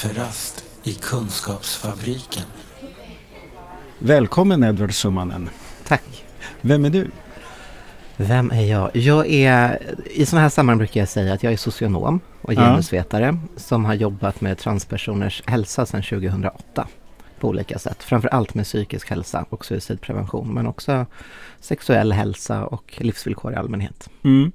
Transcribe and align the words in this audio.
Kafferast 0.00 0.64
i 0.84 0.92
Kunskapsfabriken. 0.92 2.42
Välkommen 3.98 4.64
Edward 4.64 4.94
Summanen. 4.94 5.50
Tack. 5.86 6.24
Vem 6.60 6.84
är 6.84 6.90
du? 6.90 7.10
Vem 8.16 8.50
är 8.50 8.62
jag? 8.62 8.96
Jag 8.96 9.26
är, 9.30 9.78
i 10.06 10.26
sådana 10.26 10.42
här 10.42 10.48
sammanhang 10.48 10.78
brukar 10.78 11.00
jag 11.00 11.08
säga 11.08 11.34
att 11.34 11.42
jag 11.42 11.52
är 11.52 11.56
socionom 11.56 12.20
och 12.42 12.52
genusvetare 12.52 13.24
ja. 13.24 13.60
som 13.60 13.84
har 13.84 13.94
jobbat 13.94 14.40
med 14.40 14.58
transpersoners 14.58 15.42
hälsa 15.46 15.86
sedan 15.86 16.02
2008 16.02 16.88
på 17.40 17.48
olika 17.48 17.78
sätt. 17.78 18.02
Framförallt 18.02 18.54
med 18.54 18.64
psykisk 18.64 19.10
hälsa 19.10 19.46
och 19.48 19.64
suicidprevention 19.64 20.54
men 20.54 20.66
också 20.66 21.06
sexuell 21.60 22.12
hälsa 22.12 22.66
och 22.66 22.98
livsvillkor 23.00 23.52
i 23.52 23.56
allmänhet. 23.56 24.10
Mm. 24.22 24.52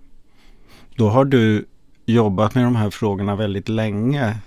Då 0.95 1.09
har 1.09 1.25
du 1.25 1.65
jobbat 2.05 2.55
med 2.55 2.63
de 2.63 2.75
här 2.75 2.89
frågorna 2.89 3.35
väldigt 3.35 3.69
länge 3.69 4.37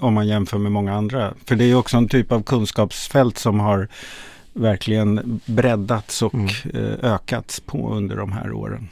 om 0.00 0.14
man 0.14 0.28
jämför 0.28 0.58
med 0.58 0.72
många 0.72 0.94
andra. 0.94 1.34
För 1.44 1.56
det 1.56 1.64
är 1.64 1.74
också 1.74 1.96
en 1.96 2.08
typ 2.08 2.32
av 2.32 2.42
kunskapsfält 2.42 3.38
som 3.38 3.60
har 3.60 3.88
verkligen 4.52 5.40
breddats 5.46 6.22
och 6.22 6.34
mm. 6.34 6.48
Eh, 6.74 7.12
ökats 7.12 7.60
på 7.60 7.90
under 7.92 8.16
de 8.16 8.32
här 8.32 8.52
åren. 8.52 8.88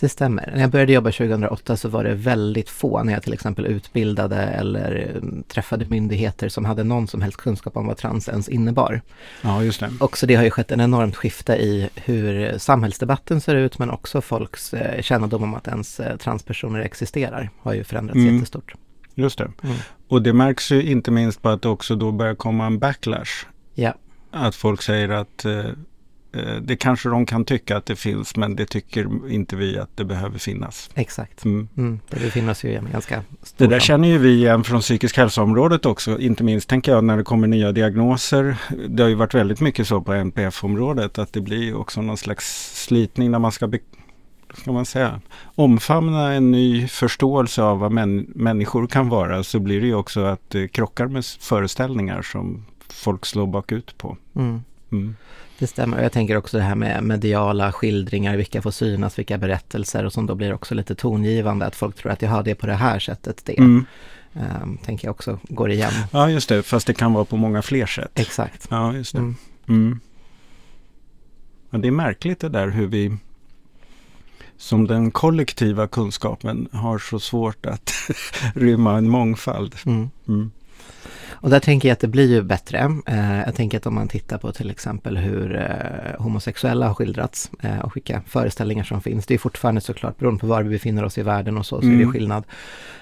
Det 0.00 0.08
stämmer. 0.08 0.50
När 0.54 0.60
jag 0.60 0.70
började 0.70 0.92
jobba 0.92 1.10
2008 1.10 1.76
så 1.76 1.88
var 1.88 2.04
det 2.04 2.14
väldigt 2.14 2.70
få 2.70 3.02
när 3.02 3.12
jag 3.12 3.22
till 3.22 3.32
exempel 3.32 3.66
utbildade 3.66 4.36
eller 4.36 5.10
eh, 5.14 5.42
träffade 5.48 5.86
myndigheter 5.88 6.48
som 6.48 6.64
hade 6.64 6.84
någon 6.84 7.08
som 7.08 7.22
helst 7.22 7.38
kunskap 7.38 7.76
om 7.76 7.86
vad 7.86 7.96
trans 7.96 8.28
ens 8.28 8.48
innebar. 8.48 9.00
Ja, 9.42 9.62
just 9.62 9.80
det. 9.80 9.90
Och 10.00 10.18
så 10.18 10.26
det 10.26 10.34
har 10.34 10.44
ju 10.44 10.50
skett 10.50 10.70
en 10.70 10.80
enormt 10.80 11.16
skifte 11.16 11.52
i 11.52 11.88
hur 11.94 12.58
samhällsdebatten 12.58 13.40
ser 13.40 13.54
ut 13.54 13.78
men 13.78 13.90
också 13.90 14.20
folks 14.20 14.74
eh, 14.74 15.02
kännedom 15.02 15.42
om 15.42 15.54
att 15.54 15.68
ens 15.68 16.00
transpersoner 16.18 16.80
existerar 16.80 17.50
har 17.62 17.74
ju 17.74 17.84
förändrats 17.84 18.16
mm. 18.16 18.34
jättestort. 18.34 18.74
Just 19.14 19.38
det. 19.38 19.50
Mm. 19.62 19.76
Och 20.12 20.22
det 20.22 20.32
märks 20.32 20.72
ju 20.72 20.82
inte 20.82 21.10
minst 21.10 21.42
på 21.42 21.48
att 21.48 21.62
det 21.62 21.68
också 21.68 21.96
då 21.96 22.12
börjar 22.12 22.34
komma 22.34 22.66
en 22.66 22.78
backlash. 22.78 23.46
Ja. 23.74 23.94
Att 24.30 24.54
folk 24.54 24.82
säger 24.82 25.08
att 25.08 25.44
eh, 25.44 25.58
eh, 26.32 26.56
det 26.62 26.76
kanske 26.76 27.08
de 27.08 27.26
kan 27.26 27.44
tycka 27.44 27.76
att 27.76 27.86
det 27.86 27.96
finns 27.96 28.36
men 28.36 28.56
det 28.56 28.66
tycker 28.66 29.30
inte 29.30 29.56
vi 29.56 29.78
att 29.78 29.96
det 29.96 30.04
behöver 30.04 30.38
finnas. 30.38 30.90
Exakt. 30.94 31.44
Mm. 31.44 31.68
Mm, 31.76 32.00
det 32.10 32.20
befinner 32.20 32.66
ju 32.66 32.74
en 32.74 32.88
ganska 32.92 33.22
stor 33.42 33.66
Det 33.66 33.74
där 33.74 33.80
känner 33.80 34.08
ju 34.08 34.18
vi 34.18 34.34
igen 34.34 34.64
från 34.64 34.80
psykisk 34.80 35.16
hälsoområdet 35.16 35.86
också. 35.86 36.18
Inte 36.18 36.44
minst 36.44 36.68
tänker 36.68 36.92
jag 36.92 37.04
när 37.04 37.16
det 37.16 37.24
kommer 37.24 37.46
nya 37.46 37.72
diagnoser. 37.72 38.56
Det 38.88 39.02
har 39.02 39.10
ju 39.10 39.14
varit 39.14 39.34
väldigt 39.34 39.60
mycket 39.60 39.88
så 39.88 40.00
på 40.00 40.12
NPF-området 40.12 41.18
att 41.18 41.32
det 41.32 41.40
blir 41.40 41.76
också 41.76 42.02
någon 42.02 42.16
slags 42.18 42.74
slitning 42.84 43.30
när 43.30 43.38
man 43.38 43.52
ska 43.52 43.66
ska 44.54 44.72
man 44.72 44.86
säga, 44.86 45.20
omfamna 45.54 46.32
en 46.32 46.50
ny 46.50 46.88
förståelse 46.88 47.62
av 47.62 47.78
vad 47.78 47.92
män, 47.92 48.26
människor 48.34 48.86
kan 48.86 49.08
vara 49.08 49.42
så 49.44 49.60
blir 49.60 49.80
det 49.80 49.86
ju 49.86 49.94
också 49.94 50.24
att 50.24 50.50
det 50.50 50.68
krockar 50.68 51.06
med 51.06 51.24
föreställningar 51.24 52.22
som 52.22 52.64
folk 52.88 53.26
slår 53.26 53.46
bakut 53.46 53.98
på. 53.98 54.16
Mm. 54.36 54.62
Mm. 54.92 55.16
Det 55.58 55.66
stämmer. 55.66 56.02
Jag 56.02 56.12
tänker 56.12 56.36
också 56.36 56.56
det 56.56 56.62
här 56.62 56.74
med 56.74 57.04
mediala 57.04 57.72
skildringar, 57.72 58.36
vilka 58.36 58.62
får 58.62 58.70
synas, 58.70 59.18
vilka 59.18 59.38
berättelser 59.38 60.04
och 60.04 60.12
som 60.12 60.26
då 60.26 60.34
blir 60.34 60.54
också 60.54 60.74
lite 60.74 60.94
tongivande 60.94 61.66
att 61.66 61.76
folk 61.76 61.96
tror 61.96 62.12
att 62.12 62.22
jaha, 62.22 62.42
det 62.42 62.50
är 62.50 62.54
på 62.54 62.66
det 62.66 62.74
här 62.74 62.98
sättet 62.98 63.42
det. 63.44 63.58
Mm. 63.58 63.86
Um, 64.62 64.78
tänker 64.84 65.08
jag 65.08 65.12
också 65.12 65.38
går 65.42 65.70
igen. 65.70 65.92
Ja, 66.12 66.30
just 66.30 66.48
det. 66.48 66.62
Fast 66.62 66.86
det 66.86 66.94
kan 66.94 67.12
vara 67.12 67.24
på 67.24 67.36
många 67.36 67.62
fler 67.62 67.86
sätt. 67.86 68.10
Exakt. 68.14 68.66
Ja, 68.70 68.94
just 68.94 69.12
det. 69.12 69.18
Mm. 69.18 69.36
mm. 69.68 70.00
Ja, 71.70 71.78
det 71.78 71.88
är 71.88 71.92
märkligt 71.92 72.40
det 72.40 72.48
där 72.48 72.68
hur 72.68 72.86
vi 72.86 73.16
som 74.62 74.86
den 74.86 75.10
kollektiva 75.10 75.86
kunskapen 75.86 76.68
har 76.72 76.98
så 76.98 77.18
svårt 77.20 77.66
att 77.66 77.92
rymma 78.54 78.98
en 78.98 79.08
mångfald. 79.08 79.74
Mm. 79.86 80.10
Mm. 80.28 80.50
Och 81.30 81.50
där 81.50 81.60
tänker 81.60 81.88
jag 81.88 81.92
att 81.92 82.00
det 82.00 82.08
blir 82.08 82.30
ju 82.30 82.42
bättre. 82.42 82.78
Eh, 83.06 83.40
jag 83.40 83.54
tänker 83.54 83.78
att 83.78 83.86
om 83.86 83.94
man 83.94 84.08
tittar 84.08 84.38
på 84.38 84.52
till 84.52 84.70
exempel 84.70 85.16
hur 85.16 85.56
eh, 85.56 86.22
homosexuella 86.22 86.86
har 86.86 86.94
skildrats 86.94 87.50
eh, 87.60 87.78
och 87.78 87.96
vilka 87.96 88.22
föreställningar 88.26 88.84
som 88.84 89.00
finns. 89.00 89.26
Det 89.26 89.34
är 89.34 89.38
fortfarande 89.38 89.80
såklart 89.80 90.18
beroende 90.18 90.40
på 90.40 90.46
var 90.46 90.62
vi 90.62 90.70
befinner 90.70 91.04
oss 91.04 91.18
i 91.18 91.22
världen 91.22 91.58
och 91.58 91.66
så, 91.66 91.80
så 91.80 91.82
mm. 91.82 91.94
är 91.94 91.98
det 91.98 92.02
mm. 92.02 92.12
skillnad. 92.12 92.44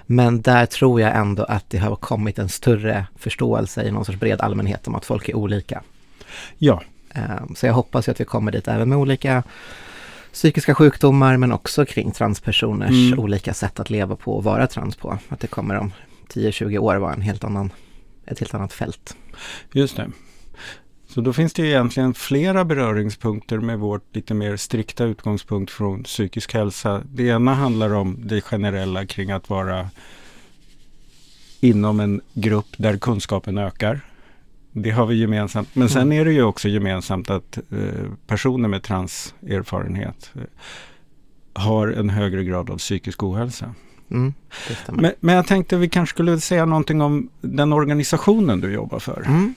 Men 0.06 0.40
där 0.40 0.66
tror 0.66 1.00
jag 1.00 1.16
ändå 1.16 1.42
att 1.44 1.70
det 1.70 1.78
har 1.78 1.96
kommit 1.96 2.38
en 2.38 2.48
större 2.48 3.06
förståelse 3.16 3.82
i 3.82 3.90
någon 3.90 4.04
sorts 4.04 4.20
bred 4.20 4.40
allmänhet 4.40 4.88
om 4.88 4.94
att 4.94 5.04
folk 5.04 5.28
är 5.28 5.36
olika. 5.36 5.82
Ja. 6.58 6.82
Eh, 7.14 7.54
så 7.54 7.66
jag 7.66 7.74
hoppas 7.74 8.08
att 8.08 8.20
vi 8.20 8.24
kommer 8.24 8.52
dit 8.52 8.68
även 8.68 8.88
med 8.88 8.98
olika 8.98 9.42
psykiska 10.32 10.74
sjukdomar 10.74 11.36
men 11.36 11.52
också 11.52 11.86
kring 11.86 12.12
transpersoners 12.12 13.12
mm. 13.12 13.18
olika 13.18 13.54
sätt 13.54 13.80
att 13.80 13.90
leva 13.90 14.16
på 14.16 14.36
och 14.36 14.44
vara 14.44 14.66
trans 14.66 14.96
på. 14.96 15.18
Att 15.28 15.40
det 15.40 15.46
kommer 15.46 15.74
om 15.74 15.92
10-20 16.28 16.78
år 16.78 16.96
vara 16.96 17.14
en 17.14 17.22
helt 17.22 17.44
annan, 17.44 17.70
ett 18.26 18.38
helt 18.38 18.54
annat 18.54 18.72
fält. 18.72 19.16
Just 19.72 19.96
det. 19.96 20.10
Så 21.08 21.20
då 21.20 21.32
finns 21.32 21.52
det 21.52 21.66
egentligen 21.66 22.14
flera 22.14 22.64
beröringspunkter 22.64 23.58
med 23.58 23.78
vårt 23.78 24.16
lite 24.16 24.34
mer 24.34 24.56
strikta 24.56 25.04
utgångspunkt 25.04 25.72
från 25.72 26.02
psykisk 26.02 26.54
hälsa. 26.54 27.02
Det 27.12 27.22
ena 27.22 27.54
handlar 27.54 27.94
om 27.94 28.16
det 28.24 28.40
generella 28.40 29.06
kring 29.06 29.30
att 29.30 29.50
vara 29.50 29.90
inom 31.60 32.00
en 32.00 32.20
grupp 32.32 32.68
där 32.76 32.98
kunskapen 32.98 33.58
ökar. 33.58 34.00
Det 34.72 34.90
har 34.90 35.06
vi 35.06 35.14
gemensamt. 35.14 35.68
Men 35.72 35.88
sen 35.88 36.02
mm. 36.02 36.20
är 36.20 36.24
det 36.24 36.32
ju 36.32 36.42
också 36.42 36.68
gemensamt 36.68 37.30
att 37.30 37.58
eh, 37.58 38.12
personer 38.26 38.68
med 38.68 38.82
transerfarenhet 38.82 40.32
eh, 40.34 40.40
har 41.62 41.88
en 41.88 42.10
högre 42.10 42.44
grad 42.44 42.70
av 42.70 42.78
psykisk 42.78 43.22
ohälsa. 43.22 43.74
Mm, 44.10 44.34
men, 44.88 45.12
men, 45.20 45.34
jag 45.34 45.46
tänkte 45.46 45.76
vi 45.76 45.88
kanske 45.88 46.14
skulle 46.14 46.40
säga 46.40 46.64
någonting 46.64 47.00
om 47.00 47.28
den 47.40 47.72
organisationen 47.72 48.60
du 48.60 48.72
jobbar 48.72 48.98
för. 48.98 49.22
Mm. 49.26 49.54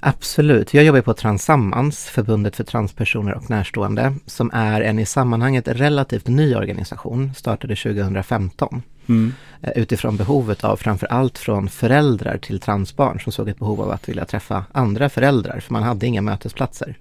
Absolut. 0.00 0.74
Jag 0.74 0.84
jobbar 0.84 1.00
på 1.00 1.14
Transammans, 1.14 2.04
Förbundet 2.04 2.56
för 2.56 2.64
transpersoner 2.64 3.34
och 3.34 3.50
närstående, 3.50 4.14
som 4.26 4.50
är 4.52 4.80
en 4.80 4.98
i 4.98 5.06
sammanhanget 5.06 5.68
relativt 5.68 6.26
ny 6.26 6.54
organisation, 6.54 7.34
startade 7.34 7.76
2015. 7.76 8.82
Mm. 9.08 9.34
Eh, 9.62 9.72
utifrån 9.76 10.16
behovet 10.16 10.64
av 10.64 10.76
framförallt 10.76 11.38
från 11.38 11.68
föräldrar 11.68 12.38
till 12.38 12.60
transbarn 12.60 13.20
som 13.20 13.32
såg 13.32 13.48
ett 13.48 13.58
behov 13.58 13.80
av 13.80 13.90
att 13.90 14.08
vilja 14.08 14.24
träffa 14.24 14.64
andra 14.72 15.08
föräldrar, 15.08 15.60
för 15.60 15.72
man 15.72 15.82
hade 15.82 16.06
inga 16.06 16.22
mötesplatser. 16.22 16.96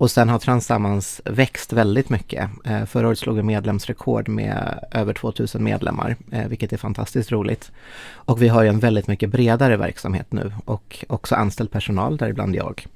Och 0.00 0.10
sen 0.10 0.28
har 0.28 0.38
Transammans 0.38 1.20
växt 1.24 1.72
väldigt 1.72 2.08
mycket. 2.08 2.50
Eh, 2.64 2.84
förra 2.84 3.08
året 3.08 3.18
slog 3.18 3.36
vi 3.36 3.42
medlemsrekord 3.42 4.28
med 4.28 4.84
över 4.90 5.14
2000 5.14 5.64
medlemmar, 5.64 6.16
eh, 6.32 6.46
vilket 6.48 6.72
är 6.72 6.76
fantastiskt 6.76 7.32
roligt. 7.32 7.72
Och 8.08 8.42
vi 8.42 8.48
har 8.48 8.62
ju 8.62 8.68
en 8.68 8.78
väldigt 8.78 9.06
mycket 9.06 9.30
bredare 9.30 9.76
verksamhet 9.76 10.32
nu 10.32 10.52
och 10.64 11.04
också 11.08 11.34
anställd 11.34 11.70
personal, 11.70 12.16
däribland 12.16 12.56
jag. 12.56 12.86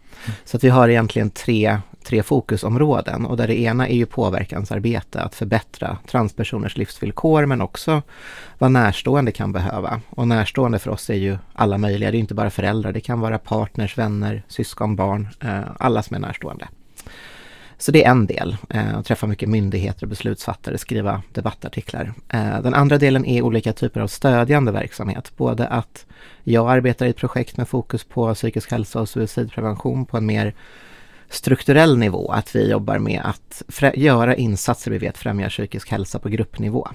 Så 0.45 0.57
att 0.57 0.65
vi 0.65 0.69
har 0.69 0.89
egentligen 0.89 1.31
tre, 1.31 1.79
tre 2.05 2.23
fokusområden 2.23 3.27
och 3.27 3.37
där 3.37 3.47
det 3.47 3.61
ena 3.61 3.89
är 3.89 3.97
ju 3.97 4.07
påverkansarbete, 4.07 5.21
att 5.21 5.35
förbättra 5.35 5.99
transpersoners 6.11 6.77
livsvillkor 6.77 7.47
men 7.47 7.61
också 7.61 8.03
vad 8.59 8.71
närstående 8.71 9.33
kan 9.33 9.53
behöva. 9.53 10.01
Och 10.11 10.29
närstående 10.29 10.79
för 10.79 10.91
oss 10.91 11.11
är 11.11 11.15
ju 11.15 11.39
alla 11.53 11.79
möjliga, 11.79 12.11
det 12.11 12.17
är 12.17 12.21
inte 12.21 12.35
bara 12.35 12.51
föräldrar, 12.51 12.93
det 12.93 13.01
kan 13.01 13.21
vara 13.21 13.39
partners, 13.39 13.99
vänner, 13.99 14.43
syskon, 14.49 14.97
barn, 14.97 15.29
eh, 15.41 15.61
alla 15.79 16.03
som 16.03 16.17
är 16.17 16.21
närstående. 16.21 16.69
Så 17.85 17.93
det 17.93 18.05
är 18.05 18.11
en 18.11 18.27
del, 18.27 18.57
eh, 18.71 18.97
att 18.97 19.07
träffa 19.07 19.27
mycket 19.27 19.49
myndigheter 19.49 20.03
och 20.03 20.09
beslutsfattare, 20.09 20.79
skriva 20.79 21.23
debattartiklar. 21.33 22.13
Eh, 22.29 22.61
den 22.63 22.75
andra 22.75 22.99
delen 22.99 23.25
är 23.25 23.43
olika 23.43 23.73
typer 23.73 24.01
av 24.01 24.07
stödjande 24.07 24.73
verksamhet. 24.73 25.33
Både 25.37 25.67
att 25.67 26.07
jag 26.45 26.71
arbetar 26.71 27.07
i 27.07 27.11
ett 27.11 27.17
projekt 27.17 27.57
med 27.57 27.69
fokus 27.69 28.05
på 28.05 28.35
psykisk 28.35 28.71
hälsa 28.71 29.01
och 29.01 29.09
suicidprevention 29.09 30.07
på 30.07 30.17
en 30.17 30.27
mer 30.27 30.55
strukturell 31.29 31.99
nivå, 31.99 32.33
att 32.33 32.57
vi 32.57 32.71
jobbar 32.71 32.99
med 32.99 33.23
att 33.25 33.63
göra 33.95 34.35
insatser 34.35 34.91
vi 34.91 34.99
vet 34.99 35.19
främjar 35.19 35.49
psykisk 35.49 35.91
hälsa 35.91 36.19
på 36.19 36.29
gruppnivå. 36.29 36.89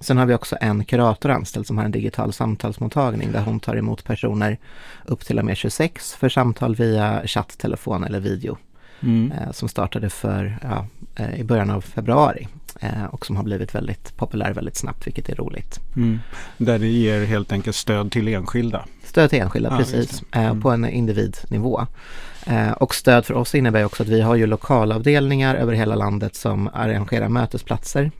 Sen 0.00 0.16
har 0.16 0.26
vi 0.26 0.34
också 0.34 0.56
en 0.60 0.84
kurator 0.84 1.30
anställd 1.30 1.66
som 1.66 1.78
har 1.78 1.84
en 1.84 1.90
digital 1.90 2.32
samtalsmottagning 2.32 3.32
där 3.32 3.40
hon 3.40 3.60
tar 3.60 3.76
emot 3.76 4.04
personer 4.04 4.58
upp 5.04 5.24
till 5.24 5.38
och 5.38 5.44
med 5.44 5.56
26 5.56 6.14
för 6.14 6.28
samtal 6.28 6.74
via 6.74 7.22
chatt, 7.26 7.58
telefon 7.58 8.04
eller 8.04 8.20
video 8.20 8.58
mm. 9.04 9.32
eh, 9.32 9.52
som 9.52 9.68
startade 9.68 10.10
för, 10.10 10.58
ja, 10.62 10.86
eh, 11.16 11.40
i 11.40 11.44
början 11.44 11.70
av 11.70 11.80
februari 11.80 12.48
eh, 12.80 13.04
och 13.04 13.26
som 13.26 13.36
har 13.36 13.44
blivit 13.44 13.74
väldigt 13.74 14.16
populär 14.16 14.52
väldigt 14.52 14.76
snabbt 14.76 15.06
vilket 15.06 15.28
är 15.28 15.34
roligt. 15.34 15.80
Mm. 15.96 16.20
Där 16.58 16.78
det 16.78 16.86
ger 16.86 17.24
helt 17.24 17.52
enkelt 17.52 17.76
stöd 17.76 18.12
till 18.12 18.28
enskilda? 18.28 18.84
Stöd 19.04 19.30
till 19.30 19.40
enskilda, 19.40 19.70
ja, 19.70 19.76
precis, 19.76 20.22
eh, 20.32 20.44
mm. 20.44 20.60
på 20.60 20.70
en 20.70 20.88
individnivå. 20.88 21.86
Och 22.76 22.94
stöd 22.94 23.24
för 23.24 23.34
oss 23.34 23.54
innebär 23.54 23.84
också 23.84 24.02
att 24.02 24.08
vi 24.08 24.20
har 24.20 24.34
ju 24.34 24.46
lokalavdelningar 24.46 25.54
över 25.54 25.72
hela 25.72 25.94
landet 25.94 26.34
som 26.34 26.70
arrangerar 26.72 27.28
mötesplatser. 27.28 28.10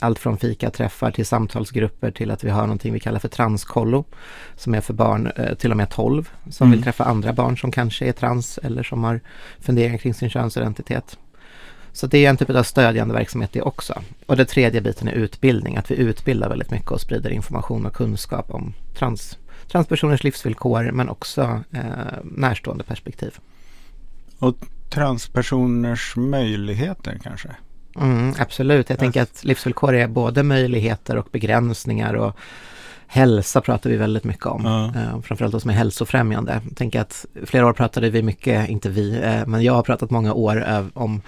Allt 0.00 0.18
från 0.18 0.38
fikaträffar 0.38 1.10
till 1.10 1.26
samtalsgrupper 1.26 2.10
till 2.10 2.30
att 2.30 2.44
vi 2.44 2.50
har 2.50 2.62
någonting 2.62 2.92
vi 2.92 3.00
kallar 3.00 3.18
för 3.18 3.28
transkollo 3.28 4.04
som 4.56 4.74
är 4.74 4.80
för 4.80 4.94
barn 4.94 5.26
eh, 5.36 5.54
till 5.54 5.70
och 5.70 5.76
med 5.76 5.90
12 5.90 6.30
som 6.50 6.66
mm. 6.66 6.76
vill 6.76 6.84
träffa 6.84 7.04
andra 7.04 7.32
barn 7.32 7.58
som 7.58 7.72
kanske 7.72 8.06
är 8.06 8.12
trans 8.12 8.58
eller 8.58 8.82
som 8.82 9.04
har 9.04 9.20
funderingar 9.60 9.98
kring 9.98 10.14
sin 10.14 10.30
könsidentitet. 10.30 11.18
Så 11.92 12.06
det 12.06 12.24
är 12.24 12.30
en 12.30 12.36
typ 12.36 12.50
av 12.50 12.62
stödjande 12.62 13.14
verksamhet 13.14 13.52
det 13.52 13.62
också. 13.62 14.02
Och 14.26 14.36
det 14.36 14.44
tredje 14.44 14.80
biten 14.80 15.08
är 15.08 15.12
utbildning, 15.12 15.76
att 15.76 15.90
vi 15.90 15.94
utbildar 15.94 16.48
väldigt 16.48 16.70
mycket 16.70 16.90
och 16.90 17.00
sprider 17.00 17.30
information 17.30 17.86
och 17.86 17.94
kunskap 17.94 18.50
om 18.50 18.74
trans, 18.94 19.38
transpersoners 19.68 20.24
livsvillkor 20.24 20.90
men 20.92 21.08
också 21.08 21.62
eh, 21.72 21.80
närstående 22.24 22.84
perspektiv. 22.84 23.38
Och 24.38 24.56
transpersoners 24.90 26.16
möjligheter 26.16 27.18
kanske? 27.22 27.48
Mm, 28.00 28.34
absolut, 28.38 28.90
jag 28.90 28.98
tänker 28.98 29.22
att 29.22 29.44
livsvillkor 29.44 29.94
är 29.94 30.06
både 30.06 30.42
möjligheter 30.42 31.16
och 31.16 31.28
begränsningar 31.32 32.14
och 32.14 32.36
Hälsa 33.08 33.60
pratar 33.60 33.90
vi 33.90 33.96
väldigt 33.96 34.24
mycket 34.24 34.46
om, 34.46 34.64
ja. 34.64 35.00
eh, 35.00 35.20
framförallt 35.20 35.52
vad 35.52 35.62
som 35.62 35.70
är 35.70 35.74
hälsofrämjande. 35.74 36.60
Jag 36.68 36.76
tänker 36.76 37.00
att 37.00 37.26
flera 37.44 37.66
år 37.66 37.72
pratade 37.72 38.10
vi 38.10 38.22
mycket, 38.22 38.68
inte 38.68 38.88
vi, 38.88 39.20
eh, 39.22 39.46
men 39.46 39.62
jag 39.62 39.72
har 39.72 39.82
pratat 39.82 40.10
många 40.10 40.32
år 40.32 40.88
om 40.94 41.20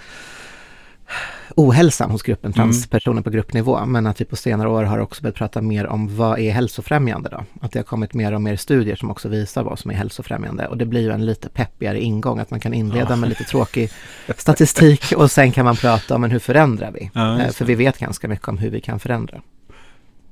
ohälsan 1.57 2.11
hos 2.11 2.23
gruppen 2.23 2.53
transpersoner 2.53 3.15
mm. 3.15 3.25
på 3.25 3.31
gruppnivå, 3.31 3.87
men 3.87 4.07
att 4.07 4.21
vi 4.21 4.25
på 4.25 4.37
senare 4.37 4.69
år 4.69 4.83
har 4.83 4.99
också 4.99 5.23
börjat 5.23 5.35
prata 5.35 5.63
mer 5.63 5.87
om 5.87 6.17
vad 6.17 6.39
är 6.39 6.51
hälsofrämjande 6.51 7.29
då? 7.29 7.45
Att 7.61 7.73
det 7.73 7.79
har 7.79 7.85
kommit 7.85 8.15
mer 8.15 8.33
och 8.33 8.43
mer 8.43 8.57
studier 8.57 8.97
som 8.97 9.11
också 9.11 9.29
visar 9.29 9.63
vad 9.63 9.79
som 9.79 9.91
är 9.91 9.95
hälsofrämjande 9.95 10.67
och 10.67 10.77
det 10.77 10.87
blir 10.87 11.01
ju 11.01 11.11
en 11.11 11.27
lite 11.27 11.49
peppigare 11.49 12.01
ingång, 12.01 12.39
att 12.39 12.51
man 12.51 12.61
kan 12.61 12.75
inleda 12.75 13.11
ja. 13.11 13.17
med 13.17 13.29
lite 13.29 13.45
tråkig 13.45 13.91
statistik 14.37 15.13
och 15.17 15.31
sen 15.31 15.53
kan 15.53 15.65
man 15.65 15.77
prata 15.77 16.15
om 16.15 16.21
men 16.21 16.31
hur 16.31 16.39
förändrar 16.39 16.91
vi? 16.91 17.11
Ja, 17.15 17.41
eh, 17.41 17.51
För 17.51 17.65
vi 17.65 17.75
vet 17.75 17.99
ganska 17.99 18.29
mycket 18.29 18.49
om 18.49 18.59
hur 18.59 18.71
vi 18.71 18.81
kan 18.81 19.01
förändra. 19.01 19.43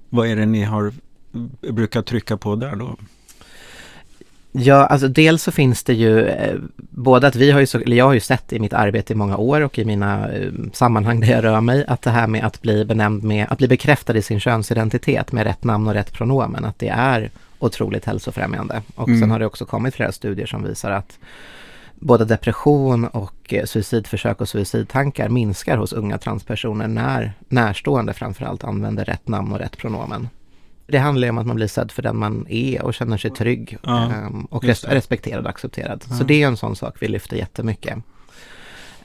Vad 0.09 0.27
är 0.27 0.37
det 0.37 0.47
ni 0.47 0.65
har 0.65 0.93
brukar 1.73 2.03
trycka 2.03 2.37
på 2.37 2.57
där 2.57 2.77
då? 2.77 2.97
Ja, 4.59 4.87
alltså 4.87 5.09
dels 5.09 5.43
så 5.43 5.53
finns 5.53 5.85
det 5.85 5.95
ju 5.95 6.27
eh, 6.27 6.55
både 6.79 7.27
att 7.27 7.37
vi 7.37 7.51
har 7.51 7.61
ju, 7.61 7.67
så, 7.67 7.79
eller 7.79 7.97
jag 7.97 8.05
har 8.05 8.15
ju 8.15 8.21
sett 8.21 8.53
i 8.53 8.59
mitt 8.59 8.73
arbete 8.73 9.13
i 9.13 9.17
många 9.17 9.37
år 9.37 9.61
och 9.61 9.79
i 9.79 9.85
mina 9.85 10.33
eh, 10.33 10.51
sammanhang 10.73 11.21
där 11.21 11.33
jag 11.33 11.45
rör 11.45 11.61
mig, 11.61 11.85
att 11.89 12.03
det 12.03 12.11
här 12.11 12.27
med 12.27 12.45
att 12.45 12.63
bli 12.63 12.85
benämnd 12.85 13.23
med, 13.23 13.47
att 13.51 13.59
bli 13.59 13.69
bekräftad 13.69 14.17
i 14.17 14.23
sin 14.23 14.41
könsidentitet 14.41 15.33
med 15.33 15.45
rätt 15.45 15.65
namn 15.65 15.89
och 15.89 15.95
rätt 15.95 16.13
pronomen, 16.13 16.65
att 16.65 16.79
det 16.79 16.89
är 16.89 17.31
otroligt 17.59 18.05
hälsofrämjande. 18.05 18.83
Och 18.95 19.09
mm. 19.09 19.21
sen 19.21 19.31
har 19.31 19.39
det 19.39 19.47
också 19.47 19.65
kommit 19.65 19.95
flera 19.95 20.13
studier 20.13 20.47
som 20.47 20.63
visar 20.63 20.91
att 20.91 21.19
både 21.95 22.25
depression 22.25 23.05
och 23.05 23.55
eh, 23.55 23.65
suicidförsök 23.65 24.41
och 24.41 24.49
suicidtankar 24.49 25.29
minskar 25.29 25.77
hos 25.77 25.93
unga 25.93 26.19
transpersoner 26.19 26.89
när 26.89 27.33
närstående 27.49 28.13
framförallt 28.13 28.65
använder 28.65 29.05
rätt 29.05 29.29
namn 29.29 29.53
och 29.53 29.59
rätt 29.59 29.77
pronomen. 29.77 30.29
Det 30.87 30.99
handlar 30.99 31.27
ju 31.27 31.31
om 31.31 31.39
att 31.39 31.47
man 31.47 31.57
blir 31.57 31.67
sedd 31.67 31.93
för 31.93 32.03
den 32.03 32.17
man 32.17 32.47
är 32.49 32.83
och 32.83 32.95
känner 32.95 33.17
sig 33.17 33.31
trygg 33.31 33.79
ja, 33.83 34.13
um, 34.27 34.45
och 34.45 34.65
res 34.65 34.85
respekterad 34.85 35.45
och 35.45 35.51
accepterad. 35.51 36.05
Ja. 36.09 36.17
Så 36.17 36.25
det 36.25 36.43
är 36.43 36.47
en 36.47 36.57
sån 36.57 36.77
sak 36.77 36.97
vi 37.01 37.09
lyfter 37.09 37.37
jättemycket. 37.37 37.99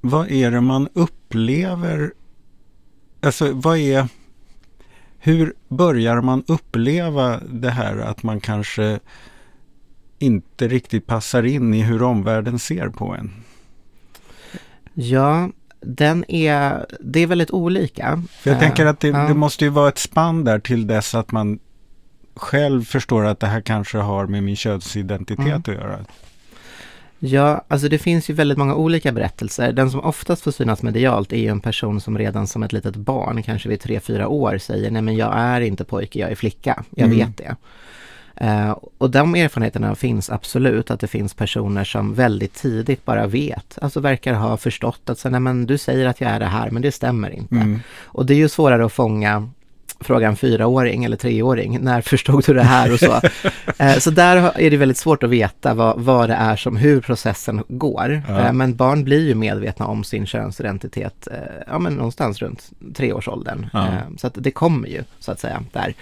vad 0.00 0.30
är 0.30 0.50
det 0.50 0.60
man 0.60 0.88
upplever? 0.92 2.12
Alltså 3.22 3.52
vad 3.52 3.78
är 3.78 4.08
hur 5.18 5.54
börjar 5.68 6.20
man 6.20 6.44
uppleva 6.46 7.40
det 7.48 7.70
här 7.70 7.98
att 7.98 8.22
man 8.22 8.40
kanske 8.40 9.00
inte 10.18 10.68
riktigt 10.68 11.06
passar 11.06 11.42
in 11.42 11.74
i 11.74 11.82
hur 11.82 12.02
omvärlden 12.02 12.58
ser 12.58 12.88
på 12.88 13.14
en? 13.14 13.30
Ja, 14.94 15.48
den 15.80 16.30
är, 16.30 16.86
det 17.00 17.20
är 17.20 17.26
väldigt 17.26 17.50
olika. 17.50 18.22
För 18.30 18.50
jag 18.50 18.60
tänker 18.60 18.86
att 18.86 19.00
det, 19.00 19.08
ja. 19.08 19.18
det, 19.28 19.34
måste 19.34 19.64
ju 19.64 19.70
vara 19.70 19.88
ett 19.88 19.98
spann 19.98 20.44
där 20.44 20.58
till 20.58 20.86
dess 20.86 21.14
att 21.14 21.32
man 21.32 21.58
själv 22.34 22.84
förstår 22.84 23.24
att 23.24 23.40
det 23.40 23.46
här 23.46 23.60
kanske 23.60 23.98
har 23.98 24.26
med 24.26 24.42
min 24.42 24.56
könsidentitet 24.56 25.46
mm. 25.46 25.58
att 25.58 25.68
göra. 25.68 25.98
Ja, 27.18 27.64
alltså 27.68 27.88
det 27.88 27.98
finns 27.98 28.30
ju 28.30 28.34
väldigt 28.34 28.58
många 28.58 28.74
olika 28.74 29.12
berättelser. 29.12 29.72
Den 29.72 29.90
som 29.90 30.00
oftast 30.00 30.42
får 30.42 30.50
synas 30.50 30.82
medialt 30.82 31.32
är 31.32 31.36
ju 31.36 31.48
en 31.48 31.60
person 31.60 32.00
som 32.00 32.18
redan 32.18 32.46
som 32.46 32.62
ett 32.62 32.72
litet 32.72 32.96
barn, 32.96 33.42
kanske 33.42 33.68
vid 33.68 33.80
tre 33.80 34.00
fyra 34.00 34.28
år, 34.28 34.58
säger 34.58 34.90
nej 34.90 35.02
men 35.02 35.16
jag 35.16 35.32
är 35.36 35.60
inte 35.60 35.84
pojke, 35.84 36.18
jag 36.18 36.30
är 36.30 36.34
flicka, 36.34 36.84
jag 36.90 37.06
mm. 37.06 37.18
vet 37.18 37.36
det. 37.36 37.56
Uh, 38.42 38.76
och 38.98 39.10
de 39.10 39.34
erfarenheterna 39.34 39.94
finns 39.94 40.30
absolut, 40.30 40.90
att 40.90 41.00
det 41.00 41.06
finns 41.06 41.34
personer 41.34 41.84
som 41.84 42.14
väldigt 42.14 42.54
tidigt 42.54 43.04
bara 43.04 43.26
vet, 43.26 43.78
alltså 43.82 44.00
verkar 44.00 44.34
ha 44.34 44.56
förstått 44.56 45.10
att 45.10 45.18
så, 45.18 45.30
nej, 45.30 45.40
men 45.40 45.66
du 45.66 45.78
säger 45.78 46.06
att 46.06 46.20
jag 46.20 46.30
är 46.30 46.40
det 46.40 46.46
här, 46.46 46.70
men 46.70 46.82
det 46.82 46.92
stämmer 46.92 47.30
inte. 47.30 47.54
Mm. 47.54 47.80
Och 48.04 48.26
det 48.26 48.34
är 48.34 48.38
ju 48.38 48.48
svårare 48.48 48.86
att 48.86 48.92
fånga 48.92 49.48
fråga 50.00 50.28
en 50.28 50.36
fyraåring 50.36 51.04
eller 51.04 51.16
treåring, 51.16 51.80
när 51.80 52.00
förstod 52.00 52.44
du 52.46 52.54
det 52.54 52.62
här 52.62 52.92
och 52.92 52.98
så. 52.98 53.14
uh, 53.84 53.92
så 53.98 54.10
där 54.10 54.52
är 54.60 54.70
det 54.70 54.76
väldigt 54.76 54.98
svårt 54.98 55.22
att 55.22 55.30
veta 55.30 55.74
vad, 55.74 56.00
vad 56.00 56.28
det 56.28 56.34
är 56.34 56.56
som, 56.56 56.76
hur 56.76 57.00
processen 57.00 57.64
går. 57.68 58.22
Ja. 58.28 58.46
Uh, 58.46 58.52
men 58.52 58.76
barn 58.76 59.04
blir 59.04 59.26
ju 59.26 59.34
medvetna 59.34 59.86
om 59.86 60.04
sin 60.04 60.26
könsidentitet, 60.26 61.28
ja 61.66 61.78
men 61.78 61.94
någonstans 61.94 62.42
runt 62.42 62.70
treårsåldern. 62.94 63.66
Ja. 63.72 63.88
så 64.16 64.26
att 64.26 64.34
det 64.36 64.50
kommer 64.50 64.88
ju, 64.88 65.04
så 65.18 65.32
att 65.32 65.40
säga, 65.40 65.64
där. 65.72 65.94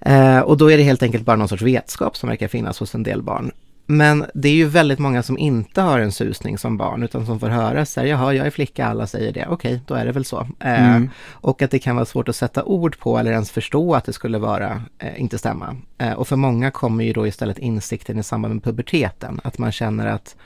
Eh, 0.00 0.40
och 0.40 0.56
då 0.56 0.70
är 0.70 0.76
det 0.76 0.82
helt 0.82 1.02
enkelt 1.02 1.24
bara 1.24 1.36
någon 1.36 1.48
sorts 1.48 1.62
vetskap 1.62 2.16
som 2.16 2.28
verkar 2.28 2.48
finnas 2.48 2.80
hos 2.80 2.94
en 2.94 3.02
del 3.02 3.22
barn. 3.22 3.52
Men 3.86 4.26
det 4.34 4.48
är 4.48 4.52
ju 4.52 4.66
väldigt 4.66 4.98
många 4.98 5.22
som 5.22 5.38
inte 5.38 5.80
har 5.80 6.00
en 6.00 6.12
susning 6.12 6.58
som 6.58 6.76
barn 6.76 7.02
utan 7.02 7.26
som 7.26 7.40
får 7.40 7.48
höra 7.48 7.86
så 7.86 8.00
här, 8.00 8.06
jaha, 8.06 8.34
jag 8.34 8.46
är 8.46 8.50
flicka, 8.50 8.86
alla 8.86 9.06
säger 9.06 9.32
det, 9.32 9.46
okej, 9.48 9.80
då 9.86 9.94
är 9.94 10.06
det 10.06 10.12
väl 10.12 10.24
så. 10.24 10.40
Eh, 10.40 10.94
mm. 10.96 11.10
Och 11.30 11.62
att 11.62 11.70
det 11.70 11.78
kan 11.78 11.96
vara 11.96 12.06
svårt 12.06 12.28
att 12.28 12.36
sätta 12.36 12.64
ord 12.64 12.98
på 12.98 13.18
eller 13.18 13.32
ens 13.32 13.50
förstå 13.50 13.94
att 13.94 14.04
det 14.04 14.12
skulle 14.12 14.38
vara, 14.38 14.82
eh, 14.98 15.20
inte 15.20 15.38
stämma. 15.38 15.76
Eh, 15.98 16.12
och 16.12 16.28
för 16.28 16.36
många 16.36 16.70
kommer 16.70 17.04
ju 17.04 17.12
då 17.12 17.26
istället 17.26 17.58
insikten 17.58 18.18
i 18.18 18.22
samband 18.22 18.54
med 18.54 18.64
puberteten, 18.64 19.40
att 19.44 19.58
man 19.58 19.72
känner 19.72 20.06
att 20.06 20.36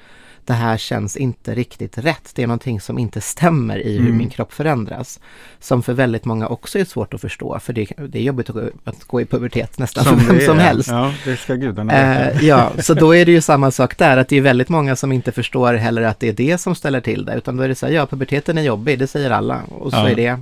det 0.46 0.52
här 0.52 0.76
känns 0.76 1.16
inte 1.16 1.54
riktigt 1.54 1.98
rätt. 1.98 2.32
Det 2.34 2.42
är 2.42 2.46
någonting 2.46 2.80
som 2.80 2.98
inte 2.98 3.20
stämmer 3.20 3.78
i 3.78 3.92
hur 3.92 4.06
mm. 4.06 4.16
min 4.16 4.30
kropp 4.30 4.52
förändras. 4.52 5.20
Som 5.60 5.82
för 5.82 5.92
väldigt 5.92 6.24
många 6.24 6.46
också 6.48 6.78
är 6.78 6.84
svårt 6.84 7.14
att 7.14 7.20
förstå, 7.20 7.58
för 7.58 7.72
det, 7.72 7.92
det 8.08 8.18
är 8.18 8.22
jobbigt 8.22 8.50
att 8.84 9.04
gå, 9.04 9.20
i 9.20 9.26
pubertet 9.26 9.78
nästan 9.78 10.04
som 10.04 10.18
vem 10.18 10.40
som 10.40 10.58
helst. 10.58 10.88
Ja, 10.88 11.12
det 11.24 11.36
ska 11.36 11.54
gudarna 11.54 11.92
eh, 11.92 12.44
Ja, 12.44 12.72
så 12.78 12.94
då 12.94 13.14
är 13.14 13.26
det 13.26 13.32
ju 13.32 13.40
samma 13.40 13.70
sak 13.70 13.98
där, 13.98 14.16
att 14.16 14.28
det 14.28 14.36
är 14.36 14.40
väldigt 14.40 14.68
många 14.68 14.96
som 14.96 15.12
inte 15.12 15.32
förstår 15.32 15.74
heller 15.74 16.02
att 16.02 16.20
det 16.20 16.28
är 16.28 16.32
det 16.32 16.58
som 16.58 16.74
ställer 16.74 17.00
till 17.00 17.24
det, 17.24 17.34
utan 17.34 17.56
då 17.56 17.62
är 17.62 17.68
det 17.68 17.74
så 17.74 17.86
här, 17.86 17.92
ja, 17.92 18.06
puberteten 18.06 18.58
är 18.58 18.62
jobbig, 18.62 18.98
det 18.98 19.06
säger 19.06 19.30
alla, 19.30 19.62
och 19.62 19.90
så 19.90 19.98
ja. 19.98 20.08
är 20.08 20.14
det 20.14 20.38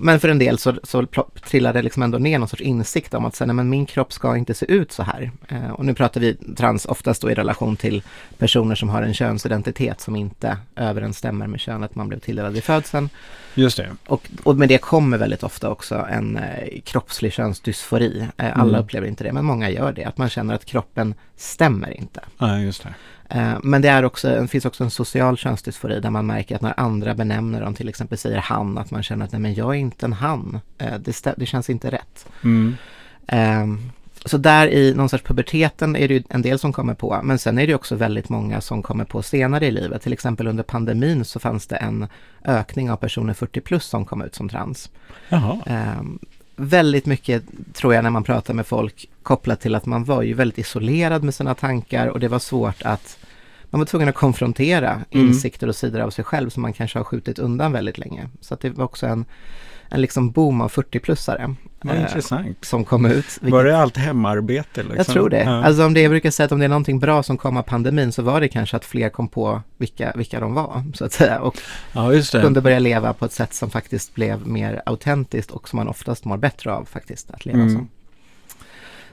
men 0.00 0.20
för 0.20 0.28
en 0.28 0.38
del 0.38 0.58
så, 0.58 0.74
så 0.82 1.06
trillar 1.44 1.72
det 1.72 1.82
liksom 1.82 2.02
ändå 2.02 2.18
ner 2.18 2.38
någon 2.38 2.48
sorts 2.48 2.62
insikt 2.62 3.14
om 3.14 3.24
att 3.24 3.34
säga, 3.34 3.46
nej, 3.46 3.54
men 3.54 3.68
min 3.68 3.86
kropp 3.86 4.12
ska 4.12 4.36
inte 4.36 4.54
se 4.54 4.72
ut 4.72 4.92
så 4.92 5.02
här. 5.02 5.30
Uh, 5.52 5.70
och 5.70 5.84
nu 5.84 5.94
pratar 5.94 6.20
vi 6.20 6.34
trans 6.34 6.86
oftast 6.86 7.22
då 7.22 7.30
i 7.30 7.34
relation 7.34 7.76
till 7.76 8.02
personer 8.38 8.74
som 8.74 8.88
har 8.88 9.02
en 9.02 9.14
könsidentitet 9.14 10.00
som 10.00 10.16
inte 10.16 10.58
överensstämmer 10.76 11.46
med 11.46 11.60
könet 11.60 11.94
man 11.94 12.08
blev 12.08 12.18
tilldelad 12.18 12.52
vid 12.52 12.64
födseln. 12.64 13.08
Just 13.54 13.76
det. 13.76 13.88
Och, 14.06 14.30
och 14.42 14.56
med 14.56 14.68
det 14.68 14.78
kommer 14.78 15.18
väldigt 15.18 15.42
ofta 15.42 15.70
också 15.70 16.06
en 16.10 16.36
eh, 16.36 16.80
kroppslig 16.84 17.32
könsdysfori. 17.32 18.28
Eh, 18.36 18.58
alla 18.58 18.68
mm. 18.68 18.80
upplever 18.80 19.08
inte 19.08 19.24
det, 19.24 19.32
men 19.32 19.44
många 19.44 19.70
gör 19.70 19.92
det. 19.92 20.04
Att 20.04 20.18
man 20.18 20.28
känner 20.28 20.54
att 20.54 20.64
kroppen 20.64 21.14
stämmer 21.36 21.98
inte. 21.98 22.20
Ja, 22.38 22.58
just 22.58 22.82
det. 22.82 22.94
Eh, 23.30 23.58
men 23.62 23.82
det, 23.82 23.88
är 23.88 24.04
också, 24.04 24.28
det 24.28 24.48
finns 24.48 24.64
också 24.64 24.84
en 24.84 24.90
social 24.90 25.36
könsdysfori 25.36 26.00
där 26.00 26.10
man 26.10 26.26
märker 26.26 26.54
att 26.56 26.62
när 26.62 26.80
andra 26.80 27.14
benämner 27.14 27.60
dem, 27.60 27.74
till 27.74 27.88
exempel 27.88 28.18
säger 28.18 28.38
han, 28.38 28.78
att 28.78 28.90
man 28.90 29.02
känner 29.02 29.24
att 29.24 29.32
nej 29.32 29.40
men 29.40 29.54
jag 29.54 29.74
är 29.74 29.78
inte 29.78 30.06
en 30.06 30.12
han. 30.12 30.60
Eh, 30.78 30.98
det, 30.98 31.26
det 31.36 31.46
känns 31.46 31.70
inte 31.70 31.90
rätt. 31.90 32.26
Mm. 32.44 32.76
Um, 33.32 33.92
så 34.24 34.38
där 34.38 34.68
i 34.68 34.94
någon 34.94 35.08
sorts 35.08 35.24
puberteten 35.24 35.96
är 35.96 36.08
det 36.08 36.14
ju 36.14 36.22
en 36.28 36.42
del 36.42 36.58
som 36.58 36.72
kommer 36.72 36.94
på, 36.94 37.20
men 37.22 37.38
sen 37.38 37.58
är 37.58 37.66
det 37.66 37.74
också 37.74 37.94
väldigt 37.94 38.28
många 38.28 38.60
som 38.60 38.82
kommer 38.82 39.04
på 39.04 39.22
senare 39.22 39.66
i 39.66 39.70
livet. 39.70 40.02
Till 40.02 40.12
exempel 40.12 40.46
under 40.46 40.62
pandemin 40.62 41.24
så 41.24 41.40
fanns 41.40 41.66
det 41.66 41.76
en 41.76 42.06
ökning 42.44 42.90
av 42.90 42.96
personer 42.96 43.34
40 43.34 43.60
plus 43.60 43.84
som 43.84 44.04
kom 44.04 44.22
ut 44.22 44.34
som 44.34 44.48
trans. 44.48 44.90
Um, 45.30 46.18
väldigt 46.56 47.06
mycket 47.06 47.44
tror 47.72 47.94
jag 47.94 48.02
när 48.02 48.10
man 48.10 48.24
pratar 48.24 48.54
med 48.54 48.66
folk 48.66 49.08
kopplat 49.22 49.60
till 49.60 49.74
att 49.74 49.86
man 49.86 50.04
var 50.04 50.22
ju 50.22 50.34
väldigt 50.34 50.58
isolerad 50.58 51.22
med 51.22 51.34
sina 51.34 51.54
tankar 51.54 52.06
och 52.06 52.20
det 52.20 52.28
var 52.28 52.38
svårt 52.38 52.82
att 52.82 53.18
man 53.70 53.78
var 53.78 53.86
tvungen 53.86 54.08
att 54.08 54.14
konfrontera 54.14 55.04
mm. 55.10 55.28
insikter 55.28 55.68
och 55.68 55.76
sidor 55.76 56.00
av 56.00 56.10
sig 56.10 56.24
själv 56.24 56.50
som 56.50 56.62
man 56.62 56.72
kanske 56.72 56.98
har 56.98 57.04
skjutit 57.04 57.38
undan 57.38 57.72
väldigt 57.72 57.98
länge. 57.98 58.28
Så 58.40 58.54
att 58.54 58.60
det 58.60 58.70
var 58.70 58.84
också 58.84 59.06
en 59.06 59.24
en 59.90 60.00
liksom 60.00 60.30
boom 60.30 60.60
av 60.60 60.72
40-plussare. 60.72 61.54
Vad 61.80 61.96
eh, 61.96 62.02
intressant. 62.02 62.64
Som 62.64 62.84
kom 62.84 63.06
ut. 63.06 63.14
Vilket... 63.14 63.50
Var 63.50 63.64
det 63.64 63.78
allt 63.78 63.96
hemarbete? 63.96 64.82
Liksom? 64.82 64.96
Jag 64.96 65.06
tror 65.06 65.30
det. 65.30 65.42
Ja. 65.42 65.64
Alltså 65.64 65.84
om 65.84 65.94
det, 65.94 66.00
jag 66.00 66.10
brukar 66.10 66.30
säga 66.30 66.44
att 66.44 66.52
om 66.52 66.58
det 66.58 66.64
är 66.64 66.68
någonting 66.68 66.98
bra 66.98 67.22
som 67.22 67.38
kom 67.38 67.56
av 67.56 67.62
pandemin 67.62 68.12
så 68.12 68.22
var 68.22 68.40
det 68.40 68.48
kanske 68.48 68.76
att 68.76 68.84
fler 68.84 69.08
kom 69.08 69.28
på 69.28 69.62
vilka, 69.76 70.12
vilka 70.16 70.40
de 70.40 70.54
var, 70.54 70.84
så 70.94 71.04
att 71.04 71.12
säga. 71.12 71.40
Och 71.40 71.56
ja, 71.92 72.10
kunde 72.32 72.60
börja 72.60 72.78
leva 72.78 73.12
på 73.12 73.24
ett 73.24 73.32
sätt 73.32 73.54
som 73.54 73.70
faktiskt 73.70 74.14
blev 74.14 74.46
mer 74.46 74.82
autentiskt 74.86 75.50
och 75.50 75.68
som 75.68 75.76
man 75.76 75.88
oftast 75.88 76.24
mår 76.24 76.36
bättre 76.36 76.72
av 76.72 76.84
faktiskt 76.84 77.30
att 77.30 77.44
leva 77.44 77.58
mm. 77.58 77.74
som. 77.74 77.88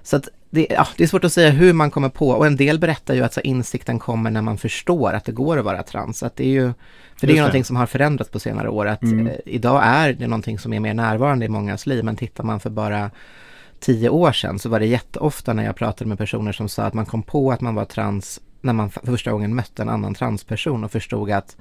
Så 0.03 0.15
att 0.15 0.29
det, 0.53 0.67
ja, 0.69 0.87
det 0.97 1.03
är 1.03 1.07
svårt 1.07 1.23
att 1.23 1.33
säga 1.33 1.49
hur 1.49 1.73
man 1.73 1.91
kommer 1.91 2.09
på 2.09 2.29
och 2.29 2.47
en 2.47 2.55
del 2.55 2.79
berättar 2.79 3.13
ju 3.13 3.23
att 3.23 3.33
så 3.33 3.41
insikten 3.41 3.99
kommer 3.99 4.31
när 4.31 4.41
man 4.41 4.57
förstår 4.57 5.13
att 5.13 5.25
det 5.25 5.31
går 5.31 5.57
att 5.57 5.65
vara 5.65 5.83
trans. 5.83 6.23
Att 6.23 6.35
det 6.35 6.43
är 6.43 6.49
ju, 6.49 6.73
för 7.15 7.27
det 7.27 7.33
är 7.33 7.35
ju 7.35 7.41
någonting 7.41 7.63
som 7.63 7.75
har 7.75 7.85
förändrats 7.85 8.31
på 8.31 8.39
senare 8.39 8.69
år. 8.69 8.85
Att 8.85 9.03
mm. 9.03 9.27
eh, 9.27 9.33
idag 9.45 9.81
är 9.85 10.13
det 10.13 10.27
någonting 10.27 10.59
som 10.59 10.73
är 10.73 10.79
mer 10.79 10.93
närvarande 10.93 11.45
i 11.45 11.49
mångas 11.49 11.85
liv. 11.85 12.03
Men 12.03 12.15
tittar 12.15 12.43
man 12.43 12.59
för 12.59 12.69
bara 12.69 13.11
tio 13.79 14.09
år 14.09 14.31
sedan 14.31 14.59
så 14.59 14.69
var 14.69 14.79
det 14.79 14.85
jätteofta 14.85 15.53
när 15.53 15.63
jag 15.63 15.75
pratade 15.75 16.09
med 16.09 16.17
personer 16.17 16.51
som 16.51 16.69
sa 16.69 16.83
att 16.83 16.93
man 16.93 17.05
kom 17.05 17.23
på 17.23 17.51
att 17.51 17.61
man 17.61 17.75
var 17.75 17.85
trans 17.85 18.41
när 18.61 18.73
man 18.73 18.89
för 18.89 19.05
första 19.05 19.31
gången 19.31 19.55
mötte 19.55 19.81
en 19.81 19.89
annan 19.89 20.13
transperson 20.13 20.83
och 20.83 20.91
förstod 20.91 21.31
att 21.31 21.57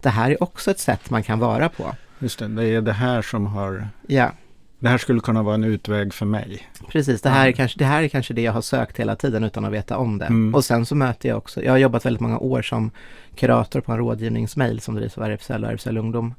det 0.00 0.08
här 0.08 0.30
är 0.30 0.42
också 0.42 0.70
ett 0.70 0.80
sätt 0.80 1.10
man 1.10 1.22
kan 1.22 1.38
vara 1.38 1.68
på. 1.68 1.94
Just 2.18 2.38
det, 2.38 2.48
det 2.48 2.64
är 2.64 2.80
det 2.80 2.92
här 2.92 3.22
som 3.22 3.46
har 3.46 3.88
ja 4.06 4.30
det 4.78 4.88
här 4.88 4.98
skulle 4.98 5.20
kunna 5.20 5.42
vara 5.42 5.54
en 5.54 5.64
utväg 5.64 6.14
för 6.14 6.26
mig. 6.26 6.68
Precis, 6.88 7.22
det 7.22 7.28
här, 7.28 7.48
är 7.48 7.52
kanske, 7.52 7.78
det 7.78 7.84
här 7.84 8.02
är 8.02 8.08
kanske 8.08 8.34
det 8.34 8.42
jag 8.42 8.52
har 8.52 8.60
sökt 8.60 9.00
hela 9.00 9.16
tiden 9.16 9.44
utan 9.44 9.64
att 9.64 9.72
veta 9.72 9.96
om 9.96 10.18
det. 10.18 10.26
Mm. 10.26 10.54
Och 10.54 10.64
sen 10.64 10.86
så 10.86 10.94
möter 10.94 11.28
jag 11.28 11.38
också, 11.38 11.62
jag 11.62 11.72
har 11.72 11.78
jobbat 11.78 12.06
väldigt 12.06 12.20
många 12.20 12.38
år 12.38 12.62
som 12.62 12.90
kurator 13.34 13.80
på 13.80 13.92
en 13.92 13.98
rådgivningsmail 13.98 14.80
som 14.80 14.94
drivs 14.94 15.18
av 15.18 15.24
RFSL 15.24 15.64
och 15.64 15.70
RFSL 15.70 15.98
Ungdom. 15.98 16.34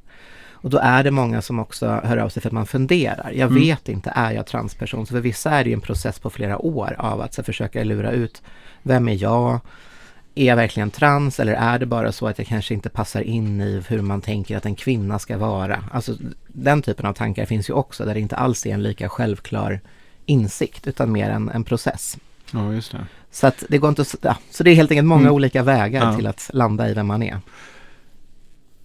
Och 0.60 0.70
då 0.70 0.78
är 0.78 1.04
det 1.04 1.12
många 1.12 1.42
som 1.42 1.60
också 1.60 2.02
hör 2.04 2.18
av 2.18 2.30
sig 2.30 2.42
för 2.42 2.50
att 2.50 2.54
man 2.54 2.66
funderar. 2.66 3.32
Jag 3.34 3.50
mm. 3.50 3.62
vet 3.62 3.90
inte, 3.90 4.12
är 4.16 4.32
jag 4.32 4.46
transperson? 4.46 5.06
Så 5.06 5.12
för 5.12 5.22
vissa 5.22 5.52
är 5.52 5.64
det 5.64 5.74
en 5.74 5.82
process 5.82 6.20
på 6.20 6.30
flera 6.30 6.58
år 6.58 6.96
av 7.00 7.22
att 7.22 7.34
så, 7.34 7.44
försöka 7.44 7.84
lura 7.84 8.12
ut, 8.12 8.42
vem 8.84 9.08
är 9.08 9.24
jag? 9.24 9.60
Är 10.42 10.46
jag 10.46 10.56
verkligen 10.56 10.92
trans 10.92 11.40
eller 11.40 11.54
är 11.54 11.80
det 11.80 11.86
bara 11.86 12.12
så 12.12 12.28
att 12.28 12.38
jag 12.38 12.48
kanske 12.48 12.74
inte 12.74 12.90
passar 12.90 13.22
in 13.22 13.62
i 13.62 13.84
hur 13.88 14.02
man 14.02 14.22
tänker 14.22 14.58
att 14.58 14.66
en 14.66 14.76
kvinna 14.76 15.20
ska 15.20 15.38
vara? 15.38 15.84
Alltså 15.92 16.16
den 16.48 16.82
typen 16.82 17.06
av 17.06 17.14
tankar 17.14 17.46
finns 17.46 17.70
ju 17.70 17.74
också 17.74 18.06
där 18.06 18.14
det 18.14 18.20
inte 18.20 18.36
alls 18.36 18.66
är 18.66 18.74
en 18.74 18.84
lika 18.84 19.10
självklar 19.10 19.80
insikt 20.26 20.88
utan 20.88 21.12
mer 21.12 21.30
en, 21.30 21.50
en 21.50 21.64
process. 21.64 22.18
Ja, 22.52 22.74
just 22.74 22.92
det. 22.92 23.08
Så 23.32 23.48
att 23.48 23.64
det 23.70 23.78
går 23.78 23.90
inte 23.90 24.06
ja, 24.22 24.38
så 24.52 24.64
det 24.64 24.72
är 24.72 24.76
helt 24.76 24.92
enkelt 24.92 25.08
många 25.08 25.22
mm. 25.22 25.34
olika 25.34 25.64
vägar 25.64 26.06
ja. 26.06 26.16
till 26.16 26.28
att 26.28 26.50
landa 26.54 26.90
i 26.90 26.94
vem 26.94 27.08
man 27.08 27.24
är. 27.24 27.40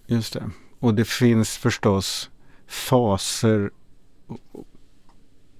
Just 0.07 0.33
det. 0.33 0.49
Och 0.79 0.93
det 0.93 1.07
finns 1.07 1.57
förstås 1.57 2.29
faser 2.67 3.71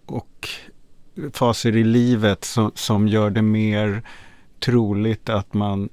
och 0.06 0.50
faser 1.34 1.76
i 1.76 1.84
livet 1.84 2.44
som, 2.44 2.72
som 2.76 3.08
gör 3.08 3.30
det 3.30 3.42
mer 3.42 4.04
troligt 4.66 5.30
att 5.30 5.54
man 5.54 5.90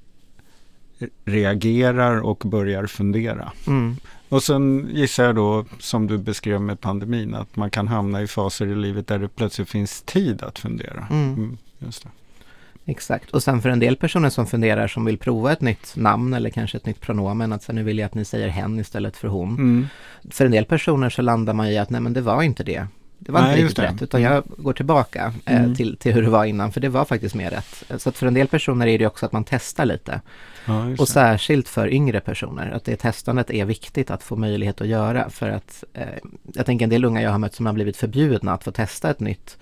reagerar 1.25 2.21
och 2.21 2.43
börjar 2.45 2.85
fundera. 2.85 3.51
Mm. 3.67 3.95
Och 4.29 4.43
sen 4.43 4.89
gissar 4.93 5.23
jag 5.23 5.35
då, 5.35 5.65
som 5.79 6.07
du 6.07 6.17
beskrev 6.17 6.61
med 6.61 6.81
pandemin, 6.81 7.35
att 7.35 7.55
man 7.55 7.69
kan 7.69 7.87
hamna 7.87 8.21
i 8.21 8.27
faser 8.27 8.67
i 8.67 8.75
livet 8.75 9.07
där 9.07 9.19
det 9.19 9.27
plötsligt 9.27 9.69
finns 9.69 10.01
tid 10.01 10.43
att 10.43 10.59
fundera. 10.59 11.07
Mm. 11.11 11.33
Mm, 11.33 11.57
just 11.79 12.03
det. 12.03 12.09
Exakt, 12.85 13.31
och 13.31 13.43
sen 13.43 13.61
för 13.61 13.69
en 13.69 13.79
del 13.79 13.95
personer 13.95 14.29
som 14.29 14.47
funderar 14.47 14.87
som 14.87 15.05
vill 15.05 15.17
prova 15.17 15.51
ett 15.51 15.61
nytt 15.61 15.95
namn 15.95 16.33
eller 16.33 16.49
kanske 16.49 16.77
ett 16.77 16.85
nytt 16.85 17.01
pronomen, 17.01 17.53
att 17.53 17.63
så 17.63 17.73
nu 17.73 17.83
vill 17.83 17.97
jag 17.99 18.05
att 18.05 18.13
ni 18.13 18.25
säger 18.25 18.47
hen 18.47 18.79
istället 18.79 19.17
för 19.17 19.27
hon. 19.27 19.49
Mm. 19.49 19.87
För 20.29 20.45
en 20.45 20.51
del 20.51 20.65
personer 20.65 21.09
så 21.09 21.21
landar 21.21 21.53
man 21.53 21.67
i 21.67 21.77
att 21.77 21.89
nej 21.89 22.01
men 22.01 22.13
det 22.13 22.21
var 22.21 22.41
inte 22.41 22.63
det. 22.63 22.87
Det 23.23 23.31
var 23.31 23.41
Nej, 23.41 23.51
inte 23.51 23.63
riktigt 23.63 23.83
rätt 23.83 24.01
utan 24.01 24.21
jag 24.21 24.43
går 24.57 24.73
tillbaka 24.73 25.33
eh, 25.45 25.57
mm. 25.57 25.75
till, 25.75 25.97
till 25.97 26.13
hur 26.13 26.21
det 26.21 26.29
var 26.29 26.45
innan 26.45 26.71
för 26.71 26.81
det 26.81 26.89
var 26.89 27.05
faktiskt 27.05 27.35
mer 27.35 27.49
rätt. 27.49 28.01
Så 28.01 28.09
att 28.09 28.17
för 28.17 28.27
en 28.27 28.33
del 28.33 28.47
personer 28.47 28.87
är 28.87 28.99
det 28.99 29.07
också 29.07 29.25
att 29.25 29.31
man 29.31 29.43
testar 29.43 29.85
lite. 29.85 30.21
Ja, 30.65 30.85
och 30.99 31.07
särskilt 31.07 31.67
för 31.67 31.93
yngre 31.93 32.19
personer 32.19 32.71
att 32.71 32.85
det 32.85 32.95
testandet 32.95 33.51
är 33.51 33.65
viktigt 33.65 34.11
att 34.11 34.23
få 34.23 34.35
möjlighet 34.35 34.81
att 34.81 34.87
göra 34.87 35.29
för 35.29 35.49
att 35.49 35.83
eh, 35.93 36.05
jag 36.53 36.65
tänker 36.65 36.83
en 36.83 36.89
del 36.89 37.05
unga 37.05 37.21
jag 37.21 37.31
har 37.31 37.39
mött 37.39 37.55
som 37.55 37.65
har 37.65 37.73
blivit 37.73 37.97
förbjudna 37.97 38.53
att 38.53 38.63
få 38.63 38.71
testa 38.71 39.09
ett 39.09 39.19
nytt 39.19 39.57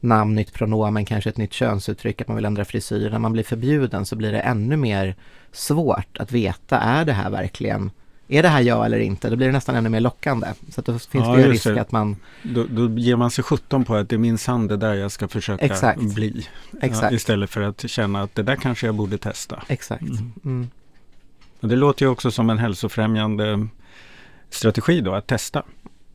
namn, 0.00 0.34
nytt 0.34 0.52
pronomen, 0.52 1.04
kanske 1.04 1.30
ett 1.30 1.36
nytt 1.36 1.52
könsuttryck, 1.52 2.20
att 2.20 2.28
man 2.28 2.36
vill 2.36 2.44
ändra 2.44 2.64
frisyr. 2.64 3.10
När 3.10 3.18
man 3.18 3.32
blir 3.32 3.44
förbjuden 3.44 4.06
så 4.06 4.16
blir 4.16 4.32
det 4.32 4.40
ännu 4.40 4.76
mer 4.76 5.14
svårt 5.52 6.18
att 6.18 6.32
veta, 6.32 6.78
är 6.78 7.04
det 7.04 7.12
här 7.12 7.30
verkligen 7.30 7.90
är 8.28 8.42
det 8.42 8.48
här 8.48 8.60
jag 8.60 8.86
eller 8.86 8.98
inte? 8.98 9.30
Då 9.30 9.36
blir 9.36 9.46
det 9.46 9.52
nästan 9.52 9.76
ännu 9.76 9.88
mer 9.88 10.00
lockande. 10.00 10.46
Så 10.68 10.80
då 10.80 10.92
finns 10.92 11.10
ja, 11.12 11.36
det 11.36 11.42
ju 11.42 11.52
risk 11.52 11.66
att 11.66 11.92
man... 11.92 12.16
Då, 12.42 12.64
då 12.70 12.88
ger 12.88 13.16
man 13.16 13.30
sig 13.30 13.44
sjutton 13.44 13.84
på 13.84 13.94
att 13.94 14.08
det 14.08 14.16
är 14.16 14.18
minsann 14.18 14.66
det 14.68 14.76
där 14.76 14.94
jag 14.94 15.12
ska 15.12 15.28
försöka 15.28 15.64
Exakt. 15.64 16.00
bli. 16.00 16.48
Exakt. 16.82 17.12
Ja, 17.12 17.16
istället 17.16 17.50
för 17.50 17.60
att 17.60 17.90
känna 17.90 18.22
att 18.22 18.34
det 18.34 18.42
där 18.42 18.56
kanske 18.56 18.86
jag 18.86 18.94
borde 18.94 19.18
testa. 19.18 19.62
Exakt. 19.68 20.02
Mm. 20.02 20.32
Mm. 20.44 20.70
Och 21.60 21.68
det 21.68 21.76
låter 21.76 22.06
ju 22.06 22.10
också 22.10 22.30
som 22.30 22.50
en 22.50 22.58
hälsofrämjande 22.58 23.66
strategi 24.50 25.00
då, 25.00 25.14
att 25.14 25.26
testa. 25.26 25.62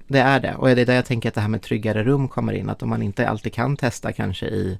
Det 0.08 0.20
är 0.20 0.39
det. 0.39 0.56
Och 0.56 0.68
det 0.68 0.82
är 0.82 0.86
där 0.86 0.96
jag 0.96 1.06
tänker 1.06 1.30
att 1.30 1.36
det 1.36 1.42
här 1.42 1.48
med 1.48 1.62
tryggare 1.62 2.04
rum 2.04 2.28
kommer 2.28 2.54
in. 2.54 2.70
Att 2.70 2.84
om 2.84 2.89
man 2.89 3.01
inte 3.01 3.30
alltid 3.30 3.54
kan 3.54 3.78
testa 3.78 4.12
kanske 4.12 4.46
i 4.46 4.78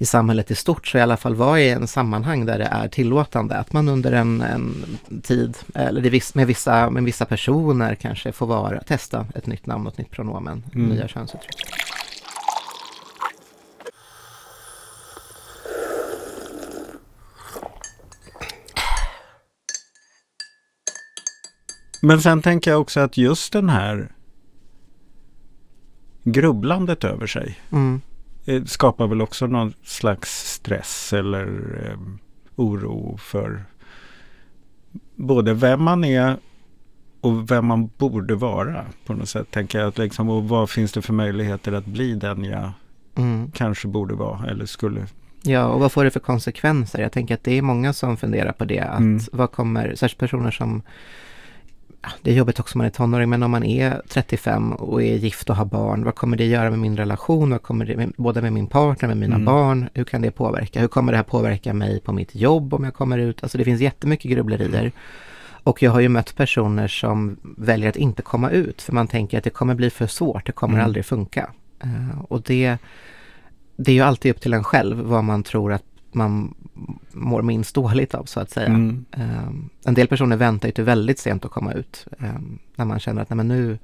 i 0.00 0.06
samhället 0.06 0.50
i 0.50 0.54
stort 0.54 0.86
så 0.86 0.98
i 0.98 1.00
alla 1.00 1.16
fall 1.16 1.34
vara 1.34 1.60
i 1.60 1.70
en 1.70 1.86
sammanhang 1.86 2.46
där 2.46 2.58
det 2.58 2.64
är 2.64 2.88
tillåtande 2.88 3.56
att 3.56 3.72
man 3.72 3.88
under 3.88 4.12
en, 4.12 4.40
en 4.40 4.84
tid 5.22 5.56
eller 5.74 6.36
med 6.36 6.46
vissa, 6.46 6.90
med 6.90 7.04
vissa 7.04 7.24
personer 7.24 7.94
kanske 7.94 8.32
får 8.32 8.46
vara, 8.46 8.80
testa 8.80 9.26
ett 9.34 9.46
nytt 9.46 9.66
namn 9.66 9.86
och 9.86 9.92
ett 9.92 9.98
nytt 9.98 10.10
pronomen, 10.10 10.64
mm. 10.74 10.88
nya 10.88 11.08
könsuttryck. 11.08 11.56
Men 22.02 22.20
sen 22.20 22.42
tänker 22.42 22.70
jag 22.70 22.80
också 22.80 23.00
att 23.00 23.16
just 23.16 23.52
den 23.52 23.68
här 23.68 24.12
grubblandet 26.24 27.04
över 27.04 27.26
sig. 27.26 27.60
Mm. 27.72 28.00
Eh, 28.44 28.64
skapar 28.64 29.06
väl 29.06 29.22
också 29.22 29.46
någon 29.46 29.72
slags 29.84 30.52
stress 30.52 31.12
eller 31.12 31.46
eh, 31.84 31.98
oro 32.56 33.16
för 33.16 33.64
både 35.16 35.54
vem 35.54 35.82
man 35.82 36.04
är 36.04 36.36
och 37.20 37.50
vem 37.50 37.66
man 37.66 37.90
borde 37.98 38.34
vara 38.34 38.84
på 39.06 39.12
något 39.12 39.28
sätt. 39.28 39.50
Tänker 39.50 39.78
jag 39.78 39.88
att 39.88 39.98
liksom, 39.98 40.28
och 40.28 40.48
vad 40.48 40.70
finns 40.70 40.92
det 40.92 41.02
för 41.02 41.12
möjligheter 41.12 41.72
att 41.72 41.86
bli 41.86 42.14
den 42.14 42.44
jag 42.44 42.72
mm. 43.14 43.50
kanske 43.50 43.88
borde 43.88 44.14
vara 44.14 44.46
eller 44.50 44.66
skulle. 44.66 45.06
Ja, 45.42 45.66
och 45.66 45.80
vad 45.80 45.92
får 45.92 46.04
det 46.04 46.10
för 46.10 46.20
konsekvenser? 46.20 46.98
Jag 46.98 47.12
tänker 47.12 47.34
att 47.34 47.44
det 47.44 47.58
är 47.58 47.62
många 47.62 47.92
som 47.92 48.16
funderar 48.16 48.52
på 48.52 48.64
det. 48.64 48.80
Att 48.80 48.98
mm. 48.98 49.20
vad 49.32 49.52
kommer, 49.52 49.94
särskilt 49.94 50.20
personer 50.20 50.50
som 50.50 50.82
det 52.22 52.30
är 52.30 52.34
jobbigt 52.34 52.60
också 52.60 52.74
om 52.74 52.78
man 52.78 52.86
är 52.86 52.90
tonåring, 52.90 53.30
men 53.30 53.42
om 53.42 53.50
man 53.50 53.64
är 53.64 54.02
35 54.08 54.72
och 54.72 55.02
är 55.02 55.16
gift 55.16 55.50
och 55.50 55.56
har 55.56 55.64
barn, 55.64 56.04
vad 56.04 56.14
kommer 56.14 56.36
det 56.36 56.44
göra 56.44 56.70
med 56.70 56.78
min 56.78 56.96
relation? 56.96 57.50
Vad 57.50 57.62
kommer 57.62 57.84
det, 57.84 57.96
med, 57.96 58.12
både 58.16 58.42
med 58.42 58.52
min 58.52 58.66
partner, 58.66 59.08
med 59.08 59.16
mina 59.16 59.34
mm. 59.34 59.44
barn? 59.44 59.88
Hur 59.94 60.04
kan 60.04 60.22
det 60.22 60.30
påverka? 60.30 60.80
Hur 60.80 60.88
kommer 60.88 61.12
det 61.12 61.16
här 61.16 61.24
påverka 61.24 61.74
mig 61.74 62.00
på 62.00 62.12
mitt 62.12 62.34
jobb 62.34 62.74
om 62.74 62.84
jag 62.84 62.94
kommer 62.94 63.18
ut? 63.18 63.42
Alltså 63.42 63.58
det 63.58 63.64
finns 63.64 63.80
jättemycket 63.80 64.30
grubblerier. 64.30 64.92
Och 65.62 65.82
jag 65.82 65.90
har 65.90 66.00
ju 66.00 66.08
mött 66.08 66.36
personer 66.36 66.88
som 66.88 67.36
väljer 67.56 67.88
att 67.88 67.96
inte 67.96 68.22
komma 68.22 68.50
ut 68.50 68.82
för 68.82 68.92
man 68.92 69.08
tänker 69.08 69.38
att 69.38 69.44
det 69.44 69.50
kommer 69.50 69.74
bli 69.74 69.90
för 69.90 70.06
svårt, 70.06 70.46
det 70.46 70.52
kommer 70.52 70.74
mm. 70.74 70.84
aldrig 70.84 71.06
funka. 71.06 71.50
Uh, 71.84 72.20
och 72.28 72.42
det, 72.42 72.76
det 73.76 73.90
är 73.90 73.94
ju 73.94 74.02
alltid 74.02 74.30
upp 74.30 74.40
till 74.40 74.52
en 74.52 74.64
själv 74.64 75.00
vad 75.00 75.24
man 75.24 75.42
tror 75.42 75.72
att 75.72 75.84
man 76.12 76.54
mår 77.20 77.42
minst 77.42 77.74
dåligt 77.74 78.14
av 78.14 78.24
så 78.24 78.40
att 78.40 78.50
säga. 78.50 78.66
Mm. 78.66 79.04
Um, 79.16 79.70
en 79.84 79.94
del 79.94 80.06
personer 80.06 80.36
väntar 80.36 80.68
ju 80.68 80.72
till 80.72 80.84
väldigt 80.84 81.18
sent 81.18 81.44
att 81.44 81.50
komma 81.50 81.72
ut. 81.72 82.06
Um, 82.18 82.58
när 82.76 82.84
man 82.84 83.00
känner 83.00 83.22
att 83.22 83.30
nej 83.30 83.36
men 83.36 83.48
nu, 83.48 83.78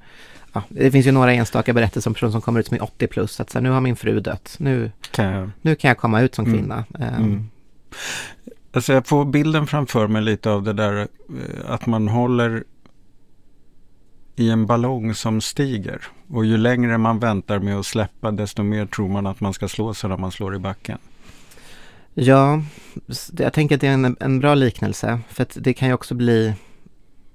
ja, 0.53 0.63
det 0.69 0.91
finns 0.91 1.07
ju 1.07 1.13
några 1.13 1.33
enstaka 1.33 1.73
berättelser 1.73 2.11
om 2.11 2.15
personer 2.15 2.33
som 2.33 2.41
kommer 2.41 2.61
ut 2.61 2.67
som 2.67 2.75
är 2.75 2.83
80 2.83 3.07
plus. 3.07 3.41
Att 3.41 3.51
så 3.51 3.59
här, 3.59 3.63
nu 3.63 3.71
har 3.71 3.81
min 3.81 3.97
fru 3.97 4.21
dött, 4.21 4.57
nu 4.59 4.91
kan 5.11 5.25
jag, 5.25 5.51
nu 5.63 5.75
kan 5.75 5.89
jag 5.89 5.99
komma 5.99 6.21
ut 6.21 6.35
som 6.35 6.47
mm. 6.47 6.59
kvinna. 6.59 6.85
Um, 6.91 7.25
mm. 7.25 7.49
Alltså 8.73 8.93
jag 8.93 9.07
får 9.07 9.25
bilden 9.25 9.67
framför 9.67 10.07
mig 10.07 10.23
lite 10.23 10.51
av 10.51 10.63
det 10.63 10.73
där 10.73 10.97
eh, 11.01 11.07
att 11.71 11.87
man 11.87 12.09
håller 12.09 12.65
i 14.37 14.51
en 14.51 14.67
ballong 14.67 15.15
som 15.15 15.41
stiger. 15.41 16.03
Och 16.31 16.45
ju 16.45 16.57
längre 16.57 16.99
man 16.99 17.19
väntar 17.19 17.59
med 17.59 17.79
att 17.79 17.87
släppa 17.87 18.31
desto 18.31 18.63
mer 18.63 18.87
tror 18.87 19.09
man 19.09 19.27
att 19.27 19.41
man 19.41 19.55
ska 19.55 19.69
slå 19.69 19.95
sig 19.95 20.11
när 20.11 20.17
man 20.17 20.33
slår 20.33 20.55
i 20.55 20.59
backen. 20.59 20.99
Ja, 22.19 22.63
jag 23.39 23.53
tänker 23.53 23.75
att 23.75 23.81
det 23.81 23.87
är 23.87 23.93
en, 23.93 24.17
en 24.21 24.41
bra 24.41 24.55
liknelse. 24.55 25.21
För 25.29 25.43
att 25.43 25.57
det 25.61 25.75
kan 25.75 25.89
ju 25.89 25.95
också 25.95 26.15
bli, 26.15 26.55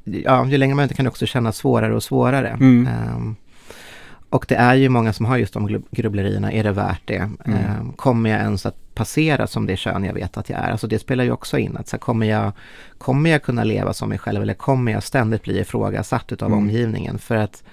ja 0.04 0.48
ju 0.48 0.58
längre 0.58 0.76
man 0.76 0.82
väntar 0.82 0.96
kan 0.96 1.06
det 1.06 1.10
också 1.10 1.26
kännas 1.26 1.58
svårare 1.58 1.96
och 1.96 2.04
svårare. 2.04 2.48
Mm. 2.48 2.90
Um, 3.16 3.36
och 4.30 4.46
det 4.48 4.56
är 4.56 4.76
ju 4.76 4.90
många 4.90 5.14
som 5.14 5.26
har 5.26 5.38
just 5.38 5.54
de 5.54 5.84
grubblerierna, 5.92 6.52
är 6.52 6.64
det 6.64 6.72
värt 6.72 7.02
det? 7.06 7.30
Mm. 7.46 7.80
Um, 7.80 7.94
kommer 7.94 8.30
jag 8.30 8.40
ens 8.40 8.66
att 8.66 8.96
passera 8.96 9.48
som 9.48 9.66
det 9.66 9.78
kön 9.78 10.04
jag 10.04 10.14
vet 10.14 10.38
att 10.38 10.50
jag 10.50 10.60
är? 10.60 10.72
Alltså 10.72 10.88
det 10.88 11.00
spelar 11.00 11.24
ju 11.24 11.32
också 11.32 11.58
in. 11.58 11.78
Att 11.78 11.88
så 11.88 11.96
här, 11.96 12.00
kommer, 12.00 12.28
jag, 12.28 12.52
kommer 12.98 13.30
jag 13.30 13.44
kunna 13.44 13.64
leva 13.64 13.94
som 13.94 14.10
mig 14.10 14.18
själv 14.18 14.42
eller 14.42 14.54
kommer 14.54 14.92
jag 14.92 15.04
ständigt 15.04 15.44
bli 15.44 15.60
ifrågasatt 15.60 16.32
utav 16.32 16.48
mm. 16.48 16.60
omgivningen? 16.60 17.20
För 17.20 17.36
att 17.36 17.64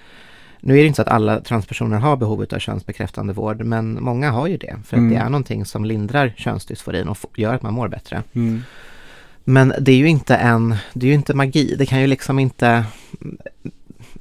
nu 0.59 0.73
är 0.73 0.81
det 0.81 0.87
inte 0.87 0.95
så 0.95 1.01
att 1.01 1.07
alla 1.07 1.39
transpersoner 1.39 1.97
har 1.97 2.17
behov 2.17 2.45
av 2.51 2.59
könsbekräftande 2.59 3.33
vård, 3.33 3.63
men 3.63 4.03
många 4.03 4.31
har 4.31 4.47
ju 4.47 4.57
det. 4.57 4.75
För 4.85 4.97
att 4.97 5.09
det 5.09 5.15
mm. 5.15 5.25
är 5.25 5.29
någonting 5.29 5.65
som 5.65 5.85
lindrar 5.85 6.33
könsdysforin 6.37 7.07
och 7.07 7.39
gör 7.39 7.53
att 7.53 7.61
man 7.61 7.73
mår 7.73 7.87
bättre. 7.87 8.23
Mm. 8.33 8.61
Men 9.43 9.73
det 9.79 9.91
är 9.91 9.95
ju 9.95 10.07
inte 10.09 10.35
en, 10.35 10.75
det 10.93 11.05
är 11.05 11.09
ju 11.09 11.15
inte 11.15 11.33
magi. 11.33 11.75
Det 11.77 11.85
kan 11.85 12.01
ju 12.01 12.07
liksom 12.07 12.39
inte, 12.39 12.85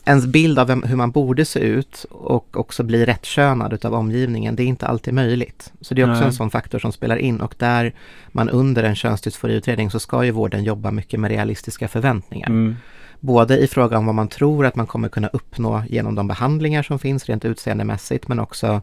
ens 0.09 0.26
bild 0.26 0.59
av 0.59 0.66
vem, 0.66 0.83
hur 0.83 0.97
man 0.97 1.11
borde 1.11 1.45
se 1.45 1.61
ut 1.61 2.07
och 2.11 2.57
också 2.57 2.83
bli 2.83 3.07
rättkönad 3.07 3.73
utav 3.73 3.95
omgivningen, 3.95 4.57
det 4.57 4.62
är 4.62 4.66
inte 4.66 4.87
alltid 4.87 5.14
möjligt. 5.14 5.73
Så 5.80 5.95
det 5.95 6.02
är 6.02 6.11
också 6.11 6.21
Nej. 6.21 6.26
en 6.26 6.33
sån 6.33 6.50
faktor 6.50 6.78
som 6.78 6.92
spelar 6.92 7.16
in 7.16 7.40
och 7.40 7.54
där 7.59 7.95
man 8.28 8.49
under 8.49 8.85
en 8.85 8.97
könsdysforiutredning 8.97 9.90
så 9.90 10.00
ska 10.00 10.25
ju 10.25 10.30
vården 10.30 10.64
jobba 10.64 10.90
mycket 10.90 11.21
med 11.21 11.30
realistiska 11.30 11.88
förväntningar. 11.88 12.49
Mm. 12.49 12.76
Både 13.20 13.58
i 13.58 13.66
fråga 13.66 13.98
om 13.98 14.06
vad 14.06 14.14
man 14.14 14.28
tror 14.28 14.66
att 14.66 14.76
man 14.76 14.87
kommer 14.87 15.08
kunna 15.08 15.28
uppnå 15.28 15.82
genom 15.88 16.14
de 16.14 16.28
behandlingar 16.28 16.82
som 16.82 16.98
finns 16.98 17.26
rent 17.26 17.44
utseendemässigt 17.44 18.28
men 18.28 18.38
också 18.38 18.82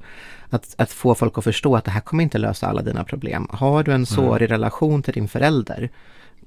att, 0.50 0.76
att 0.78 0.92
få 0.92 1.16
folk 1.16 1.38
att 1.38 1.44
förstå 1.44 1.76
att 1.76 1.86
det 1.86 1.92
här 1.92 2.02
kommer 2.02 2.24
inte 2.24 2.38
lösa 2.38 2.68
alla 2.68 2.82
dina 2.82 3.04
problem. 3.04 3.48
Har 3.52 3.84
du 3.84 3.94
en 3.94 4.06
sårig 4.06 4.46
mm. 4.46 4.48
relation 4.48 5.04
till 5.04 5.14
din 5.14 5.28
förälder 5.28 5.90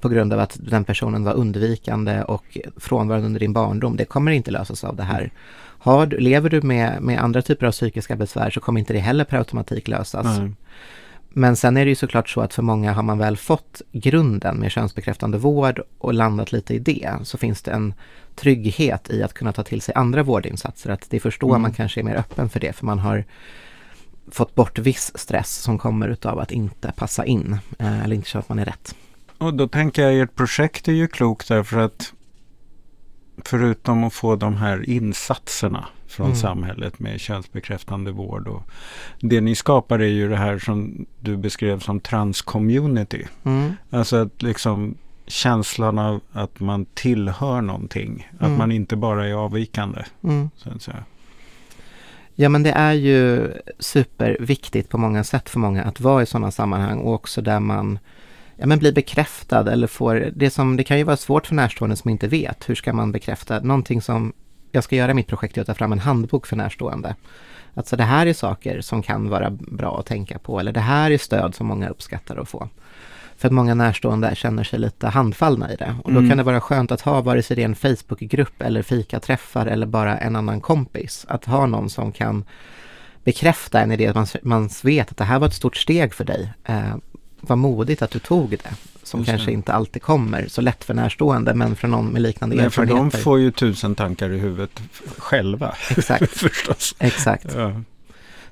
på 0.00 0.08
grund 0.08 0.32
av 0.32 0.40
att 0.40 0.58
den 0.60 0.84
personen 0.84 1.24
var 1.24 1.32
undvikande 1.32 2.22
och 2.22 2.58
frånvarande 2.76 3.26
under 3.26 3.40
din 3.40 3.52
barndom, 3.52 3.96
det 3.96 4.04
kommer 4.04 4.32
inte 4.32 4.50
lösas 4.50 4.84
av 4.84 4.96
det 4.96 5.02
här. 5.02 5.30
Har, 5.80 6.06
lever 6.06 6.50
du 6.50 6.62
med, 6.62 7.02
med 7.02 7.18
andra 7.18 7.42
typer 7.42 7.66
av 7.66 7.72
psykiska 7.72 8.16
besvär 8.16 8.50
så 8.50 8.60
kommer 8.60 8.80
inte 8.80 8.92
det 8.92 8.98
heller 8.98 9.24
per 9.24 9.38
automatik 9.38 9.88
lösas. 9.88 10.38
Mm. 10.38 10.56
Men 11.28 11.56
sen 11.56 11.76
är 11.76 11.84
det 11.84 11.88
ju 11.88 11.94
såklart 11.94 12.28
så 12.28 12.40
att 12.40 12.54
för 12.54 12.62
många 12.62 12.92
har 12.92 13.02
man 13.02 13.18
väl 13.18 13.36
fått 13.36 13.82
grunden 13.92 14.56
med 14.56 14.70
könsbekräftande 14.70 15.38
vård 15.38 15.80
och 15.98 16.14
landat 16.14 16.52
lite 16.52 16.74
i 16.74 16.78
det 16.78 17.12
så 17.22 17.38
finns 17.38 17.62
det 17.62 17.70
en 17.70 17.94
trygghet 18.36 19.10
i 19.10 19.22
att 19.22 19.34
kunna 19.34 19.52
ta 19.52 19.64
till 19.64 19.80
sig 19.82 19.94
andra 19.94 20.22
vårdinsatser. 20.22 20.90
Att 20.90 21.10
det 21.10 21.16
är 21.16 21.20
först 21.20 21.40
då 21.40 21.48
mm. 21.48 21.62
man 21.62 21.72
kanske 21.72 22.00
är 22.00 22.04
mer 22.04 22.16
öppen 22.16 22.48
för 22.48 22.60
det 22.60 22.72
för 22.72 22.86
man 22.86 22.98
har 22.98 23.24
fått 24.30 24.54
bort 24.54 24.78
viss 24.78 25.12
stress 25.14 25.56
som 25.56 25.78
kommer 25.78 26.08
utav 26.08 26.38
att 26.38 26.50
inte 26.50 26.92
passa 26.96 27.24
in 27.24 27.58
eh, 27.78 28.04
eller 28.04 28.16
inte 28.16 28.28
känna 28.28 28.40
att 28.40 28.48
man 28.48 28.58
är 28.58 28.64
rätt. 28.64 28.94
Och 29.38 29.54
då 29.54 29.68
tänker 29.68 30.02
jag 30.02 30.20
ert 30.20 30.34
projekt 30.34 30.88
är 30.88 30.92
ju 30.92 31.08
klokt 31.08 31.48
därför 31.48 31.78
att 31.78 32.12
förutom 33.44 34.04
att 34.04 34.14
få 34.14 34.36
de 34.36 34.56
här 34.56 34.90
insatserna 34.90 35.86
från 36.08 36.26
mm. 36.26 36.38
samhället 36.38 36.98
med 36.98 37.20
könsbekräftande 37.20 38.10
vård. 38.10 38.48
Och 38.48 38.62
det 39.20 39.40
ni 39.40 39.54
skapar 39.54 39.98
är 39.98 40.06
ju 40.06 40.28
det 40.28 40.36
här 40.36 40.58
som 40.58 41.06
du 41.20 41.36
beskrev 41.36 41.80
som 41.80 42.00
transcommunity. 42.00 43.26
Mm. 43.44 43.72
Alltså 43.90 44.16
att 44.16 44.42
liksom 44.42 44.94
känslan 45.26 45.98
av 45.98 46.20
att 46.32 46.60
man 46.60 46.86
tillhör 46.94 47.60
någonting. 47.60 48.28
Mm. 48.40 48.52
Att 48.52 48.58
man 48.58 48.72
inte 48.72 48.96
bara 48.96 49.28
är 49.28 49.32
avvikande. 49.32 50.04
Mm. 50.24 50.50
Så 50.56 50.70
att 50.70 50.82
säga. 50.82 51.04
Ja 52.34 52.48
men 52.48 52.62
det 52.62 52.70
är 52.70 52.92
ju 52.92 53.52
superviktigt 53.78 54.88
på 54.88 54.98
många 54.98 55.24
sätt 55.24 55.48
för 55.48 55.58
många 55.58 55.84
att 55.84 56.00
vara 56.00 56.22
i 56.22 56.26
sådana 56.26 56.50
sammanhang 56.50 56.98
och 56.98 57.14
också 57.14 57.42
där 57.42 57.60
man 57.60 57.98
ja, 58.56 58.66
men 58.66 58.78
blir 58.78 58.92
bekräftad 58.92 59.72
eller 59.72 59.86
får 59.86 60.30
det 60.36 60.50
som, 60.50 60.76
det 60.76 60.84
kan 60.84 60.98
ju 60.98 61.04
vara 61.04 61.16
svårt 61.16 61.46
för 61.46 61.54
närstående 61.54 61.96
som 61.96 62.10
inte 62.10 62.28
vet, 62.28 62.68
hur 62.68 62.74
ska 62.74 62.92
man 62.92 63.12
bekräfta 63.12 63.60
någonting 63.60 64.02
som 64.02 64.32
jag 64.72 64.84
ska 64.84 64.96
göra 64.96 65.14
mitt 65.14 65.26
projekt 65.26 65.56
är 65.56 65.60
att 65.60 65.66
ta 65.66 65.74
fram 65.74 65.92
en 65.92 65.98
handbok 65.98 66.46
för 66.46 66.56
närstående. 66.56 67.14
Alltså 67.74 67.96
det 67.96 68.04
här 68.04 68.26
är 68.26 68.32
saker 68.32 68.80
som 68.80 69.02
kan 69.02 69.28
vara 69.28 69.50
bra 69.50 69.98
att 69.98 70.06
tänka 70.06 70.38
på 70.38 70.60
eller 70.60 70.72
det 70.72 70.80
här 70.80 71.10
är 71.10 71.18
stöd 71.18 71.54
som 71.54 71.66
många 71.66 71.88
uppskattar 71.88 72.36
att 72.36 72.48
få. 72.48 72.68
För 73.36 73.48
att 73.48 73.54
många 73.54 73.74
närstående 73.74 74.34
känner 74.34 74.64
sig 74.64 74.78
lite 74.78 75.06
handfallna 75.06 75.72
i 75.72 75.76
det. 75.76 75.96
Och 76.04 76.12
då 76.12 76.18
mm. 76.18 76.28
kan 76.28 76.38
det 76.38 76.44
vara 76.44 76.60
skönt 76.60 76.92
att 76.92 77.00
ha, 77.00 77.20
vare 77.20 77.42
sig 77.42 77.56
det 77.56 77.62
är 77.62 77.64
en 77.64 77.74
Facebookgrupp 77.74 78.62
eller 78.62 78.82
fikaträffar 78.82 79.66
eller 79.66 79.86
bara 79.86 80.18
en 80.18 80.36
annan 80.36 80.60
kompis, 80.60 81.26
att 81.28 81.44
ha 81.44 81.66
någon 81.66 81.90
som 81.90 82.12
kan 82.12 82.44
bekräfta 83.24 83.80
en 83.80 83.92
idé, 83.92 84.06
att 84.06 84.14
man, 84.14 84.26
man 84.42 84.70
vet 84.82 85.10
att 85.10 85.16
det 85.16 85.24
här 85.24 85.38
var 85.38 85.46
ett 85.46 85.54
stort 85.54 85.76
steg 85.76 86.14
för 86.14 86.24
dig. 86.24 86.52
Eh, 86.64 86.96
vad 87.40 87.58
modigt 87.58 88.02
att 88.02 88.10
du 88.10 88.18
tog 88.18 88.50
det 88.50 88.70
som 89.08 89.24
kanske 89.24 89.52
inte 89.52 89.72
alltid 89.72 90.02
kommer 90.02 90.46
så 90.48 90.60
lätt 90.60 90.84
för 90.84 90.94
närstående 90.94 91.54
men 91.54 91.76
för 91.76 91.88
någon 91.88 92.06
med 92.08 92.22
liknande 92.22 92.56
Nej, 92.56 92.64
erfarenheter. 92.64 93.10
för 93.10 93.18
de 93.18 93.22
får 93.22 93.38
ju 93.38 93.50
tusen 93.50 93.94
tankar 93.94 94.30
i 94.30 94.38
huvudet 94.38 94.80
själva. 95.18 95.74
Exakt. 95.90 96.30
Förstås. 96.30 96.94
Exakt. 96.98 97.54
Ja. 97.56 97.82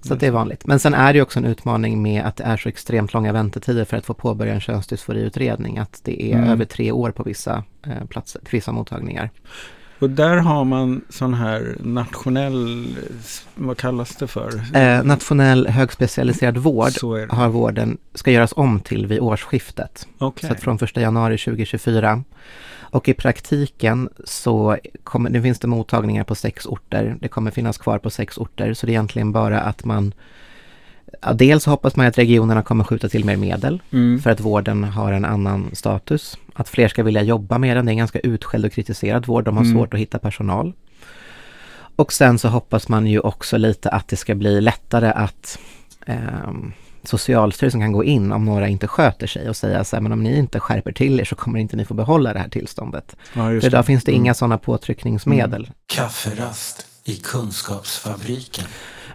Så 0.00 0.14
det 0.14 0.26
är 0.26 0.30
vanligt. 0.30 0.66
Men 0.66 0.78
sen 0.78 0.94
är 0.94 1.12
det 1.12 1.22
också 1.22 1.38
en 1.38 1.44
utmaning 1.44 2.02
med 2.02 2.24
att 2.24 2.36
det 2.36 2.44
är 2.44 2.56
så 2.56 2.68
extremt 2.68 3.12
långa 3.12 3.32
väntetider 3.32 3.84
för 3.84 3.96
att 3.96 4.06
få 4.06 4.14
påbörja 4.14 4.54
en 4.54 4.60
könsdysforiutredning. 4.60 5.78
Att 5.78 6.00
det 6.04 6.32
är 6.32 6.36
mm. 6.36 6.50
över 6.50 6.64
tre 6.64 6.92
år 6.92 7.10
på 7.10 7.22
vissa 7.22 7.64
eh, 7.86 8.06
platser, 8.08 8.40
vissa 8.50 8.72
mottagningar. 8.72 9.30
Och 9.98 10.10
där 10.10 10.36
har 10.36 10.64
man 10.64 11.04
sån 11.08 11.34
här 11.34 11.76
nationell, 11.80 12.96
vad 13.54 13.78
kallas 13.78 14.16
det 14.16 14.26
för? 14.26 14.76
Eh, 14.76 15.04
nationell 15.04 15.66
högspecialiserad 15.66 16.56
vård 16.56 16.92
har 17.28 17.48
vården, 17.48 17.98
ska 18.14 18.30
göras 18.30 18.52
om 18.56 18.80
till 18.80 19.06
vid 19.06 19.20
årsskiftet. 19.20 20.06
Okay. 20.18 20.48
Så 20.48 20.54
att 20.54 20.60
från 20.60 20.76
1 20.76 20.96
januari 20.96 21.38
2024. 21.38 22.22
Och 22.90 23.08
i 23.08 23.14
praktiken 23.14 24.08
så 24.24 24.76
kommer, 25.04 25.30
nu 25.30 25.42
finns 25.42 25.58
det 25.58 25.68
mottagningar 25.68 26.24
på 26.24 26.34
sex 26.34 26.66
orter. 26.66 27.16
Det 27.20 27.28
kommer 27.28 27.50
finnas 27.50 27.78
kvar 27.78 27.98
på 27.98 28.10
sex 28.10 28.38
orter 28.38 28.74
så 28.74 28.86
det 28.86 28.90
är 28.90 28.94
egentligen 28.94 29.32
bara 29.32 29.60
att 29.60 29.84
man 29.84 30.14
dels 31.34 31.66
hoppas 31.66 31.96
man 31.96 32.06
att 32.06 32.18
regionerna 32.18 32.62
kommer 32.62 32.84
skjuta 32.84 33.08
till 33.08 33.24
mer 33.24 33.36
medel 33.36 33.82
mm. 33.92 34.20
för 34.20 34.30
att 34.30 34.40
vården 34.40 34.84
har 34.84 35.12
en 35.12 35.24
annan 35.24 35.70
status. 35.72 36.38
Att 36.54 36.68
fler 36.68 36.88
ska 36.88 37.02
vilja 37.02 37.22
jobba 37.22 37.58
med 37.58 37.76
den. 37.76 37.86
Det 37.86 37.90
är 37.90 37.92
en 37.92 37.98
ganska 37.98 38.18
utskälld 38.18 38.64
och 38.64 38.72
kritiserad 38.72 39.26
vård. 39.26 39.44
De 39.44 39.56
har 39.56 39.64
mm. 39.64 39.76
svårt 39.76 39.94
att 39.94 40.00
hitta 40.00 40.18
personal. 40.18 40.72
Och 41.96 42.12
sen 42.12 42.38
så 42.38 42.48
hoppas 42.48 42.88
man 42.88 43.06
ju 43.06 43.20
också 43.20 43.56
lite 43.56 43.90
att 43.90 44.08
det 44.08 44.16
ska 44.16 44.34
bli 44.34 44.60
lättare 44.60 45.10
att 45.10 45.58
eh, 46.06 46.16
Socialstyrelsen 47.06 47.80
kan 47.80 47.92
gå 47.92 48.04
in 48.04 48.32
om 48.32 48.44
några 48.44 48.68
inte 48.68 48.88
sköter 48.88 49.26
sig 49.26 49.48
och 49.48 49.56
säga 49.56 49.84
så 49.84 49.96
här, 49.96 50.00
men 50.00 50.12
om 50.12 50.22
ni 50.22 50.38
inte 50.38 50.60
skärper 50.60 50.92
till 50.92 51.20
er 51.20 51.24
så 51.24 51.34
kommer 51.34 51.58
inte 51.58 51.76
ni 51.76 51.84
få 51.84 51.94
behålla 51.94 52.32
det 52.32 52.38
här 52.38 52.48
tillståndet. 52.48 53.16
Ja, 53.34 53.42
För 53.42 53.66
idag 53.66 53.80
det. 53.80 53.86
finns 53.86 54.04
det 54.04 54.12
mm. 54.12 54.22
inga 54.22 54.34
sådana 54.34 54.58
påtryckningsmedel. 54.58 55.64
Mm. 55.64 55.74
Kafferast 55.86 56.86
i 57.04 57.16
Kunskapsfabriken. 57.16 58.64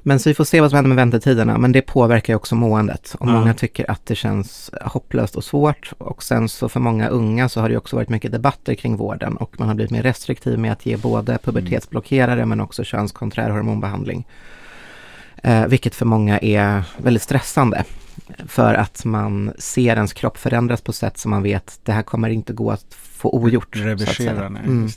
Men 0.04 0.20
så 0.20 0.30
vi 0.30 0.34
får 0.34 0.44
se 0.44 0.62
vad 0.62 0.70
som 0.70 0.76
händer 0.76 0.90
med 0.90 0.98
väntetiderna. 0.98 1.58
Men 1.58 1.72
det 1.72 1.82
påverkar 1.82 2.34
ju 2.34 2.36
också 2.36 2.56
måendet. 2.56 3.16
Och 3.20 3.28
mm. 3.28 3.40
många 3.40 3.54
tycker 3.54 3.92
att 3.92 4.06
det 4.06 4.16
känns 4.16 4.72
hopplöst 4.82 5.36
och 5.36 5.44
svårt. 5.44 5.94
Och 5.98 6.24
sen 6.24 6.50
så 6.50 6.70
för 6.70 6.80
många 6.80 7.08
unga 7.08 7.50
så 7.50 7.62
har 7.62 7.70
det 7.70 7.78
också 7.78 7.96
varit 7.96 8.10
mycket 8.10 8.32
debatter 8.32 8.76
kring 8.76 8.98
vården. 8.98 9.38
Och 9.38 9.60
man 9.60 9.68
har 9.68 9.76
blivit 9.76 9.92
mer 9.92 10.04
restriktiv 10.04 10.60
med 10.60 10.72
att 10.72 10.86
ge 10.86 10.98
både 10.98 11.38
pubertetsblockerare 11.44 12.46
men 12.46 12.62
också 12.62 12.84
könskonträr 12.84 13.50
hormonbehandling. 13.50 14.28
Eh, 15.44 15.68
vilket 15.68 15.96
för 15.96 16.06
många 16.06 16.40
är 16.40 16.84
väldigt 16.98 17.24
stressande. 17.24 17.84
För 18.48 18.74
att 18.74 19.06
man 19.06 19.54
ser 19.58 19.96
ens 19.96 20.14
kropp 20.14 20.38
förändras 20.38 20.82
på 20.82 20.94
sätt 20.94 21.18
som 21.18 21.32
man 21.32 21.44
vet 21.44 21.80
det 21.84 21.92
här 21.92 22.04
kommer 22.04 22.30
inte 22.30 22.54
gå 22.54 22.72
att 22.72 22.94
få 23.22 23.30
ogjort. 23.30 23.76
Reversera, 23.76 24.50
nej, 24.50 24.62
mm. 24.66 24.90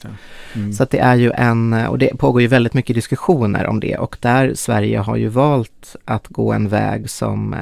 Mm. 0.54 0.72
Så 0.72 0.82
att 0.82 0.90
det 0.90 0.98
är 0.98 1.14
ju 1.14 1.30
en, 1.30 1.72
och 1.72 1.98
det 1.98 2.18
pågår 2.18 2.42
ju 2.42 2.48
väldigt 2.48 2.74
mycket 2.74 2.96
diskussioner 2.96 3.66
om 3.66 3.80
det 3.80 3.96
och 3.96 4.16
där 4.20 4.54
Sverige 4.54 4.98
har 4.98 5.16
ju 5.16 5.28
valt 5.28 5.96
att 6.04 6.28
gå 6.28 6.52
en 6.52 6.68
väg 6.68 7.10
som 7.10 7.54
eh, 7.54 7.60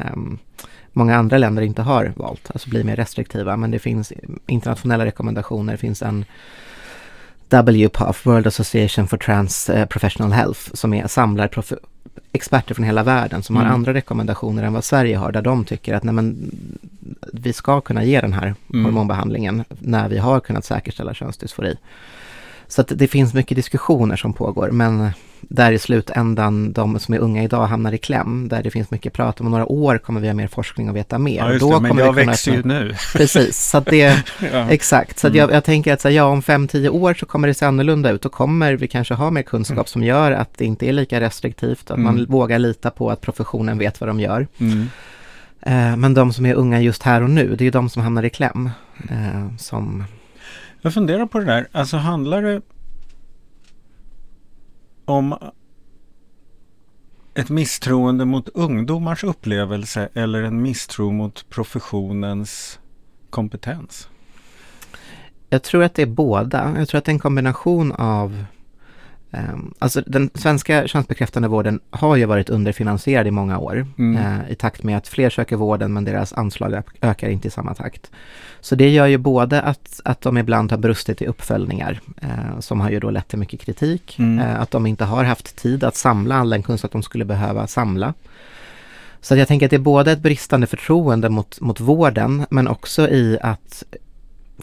många 0.92 1.16
andra 1.16 1.38
länder 1.38 1.62
inte 1.62 1.82
har 1.82 2.12
valt, 2.16 2.50
alltså 2.54 2.70
bli 2.70 2.84
mer 2.84 2.96
restriktiva. 2.96 3.56
Men 3.56 3.70
det 3.70 3.78
finns 3.78 4.12
internationella 4.46 5.04
rekommendationer, 5.04 5.72
det 5.72 5.78
finns 5.78 6.02
en 6.02 6.24
WPAF, 7.48 8.26
World 8.26 8.46
Association 8.46 9.08
for 9.08 9.16
Trans 9.16 9.70
eh, 9.70 9.86
Professional 9.86 10.32
Health, 10.32 10.60
som 10.74 10.94
är, 10.94 11.06
samlar 11.06 11.48
experter 12.32 12.74
från 12.74 12.84
hela 12.84 13.02
världen 13.02 13.42
som 13.42 13.56
mm. 13.56 13.66
har 13.66 13.74
andra 13.74 13.94
rekommendationer 13.94 14.62
än 14.62 14.72
vad 14.72 14.84
Sverige 14.84 15.16
har, 15.16 15.32
där 15.32 15.42
de 15.42 15.64
tycker 15.64 15.94
att 15.94 16.02
nej 16.02 16.14
men, 16.14 16.50
vi 17.32 17.52
ska 17.52 17.80
kunna 17.80 18.04
ge 18.04 18.20
den 18.20 18.32
här 18.32 18.54
mm. 18.72 18.84
hormonbehandlingen 18.84 19.64
när 19.78 20.08
vi 20.08 20.18
har 20.18 20.40
kunnat 20.40 20.64
säkerställa 20.64 21.14
könsdysfori. 21.14 21.76
Så 22.72 22.80
att 22.80 22.92
det 22.94 23.08
finns 23.08 23.34
mycket 23.34 23.56
diskussioner 23.56 24.16
som 24.16 24.32
pågår, 24.32 24.70
men 24.70 25.10
där 25.40 25.72
i 25.72 25.78
slutändan 25.78 26.72
de 26.72 26.98
som 26.98 27.14
är 27.14 27.18
unga 27.18 27.42
idag 27.42 27.66
hamnar 27.66 27.92
i 27.92 27.98
kläm, 27.98 28.48
där 28.48 28.62
det 28.62 28.70
finns 28.70 28.90
mycket 28.90 29.12
prat 29.12 29.40
om 29.40 29.50
några 29.50 29.66
år 29.66 29.98
kommer 29.98 30.20
vi 30.20 30.26
ha 30.26 30.34
mer 30.34 30.48
forskning 30.48 30.90
och 30.90 30.96
veta 30.96 31.18
mer. 31.18 31.38
Ja, 31.38 31.52
just 31.52 31.70
det, 31.70 31.80
men 31.80 31.98
jag 31.98 32.12
växer 32.12 32.52
ju 32.52 32.62
nu. 32.62 32.94
Precis, 33.12 33.58
så 33.70 33.78
att 33.78 33.86
det, 33.86 34.24
ja. 34.52 34.70
exakt. 34.70 35.18
Så 35.18 35.26
mm. 35.26 35.38
jag, 35.38 35.52
jag, 35.52 35.64
tänker 35.64 35.92
att 35.92 36.00
så, 36.00 36.10
ja, 36.10 36.24
om 36.24 36.42
5-10 36.42 36.88
år 36.88 37.14
så 37.14 37.26
kommer 37.26 37.48
det 37.48 37.54
se 37.54 37.66
annorlunda 37.66 38.10
ut. 38.10 38.22
Då 38.22 38.28
kommer 38.28 38.72
vi 38.72 38.88
kanske 38.88 39.14
ha 39.14 39.30
mer 39.30 39.42
kunskap 39.42 39.76
mm. 39.76 39.86
som 39.86 40.02
gör 40.02 40.32
att 40.32 40.58
det 40.58 40.64
inte 40.64 40.88
är 40.88 40.92
lika 40.92 41.20
restriktivt, 41.20 41.90
att 41.90 41.96
mm. 41.96 42.04
man 42.04 42.26
vågar 42.28 42.58
lita 42.58 42.90
på 42.90 43.10
att 43.10 43.20
professionen 43.20 43.78
vet 43.78 44.00
vad 44.00 44.08
de 44.08 44.20
gör. 44.20 44.46
Mm. 44.58 44.88
Eh, 45.60 45.96
men 45.96 46.14
de 46.14 46.32
som 46.32 46.46
är 46.46 46.54
unga 46.54 46.80
just 46.80 47.02
här 47.02 47.22
och 47.22 47.30
nu, 47.30 47.48
det 47.56 47.62
är 47.62 47.66
ju 47.66 47.70
de 47.70 47.88
som 47.90 48.02
hamnar 48.02 48.22
i 48.22 48.30
kläm. 48.30 48.70
Eh, 49.10 49.56
som... 49.58 50.04
Jag 50.82 50.94
funderar 50.94 51.26
på 51.26 51.38
det 51.38 51.44
där, 51.44 51.68
alltså 51.72 51.96
handlar 51.96 52.42
det 52.42 52.62
om 55.04 55.34
ett 57.34 57.48
misstroende 57.48 58.24
mot 58.24 58.48
ungdomars 58.48 59.24
upplevelse 59.24 60.08
eller 60.14 60.42
en 60.42 60.62
misstro 60.62 61.10
mot 61.10 61.48
professionens 61.48 62.80
kompetens? 63.30 64.08
Jag 65.48 65.62
tror 65.62 65.82
att 65.82 65.94
det 65.94 66.02
är 66.02 66.06
båda. 66.06 66.74
Jag 66.78 66.88
tror 66.88 66.98
att 66.98 67.04
det 67.04 67.10
är 67.10 67.14
en 67.14 67.18
kombination 67.18 67.92
av 67.92 68.44
alltså 69.78 70.02
den 70.06 70.30
svenska 70.34 70.86
könsbekräftande 70.88 71.48
vården 71.48 71.80
har 71.90 72.16
ju 72.16 72.24
varit 72.24 72.50
underfinansierad 72.50 73.26
i 73.26 73.30
många 73.30 73.58
år 73.58 73.86
mm. 73.98 74.16
uh, 74.16 74.50
i 74.50 74.54
takt 74.54 74.82
med 74.82 74.96
att 74.96 75.08
fler 75.08 75.30
söker 75.30 75.56
vården 75.56 75.92
men 75.92 76.04
deras 76.04 76.32
anslag 76.32 76.82
ökar 77.00 77.28
inte 77.28 77.48
i 77.48 77.50
samma 77.50 77.74
takt. 77.74 78.10
Så 78.60 78.74
det 78.74 78.88
gör 78.88 79.06
ju 79.06 79.18
både 79.18 79.62
att, 79.62 80.00
att 80.04 80.20
de 80.20 80.38
ibland 80.38 80.70
har 80.70 80.78
brustit 80.78 81.22
i 81.22 81.26
uppföljningar 81.26 82.00
uh, 82.22 82.60
som 82.60 82.80
har 82.80 82.90
ju 82.90 83.00
då 83.00 83.10
lett 83.10 83.28
till 83.28 83.38
mycket 83.38 83.60
kritik. 83.60 84.18
Mm. 84.18 84.46
Uh, 84.46 84.60
att 84.60 84.70
de 84.70 84.86
inte 84.86 85.04
har 85.04 85.24
haft 85.24 85.56
tid 85.56 85.84
att 85.84 85.96
samla 85.96 86.34
all 86.34 86.50
den 86.50 86.62
kunskap 86.62 86.92
de 86.92 87.02
skulle 87.02 87.24
behöva 87.24 87.66
samla. 87.66 88.14
Så 89.20 89.36
jag 89.36 89.48
tänker 89.48 89.66
att 89.66 89.70
det 89.70 89.76
är 89.76 89.80
både 89.80 90.12
ett 90.12 90.22
bristande 90.22 90.66
förtroende 90.66 91.28
mot, 91.28 91.60
mot 91.60 91.80
vården 91.80 92.46
men 92.50 92.68
också 92.68 93.08
i 93.08 93.38
att 93.42 93.84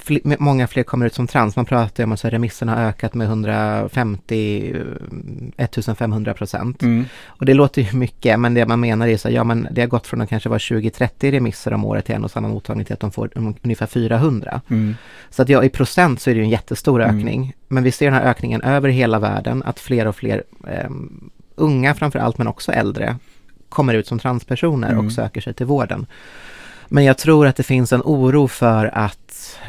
fl 0.04 0.18
många 0.40 0.68
fler 0.68 0.84
kommer 0.84 1.06
ut 1.06 1.14
som 1.14 1.28
trans. 1.28 1.56
Man 1.56 1.66
pratar 1.66 2.04
om 2.04 2.12
att 2.12 2.26
remisserna 2.26 2.76
har 2.76 2.82
ökat 2.82 3.14
med 3.14 3.28
150, 3.28 4.76
1500 5.58 6.34
procent. 6.34 6.82
Mm. 6.82 7.06
Och 7.26 7.46
det 7.46 7.54
låter 7.54 7.82
ju 7.82 7.98
mycket, 7.98 8.40
men 8.40 8.54
det 8.54 8.66
man 8.66 8.80
menar 8.80 9.08
är 9.08 9.18
så 9.18 9.30
ja 9.30 9.44
men 9.44 9.68
det 9.72 9.82
har 9.82 9.88
gått 9.88 10.08
från 10.08 10.22
att 10.22 10.30
kanske 10.30 10.50
vara 10.50 10.60
20-30 10.60 11.32
remisser 11.32 11.74
om 11.74 11.86
året 11.86 12.06
till 12.06 12.16
en 12.16 12.24
och 12.24 12.32
samma 12.32 12.48
mottagning 12.48 12.86
till 12.86 12.94
att 12.94 13.00
de 13.00 13.12
får 13.12 13.32
ungefär 13.36 13.88
400. 13.88 14.62
Mm. 14.70 14.96
Så 15.30 15.42
att 15.42 15.50
ja, 15.50 15.64
i 15.64 15.70
procent 15.70 16.22
så 16.22 16.30
är 16.30 16.34
det 16.34 16.38
ju 16.38 16.44
en 16.44 16.50
jättestor 16.50 17.02
mm. 17.02 17.18
ökning. 17.18 17.42
Mm. 17.42 17.54
Men 17.68 17.84
vi 17.84 17.92
ser 17.92 18.06
den 18.06 18.14
här 18.14 18.30
ökningen 18.30 18.62
över 18.62 18.90
hela 18.90 19.20
världen, 19.20 19.64
att 19.66 19.80
fler 19.80 20.08
och 20.08 20.16
fler 20.16 20.44
eh, 20.68 20.90
unga 21.56 21.94
framför 21.94 22.20
allt, 22.20 22.38
men 22.38 22.48
också 22.48 22.72
äldre, 22.72 23.16
kommer 23.70 23.94
ut 23.94 24.08
som 24.08 24.20
transpersoner 24.20 24.88
och 24.88 25.00
mm. 25.00 25.12
söker 25.12 25.42
sig 25.42 25.54
till 25.54 25.66
vården. 25.66 26.06
Men 26.90 27.04
jag 27.04 27.18
tror 27.18 27.48
att 27.48 27.56
det 27.56 27.64
finns 27.64 27.94
en 27.94 28.02
oro 28.02 28.48
för 28.48 28.86
att 28.98 29.60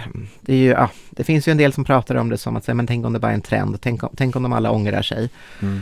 det, 0.41 0.57
ju, 0.57 0.71
ja, 0.71 0.91
det 1.11 1.25
finns 1.25 1.49
ju 1.49 1.51
en 1.51 1.57
del 1.57 1.73
som 1.73 1.85
pratar 1.85 2.15
om 2.15 2.29
det 2.29 2.39
som 2.39 2.57
att 2.57 2.65
säga, 2.65 2.75
men 2.75 2.87
tänk 2.87 3.07
om 3.07 3.13
det 3.13 3.19
bara 3.19 3.31
är 3.31 3.35
en 3.35 3.41
trend, 3.41 3.81
tänk 3.81 4.03
om, 4.03 4.11
tänk 4.17 4.37
om 4.37 4.43
de 4.43 4.53
alla 4.53 4.71
ångrar 4.71 5.03
sig. 5.03 5.31
Mm. 5.63 5.81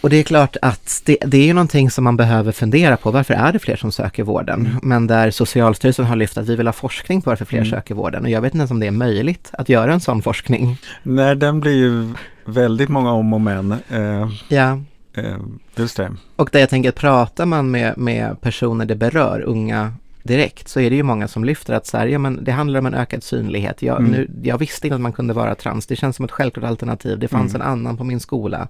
Och 0.00 0.10
det 0.10 0.16
är 0.16 0.22
klart 0.22 0.56
att 0.62 1.02
det, 1.04 1.16
det, 1.26 1.38
är 1.38 1.46
ju 1.46 1.52
någonting 1.52 1.90
som 1.90 2.04
man 2.04 2.16
behöver 2.16 2.52
fundera 2.52 2.96
på. 2.96 3.10
Varför 3.10 3.34
är 3.34 3.52
det 3.52 3.58
fler 3.58 3.76
som 3.76 3.92
söker 3.92 4.22
vården? 4.22 4.60
Mm. 4.60 4.80
Men 4.82 5.06
där 5.06 5.30
Socialstyrelsen 5.30 6.04
har 6.04 6.16
lyft 6.16 6.38
att 6.38 6.48
vi 6.48 6.56
vill 6.56 6.66
ha 6.66 6.72
forskning 6.72 7.22
på 7.22 7.30
varför 7.30 7.44
fler 7.44 7.58
mm. 7.58 7.70
söker 7.70 7.94
vården. 7.94 8.24
Och 8.24 8.30
jag 8.30 8.40
vet 8.40 8.54
inte 8.54 8.60
ens 8.60 8.70
om 8.70 8.80
det 8.80 8.86
är 8.86 8.90
möjligt 8.90 9.50
att 9.52 9.68
göra 9.68 9.92
en 9.92 10.00
sån 10.00 10.22
forskning. 10.22 10.76
Nej, 11.02 11.36
den 11.36 11.60
blir 11.60 11.76
ju 11.76 12.12
väldigt 12.44 12.88
många 12.88 13.12
om 13.12 13.32
och 13.32 13.40
men. 13.40 13.72
Eh, 13.72 14.28
ja. 14.48 14.80
Eh, 15.14 15.36
just 15.76 15.96
det. 15.96 16.12
Och 16.36 16.48
där 16.52 16.60
jag 16.60 16.70
tänker 16.70 16.90
pratar 16.90 17.46
man 17.46 17.70
med, 17.70 17.98
med 17.98 18.40
personer 18.40 18.84
det 18.84 18.96
berör, 18.96 19.40
unga 19.40 19.92
direkt 20.24 20.68
så 20.68 20.80
är 20.80 20.90
det 20.90 20.96
ju 20.96 21.02
många 21.02 21.28
som 21.28 21.44
lyfter 21.44 21.74
att 21.74 21.86
så 21.86 21.98
här, 21.98 22.06
ja, 22.06 22.18
men 22.18 22.44
det 22.44 22.52
handlar 22.52 22.80
om 22.80 22.86
en 22.86 22.94
ökad 22.94 23.22
synlighet. 23.22 23.82
Jag, 23.82 23.98
mm. 23.98 24.10
nu, 24.10 24.30
jag 24.42 24.58
visste 24.58 24.86
inte 24.86 24.94
att 24.94 25.00
man 25.00 25.12
kunde 25.12 25.34
vara 25.34 25.54
trans, 25.54 25.86
det 25.86 25.96
känns 25.96 26.16
som 26.16 26.24
ett 26.24 26.30
självklart 26.30 26.64
alternativ. 26.64 27.18
Det 27.18 27.28
fanns 27.28 27.54
mm. 27.54 27.62
en 27.62 27.72
annan 27.72 27.96
på 27.96 28.04
min 28.04 28.20
skola. 28.20 28.68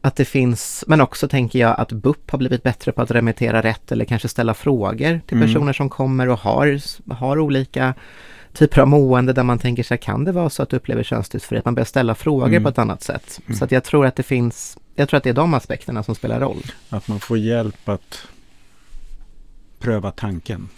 Att 0.00 0.16
det 0.16 0.24
finns, 0.24 0.84
men 0.86 1.00
också 1.00 1.28
tänker 1.28 1.58
jag 1.58 1.80
att 1.80 1.92
BUP 1.92 2.30
har 2.30 2.38
blivit 2.38 2.62
bättre 2.62 2.92
på 2.92 3.02
att 3.02 3.10
remittera 3.10 3.62
rätt 3.62 3.92
eller 3.92 4.04
kanske 4.04 4.28
ställa 4.28 4.54
frågor 4.54 5.20
till 5.26 5.36
mm. 5.36 5.48
personer 5.48 5.72
som 5.72 5.88
kommer 5.88 6.28
och 6.28 6.38
har, 6.38 6.80
har 7.14 7.38
olika 7.38 7.94
typer 8.52 8.80
av 8.80 8.88
mående 8.88 9.32
där 9.32 9.42
man 9.42 9.58
tänker 9.58 9.82
sig, 9.82 9.98
kan 9.98 10.24
det 10.24 10.32
vara 10.32 10.50
så 10.50 10.62
att 10.62 10.68
du 10.68 10.76
upplever 10.76 11.02
könsdysfori? 11.02 11.58
Att 11.58 11.64
man 11.64 11.74
börjar 11.74 11.84
ställa 11.84 12.14
frågor 12.14 12.48
mm. 12.48 12.62
på 12.62 12.68
ett 12.68 12.78
annat 12.78 13.02
sätt. 13.02 13.40
Mm. 13.46 13.58
Så 13.58 13.64
att 13.64 13.72
jag 13.72 13.84
tror 13.84 14.06
att 14.06 14.16
det 14.16 14.22
finns, 14.22 14.78
jag 14.94 15.08
tror 15.08 15.18
att 15.18 15.24
det 15.24 15.30
är 15.30 15.34
de 15.34 15.54
aspekterna 15.54 16.02
som 16.02 16.14
spelar 16.14 16.40
roll. 16.40 16.62
Att 16.88 17.08
man 17.08 17.20
får 17.20 17.38
hjälp 17.38 17.88
att 17.88 18.28
pröva 19.78 20.10
tanken. 20.10 20.68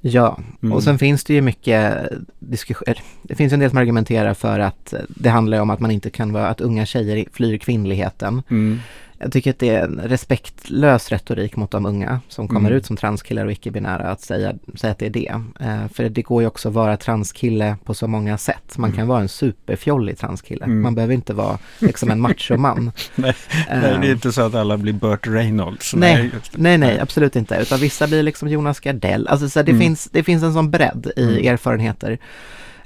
Ja, 0.00 0.38
mm. 0.62 0.72
och 0.72 0.82
sen 0.82 0.98
finns 0.98 1.24
det 1.24 1.34
ju 1.34 1.40
mycket 1.40 2.08
diskussioner. 2.38 3.02
Det 3.22 3.34
finns 3.34 3.52
en 3.52 3.60
del 3.60 3.70
som 3.70 3.78
argumenterar 3.78 4.34
för 4.34 4.60
att 4.60 4.94
det 5.08 5.28
handlar 5.28 5.60
om 5.60 5.70
att 5.70 5.80
man 5.80 5.90
inte 5.90 6.10
kan 6.10 6.32
vara, 6.32 6.48
att 6.48 6.60
unga 6.60 6.86
tjejer 6.86 7.24
flyr 7.32 7.58
kvinnligheten. 7.58 8.42
Mm. 8.50 8.78
Jag 9.18 9.32
tycker 9.32 9.50
att 9.50 9.58
det 9.58 9.68
är 9.68 9.84
en 9.84 10.00
respektlös 10.04 11.08
retorik 11.08 11.56
mot 11.56 11.70
de 11.70 11.86
unga 11.86 12.20
som 12.28 12.48
kommer 12.48 12.70
mm. 12.70 12.78
ut 12.78 12.86
som 12.86 12.96
transkillar 12.96 13.46
och 13.46 13.52
icke-binära 13.52 14.10
att 14.10 14.20
säga, 14.20 14.54
säga 14.74 14.90
att 14.90 14.98
det 14.98 15.06
är 15.06 15.10
det. 15.10 15.40
Eh, 15.60 15.88
för 15.94 16.08
det 16.08 16.22
går 16.22 16.42
ju 16.42 16.48
också 16.48 16.68
att 16.68 16.74
vara 16.74 16.96
transkille 16.96 17.76
på 17.84 17.94
så 17.94 18.06
många 18.06 18.38
sätt. 18.38 18.78
Man 18.78 18.90
mm. 18.90 18.96
kan 18.96 19.08
vara 19.08 19.20
en 19.20 19.28
superfjollig 19.28 20.18
transkille. 20.18 20.64
Mm. 20.64 20.82
Man 20.82 20.94
behöver 20.94 21.14
inte 21.14 21.34
vara 21.34 21.58
liksom 21.78 22.10
en 22.10 22.20
machoman. 22.20 22.92
nej, 23.14 23.34
eh, 23.70 23.80
nej, 23.80 23.98
det 24.00 24.06
är 24.08 24.12
inte 24.12 24.32
så 24.32 24.42
att 24.42 24.54
alla 24.54 24.76
blir 24.76 24.92
Burt 24.92 25.26
Reynolds. 25.26 25.94
Nej, 25.94 26.30
nej, 26.52 26.78
nej, 26.78 27.00
absolut 27.00 27.36
inte. 27.36 27.56
Utan 27.56 27.78
vissa 27.78 28.06
blir 28.06 28.22
liksom 28.22 28.48
Jonas 28.48 28.80
Gardell. 28.80 29.28
Alltså 29.28 29.48
så 29.48 29.62
det, 29.62 29.70
mm. 29.70 29.80
finns, 29.80 30.08
det 30.12 30.22
finns 30.22 30.42
en 30.42 30.52
sån 30.52 30.70
bredd 30.70 31.12
i 31.16 31.22
mm. 31.22 31.52
erfarenheter. 31.52 32.18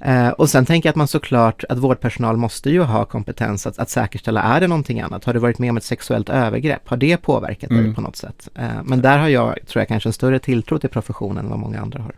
Eh, 0.01 0.29
och 0.29 0.51
sen 0.51 0.67
tänker 0.67 0.87
jag 0.87 0.93
att 0.93 0.97
man 0.97 1.09
såklart, 1.09 1.65
att 1.69 1.79
vårdpersonal 1.79 2.37
måste 2.37 2.71
ju 2.71 2.81
ha 2.81 3.05
kompetens 3.05 3.67
att, 3.67 3.79
att 3.79 3.91
säkerställa, 3.91 4.43
är 4.43 4.61
det 4.61 4.67
någonting 4.67 5.01
annat? 5.01 5.25
Har 5.25 5.35
du 5.35 5.39
varit 5.41 5.59
med 5.59 5.71
om 5.71 5.77
ett 5.77 5.85
sexuellt 5.85 6.29
övergrepp? 6.29 6.89
Har 6.89 6.97
det 6.97 7.17
påverkat 7.17 7.71
mm. 7.71 7.85
dig 7.85 7.95
på 7.95 8.01
något 8.01 8.17
sätt? 8.17 8.49
Eh, 8.55 8.69
men 8.85 9.03
där 9.03 9.19
har 9.19 9.29
jag, 9.29 9.59
tror 9.67 9.81
jag, 9.81 9.89
kanske 9.89 10.09
en 10.09 10.13
större 10.13 10.39
tilltro 10.39 10.79
till 10.79 10.91
professionen 10.91 11.45
än 11.45 11.51
vad 11.51 11.59
många 11.59 11.81
andra 11.81 12.03
har. 12.03 12.15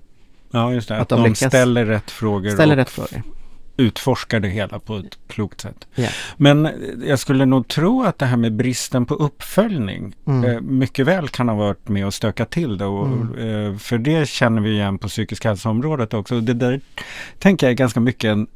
Ja, 0.51 0.73
just 0.73 0.89
det. 0.89 0.95
Att, 0.95 1.01
att 1.01 1.09
de, 1.09 1.23
de 1.23 1.35
ställer 1.35 1.85
rätt 1.85 2.11
frågor. 2.11 2.51
Ställer 2.51 2.77
rätt 2.77 2.91
frågor 2.91 3.23
utforskar 3.77 4.41
det 4.41 4.49
hela 4.49 4.79
på 4.79 4.97
ett 4.97 5.19
klokt 5.27 5.61
sätt. 5.61 5.87
Yeah. 5.97 6.13
Men 6.37 6.69
jag 7.07 7.19
skulle 7.19 7.47
nog 7.47 7.69
tro 7.69 8.03
att 8.03 8.19
det 8.19 8.27
här 8.27 8.37
med 8.37 8.53
bristen 8.53 9.07
på 9.07 9.15
uppföljning 9.15 10.15
mm. 10.27 10.51
eh, 10.51 10.61
mycket 10.61 11.07
väl 11.07 11.29
kan 11.29 11.49
ha 11.49 11.57
varit 11.57 11.89
med 11.89 12.07
och 12.07 12.15
stöka 12.15 12.45
till 12.45 12.79
det. 12.79 12.85
Och, 12.85 13.07
mm. 13.07 13.73
eh, 13.73 13.79
för 13.79 13.99
det 13.99 14.29
känner 14.29 14.63
vi 14.63 14.71
igen 14.71 14.99
på 14.99 15.09
psykisk 15.09 15.45
hälsoområdet 15.45 16.15
också. 16.15 16.41
Det 16.41 16.55
där 16.55 16.81
tänker 17.39 17.67
jag 17.67 17.73
är 17.73 17.77
ganska 17.77 18.01
mycket 18.01 18.29
en 18.29 18.47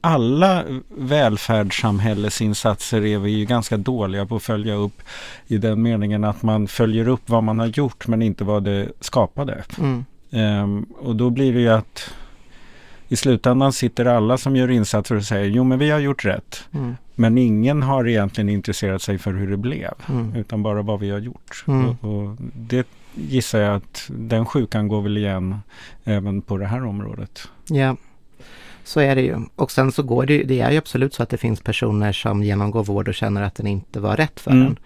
alla 0.00 0.64
välfärdssamhällesinsatser 0.88 3.04
är 3.04 3.18
vi 3.18 3.30
ju 3.30 3.44
ganska 3.44 3.76
dåliga 3.76 4.26
på 4.26 4.36
att 4.36 4.42
följa 4.42 4.74
upp 4.74 5.02
i 5.46 5.58
den 5.58 5.82
meningen 5.82 6.24
att 6.24 6.42
man 6.42 6.68
följer 6.68 7.08
upp 7.08 7.22
vad 7.26 7.44
man 7.44 7.58
har 7.58 7.66
gjort 7.66 8.06
men 8.06 8.22
inte 8.22 8.44
vad 8.44 8.64
det 8.64 8.88
skapade. 9.00 9.64
Mm. 9.78 10.04
Um, 10.30 10.86
och 10.98 11.16
då 11.16 11.30
blir 11.30 11.52
det 11.52 11.60
ju 11.60 11.68
att 11.68 12.14
i 13.08 13.16
slutändan 13.16 13.72
sitter 13.72 14.04
alla 14.04 14.38
som 14.38 14.56
gör 14.56 14.70
insatser 14.70 15.14
och 15.14 15.24
säger 15.24 15.50
jo 15.50 15.64
men 15.64 15.78
vi 15.78 15.90
har 15.90 15.98
gjort 15.98 16.24
rätt. 16.24 16.68
Mm. 16.72 16.96
Men 17.14 17.38
ingen 17.38 17.82
har 17.82 18.08
egentligen 18.08 18.48
intresserat 18.48 19.02
sig 19.02 19.18
för 19.18 19.32
hur 19.32 19.50
det 19.50 19.56
blev 19.56 19.92
mm. 20.08 20.36
utan 20.36 20.62
bara 20.62 20.82
vad 20.82 21.00
vi 21.00 21.10
har 21.10 21.18
gjort. 21.18 21.64
Mm. 21.66 21.86
Och, 21.86 22.04
och, 22.04 22.36
det 22.54 22.86
gissar 23.14 23.60
jag 23.60 23.76
att 23.76 24.06
den 24.08 24.46
sjukan 24.46 24.88
går 24.88 25.02
väl 25.02 25.16
igen 25.16 25.58
även 26.04 26.42
på 26.42 26.56
det 26.56 26.66
här 26.66 26.84
området. 26.84 27.48
Ja, 27.68 27.96
så 28.84 29.00
är 29.00 29.14
det 29.14 29.22
ju. 29.22 29.36
Och 29.56 29.70
sen 29.70 29.92
så 29.92 30.02
går 30.02 30.26
det 30.26 30.42
det 30.42 30.60
är 30.60 30.70
ju 30.70 30.78
absolut 30.78 31.14
så 31.14 31.22
att 31.22 31.28
det 31.28 31.36
finns 31.36 31.60
personer 31.60 32.12
som 32.12 32.42
genomgår 32.42 32.84
vård 32.84 33.08
och 33.08 33.14
känner 33.14 33.42
att 33.42 33.54
den 33.54 33.66
inte 33.66 34.00
var 34.00 34.16
rätt 34.16 34.40
för 34.40 34.50
mm. 34.50 34.66
en. 34.66 34.76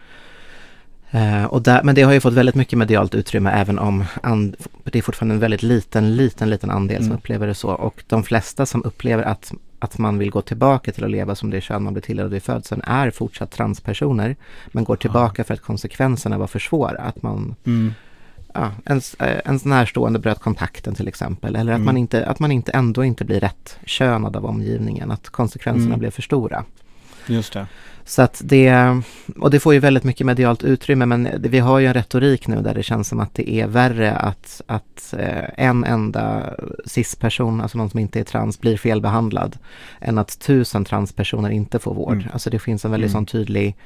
Uh, 1.15 1.45
och 1.45 1.63
där, 1.63 1.83
men 1.83 1.95
det 1.95 2.03
har 2.03 2.13
ju 2.13 2.21
fått 2.21 2.35
väldigt 2.35 2.55
mycket 2.55 2.79
medialt 2.79 3.15
utrymme 3.15 3.51
även 3.51 3.79
om 3.79 4.05
and, 4.23 4.57
det 4.85 4.99
är 4.99 5.03
fortfarande 5.03 5.35
en 5.35 5.41
väldigt 5.41 5.63
liten, 5.63 6.17
liten, 6.17 6.51
liten 6.51 6.71
andel 6.71 6.97
mm. 6.97 7.09
som 7.09 7.17
upplever 7.17 7.47
det 7.47 7.55
så. 7.55 7.71
Och 7.71 8.05
de 8.07 8.23
flesta 8.23 8.67
som 8.67 8.85
upplever 8.85 9.23
att, 9.23 9.53
att 9.79 9.99
man 9.99 10.19
vill 10.19 10.31
gå 10.31 10.43
tillbaka 10.43 10.93
till 10.93 11.05
att 11.05 11.11
leva 11.11 11.35
som 11.35 11.51
det 11.51 11.61
kön 11.61 11.83
man 11.83 11.93
blev 11.93 12.03
tilldelad 12.03 12.33
vid 12.33 12.43
födseln 12.43 12.83
är 12.85 13.11
fortsatt 13.11 13.51
transpersoner. 13.51 14.37
Men 14.67 14.85
går 14.85 14.97
tillbaka 14.97 15.41
ja. 15.41 15.45
för 15.45 15.55
att 15.55 15.61
konsekvenserna 15.61 16.39
var 16.39 16.47
för 16.47 16.59
svåra. 16.59 17.01
Att 17.01 17.23
man, 17.23 17.55
mm. 17.65 17.95
ja, 18.55 18.71
ens, 18.85 19.15
eh, 19.15 19.41
ens 19.45 19.65
närstående 19.65 20.19
bröt 20.19 20.41
kontakten 20.41 20.95
till 20.95 21.09
exempel. 21.09 21.57
Eller 21.57 21.73
att, 21.73 21.77
Mm. 21.77 21.87
man 21.87 21.97
inte, 21.97 22.27
att 22.27 22.39
man 22.39 22.53
inte 22.53 22.73
ändå 22.73 23.05
inte 23.05 23.25
blir 23.25 23.41
rätt 23.41 23.79
könad 23.85 24.37
av 24.37 24.47
omgivningen. 24.47 25.11
Att 25.11 25.29
konsekvenserna 25.29 25.87
Mm. 25.87 25.99
blev 25.99 26.11
för 26.11 26.23
stora. 26.23 26.65
Just 27.27 27.53
det. 27.53 27.67
Så 28.09 28.23
att 28.23 28.41
det, 28.45 29.01
och 29.39 29.51
det 29.51 29.61
får 29.61 29.75
ju 29.75 29.81
väldigt 29.81 30.05
mycket 30.05 30.27
medialt 30.27 30.65
utrymme 30.65 31.07
men 31.07 31.29
vi 31.39 31.59
har 31.59 31.79
ju 31.79 31.87
en 31.87 31.95
retorik 31.95 32.47
nu 32.47 32.63
där 32.63 32.75
det 32.75 32.83
känns 32.83 33.09
som 33.09 33.21
att 33.21 33.35
det 33.35 33.51
är 33.51 33.67
värre 33.67 34.17
att, 34.17 34.61
att 34.67 35.15
eh, 35.19 35.45
en 35.67 35.85
enda 35.85 36.55
cis-person, 36.87 37.61
alltså 37.61 37.79
någon 37.79 37.91
som 37.91 38.01
inte 38.01 38.21
är 38.21 38.25
trans, 38.25 38.61
blir 38.61 38.77
felbehandlad 38.77 39.59
än 40.01 40.19
att 40.19 40.39
tusen 40.41 40.85
transpersoner 40.85 41.51
inte 41.51 41.79
får 41.79 41.95
vård. 41.95 42.13
Mm. 42.13 42.29
Alltså 42.33 42.51
det 42.51 42.59
finns 42.59 42.85
en 42.85 42.91
väldigt 42.91 43.11
Mm. 43.11 43.19
sån 43.19 43.27
tydlig 43.27 43.77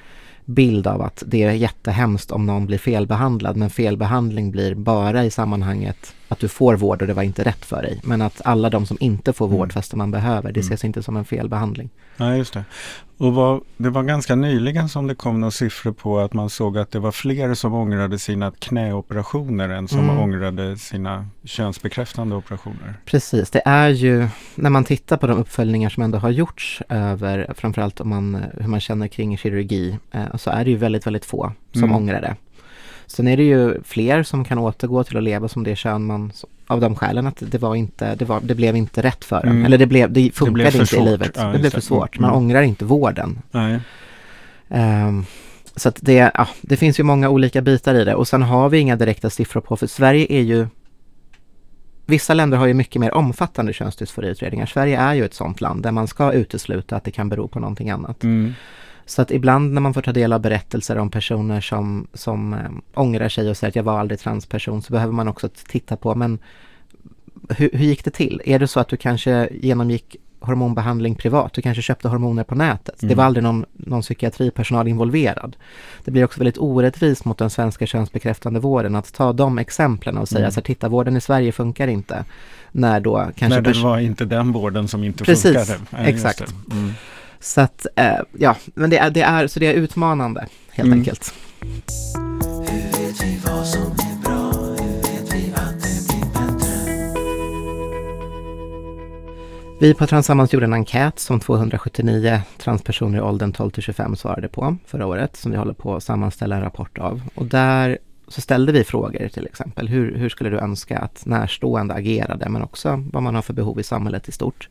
bild 0.45 0.87
av 0.87 1.03
att 1.03 1.23
det 1.27 1.43
är 1.43 1.53
jättehemskt 1.53 2.31
om 2.31 2.47
någon 2.47 2.67
blir 2.67 2.79
felbehandlad 2.79 3.57
men 3.57 3.71
felbehandling 3.71 4.51
blir 4.51 4.75
bara 4.75 5.25
i 5.25 5.31
sammanhanget 5.31 6.15
att 6.29 6.39
du 6.39 6.49
får 6.49 6.77
vård 6.77 7.01
och 7.03 7.09
det 7.09 7.15
var 7.15 7.23
inte 7.23 7.45
rätt 7.45 7.65
för 7.65 7.83
dig. 7.83 8.01
Men 8.05 8.23
att 8.23 8.41
alla 8.45 8.71
de 8.71 8.87
som 8.87 8.97
inte 9.01 9.33
får 9.33 9.49
vård 9.49 9.59
Mm. 9.61 9.71
fastän 9.71 9.99
man 9.99 10.11
behöver, 10.11 10.53
det 10.53 10.61
Mm. 10.61 10.67
ses 10.73 10.85
inte 10.85 11.03
som 11.03 11.17
en 11.17 11.25
felbehandling. 11.25 11.91
Ja, 12.17 12.37
just 12.37 12.55
det. 12.55 12.65
Och 13.19 13.35
vad, 13.35 13.61
det 13.77 13.91
var 13.91 14.03
ganska 14.03 14.35
nyligen 14.35 14.89
som 14.89 15.07
det 15.07 15.15
kom 15.15 15.41
några 15.41 15.51
siffror 15.51 15.93
på 15.93 16.19
att 16.21 16.33
man 16.33 16.51
såg 16.51 16.79
att 16.79 16.91
det 16.91 16.99
var 16.99 17.13
fler 17.13 17.55
som 17.55 17.75
ångrade 17.75 18.19
sina 18.19 18.53
knäoperationer 18.59 19.69
än 19.69 19.89
som 19.89 19.99
Mm. 19.99 20.19
ångrade 20.19 20.77
sina 20.77 21.27
könsbekräftande 21.45 22.37
operationer. 22.37 22.95
Precis, 23.07 23.51
det 23.51 23.63
är 23.65 23.89
ju 23.89 24.29
när 24.55 24.71
man 24.71 24.85
tittar 24.85 25.17
på 25.17 25.27
de 25.27 25.39
uppföljningar 25.39 25.89
som 25.91 26.03
ändå 26.03 26.19
har 26.19 26.31
gjorts 26.31 26.83
över 26.89 27.53
framförallt 27.57 28.01
om 28.01 28.09
man, 28.09 28.45
hur 28.61 28.69
man 28.69 28.81
känner 28.81 29.09
kring 29.09 29.37
kirurgi 29.39 29.99
eh, 30.11 30.32
så 30.41 30.51
är 30.51 30.65
det 30.65 30.71
ju 30.71 30.77
väldigt, 30.77 31.07
väldigt 31.07 31.25
få 31.25 31.53
som 31.73 31.83
Mm. 31.85 31.97
ångrar 31.97 32.21
det. 32.21 32.37
Sen 33.07 33.29
är 33.29 33.37
det 33.37 33.43
ju 33.43 33.83
fler 33.85 34.23
som 34.23 34.45
kan 34.45 34.59
återgå 34.59 35.05
till 35.05 35.17
att 35.17 35.23
leva 35.23 35.49
som 35.49 35.65
det 35.65 35.77
kön 35.77 36.05
man 36.05 36.33
av 36.67 36.81
de 36.81 36.97
skälen 36.97 37.27
att 37.27 37.37
det 37.41 37.59
var 37.59 37.75
inte, 37.75 38.15
det, 38.15 38.25
var, 38.25 38.41
det 38.41 38.55
blev 38.55 38.77
inte 38.77 39.03
rätt 39.03 39.25
för 39.25 39.41
en. 39.43 39.49
Mm. 39.49 39.65
Eller 39.65 39.79
det, 39.79 39.87
blev, 39.87 40.13
det 40.13 40.31
funkade 40.35 40.55
blev 40.55 40.71
för 40.71 40.81
inte 40.81 40.95
i 40.95 40.99
svårt. 40.99 41.07
livet. 41.09 41.33
Ja, 41.37 41.45
det 41.45 41.59
blev 41.59 41.71
för 41.71 41.79
det. 41.79 41.83
svårt. 41.85 42.19
Man 42.19 42.31
Mm. 42.31 42.39
ångrar 42.43 42.63
inte 42.63 42.85
vården. 42.85 43.39
Nej. 43.51 43.81
Ehm, 44.69 45.25
så 45.77 45.89
att 45.89 45.99
det, 46.01 46.15
ja, 46.35 46.49
det 46.61 46.77
finns 46.77 47.01
ju 47.01 47.03
många 47.03 47.29
olika 47.29 47.61
bitar 47.63 47.95
i 47.95 48.05
det 48.05 48.15
och 48.15 48.29
sen 48.29 48.43
har 48.43 48.69
vi 48.69 48.79
inga 48.79 48.97
direkta 48.97 49.31
siffror 49.31 49.61
på, 49.61 49.77
för 49.77 49.87
Sverige 49.87 50.27
är 50.33 50.41
ju 50.43 50.67
Vissa 52.07 52.35
länder 52.35 52.59
har 52.59 52.67
ju 52.67 52.75
mycket 52.75 53.01
mer 53.01 53.15
omfattande 53.15 53.73
könsdysforiutredningar. 53.73 54.67
Sverige 54.67 54.99
är 54.99 55.15
ju 55.15 55.25
ett 55.25 55.35
sånt 55.35 55.61
land 55.61 55.83
där 55.83 55.93
man 55.93 56.07
ska 56.09 56.33
utesluta 56.33 56.97
att 56.97 57.05
det 57.05 57.11
kan 57.11 57.29
bero 57.29 57.49
på 57.49 57.61
någonting 57.61 57.91
annat. 57.91 58.23
Mm. 58.23 58.55
Så 59.07 59.23
att 59.23 59.31
ibland 59.31 59.73
när 59.73 59.81
man 59.81 59.95
får 59.95 60.03
ta 60.03 60.13
del 60.13 60.33
av 60.33 60.41
berättelser 60.41 60.99
om 60.99 61.11
personer 61.11 61.61
som, 61.61 62.07
som 62.15 62.53
eh, 62.53 62.59
ångrar 62.95 63.29
sig 63.29 63.51
och 63.51 63.57
säger 63.57 63.69
att 63.71 63.77
jag 63.77 63.83
var 63.83 63.99
aldrig 64.01 64.21
transperson 64.21 64.83
så 64.83 64.93
behöver 64.93 65.13
man 65.13 65.29
också 65.29 65.49
titta 65.69 65.97
på 65.97 66.15
men 66.15 66.39
hur, 67.49 67.71
hur 67.73 67.87
gick 67.87 68.05
det 68.05 68.11
till? 68.11 68.43
Är 68.45 68.59
det 68.59 68.69
så 68.69 68.81
att 68.81 68.89
du 68.89 68.97
kanske 68.97 69.49
genomgick 69.53 70.17
hormonbehandling 70.41 71.15
privat? 71.15 71.53
Du 71.53 71.63
kanske 71.63 71.83
köpte 71.83 72.09
hormoner 72.09 72.45
på 72.45 72.55
nätet? 72.55 72.95
Det 73.01 73.07
Mm. 73.07 73.17
var 73.17 73.25
aldrig 73.25 73.43
någon, 73.43 73.65
någon 73.73 74.03
psykiatripersonal 74.03 74.89
involverad. 74.89 75.57
Det 76.05 76.11
blir 76.11 76.25
också 76.25 76.39
väldigt 76.41 76.59
orättvist 76.59 77.25
mot 77.25 77.39
den 77.39 77.51
svenska 77.51 77.87
könsbekräftande 77.87 78.61
vården 78.61 78.97
att 78.97 79.13
ta 79.13 79.33
de 79.33 79.59
exemplen 79.59 80.19
och 80.19 80.29
säga 80.29 80.39
Mm. 80.41 80.51
så 80.53 80.61
här, 80.61 80.63
titta 80.65 80.89
vården 80.89 81.17
i 81.17 81.21
Sverige 81.21 81.53
funkar 81.53 81.89
inte. 81.89 82.25
När 82.73 83.01
då 83.01 83.17
kanske 83.37 83.61
Nej, 83.61 83.73
det 83.75 83.81
var 83.83 83.99
inte 83.99 84.25
den 84.25 84.53
vården 84.53 84.89
som 84.89 85.05
inte 85.05 85.25
Precis, 85.25 85.45
funkade. 85.53 85.73
Just 85.73 86.09
exakt. 86.27 86.39
det. 86.67 86.75
Mm. 86.75 86.93
Så 87.43 87.61
att, 87.61 87.87
eh, 87.97 88.19
ja, 88.39 88.57
men 88.75 88.91
det 88.91 88.99
är, 88.99 89.11
det 89.11 89.23
är, 89.23 89.47
så 89.47 89.61
det 89.61 89.67
är 89.67 89.75
utmanande 89.75 90.47
helt 90.71 90.87
Mm. 90.87 90.99
enkelt. 90.99 91.35
Vi 99.81 99.95
på 99.95 100.07
Transammans 100.07 100.53
gjorde 100.53 100.67
en 100.67 100.73
enkät 100.73 101.19
som 101.19 101.41
279 101.41 102.41
transpersoner 102.59 103.19
i 103.19 103.21
åldern 103.21 103.53
12 103.53 103.71
till 103.71 103.83
25 103.83 104.17
svarade 104.17 104.49
på 104.49 104.77
förra 104.87 105.07
året 105.07 105.37
som 105.37 105.51
vi 105.51 105.57
håller 105.57 105.73
på 105.75 105.97
att 105.97 106.03
sammanställa 106.03 106.57
en 106.57 106.63
rapport 106.63 106.99
av. 106.99 107.23
Och 107.35 107.47
där 107.47 107.99
så 108.29 108.41
ställde 108.41 108.73
vi 108.73 108.85
frågor 108.85 109.29
till 109.29 109.47
exempel. 109.47 109.89
Hur, 109.89 110.15
hur 110.17 110.29
skulle 110.29 110.51
du 110.51 110.59
önska 110.59 110.99
att 110.99 111.27
närstående 111.27 111.95
agerade 111.95 112.49
men 112.49 112.63
också 112.63 113.05
vad 113.13 113.23
man 113.23 113.35
har 113.35 113.43
för 113.43 113.53
behov 113.55 113.81
i 113.81 113.83
samhället 113.83 114.29
i 114.29 114.33
stort. 114.33 114.69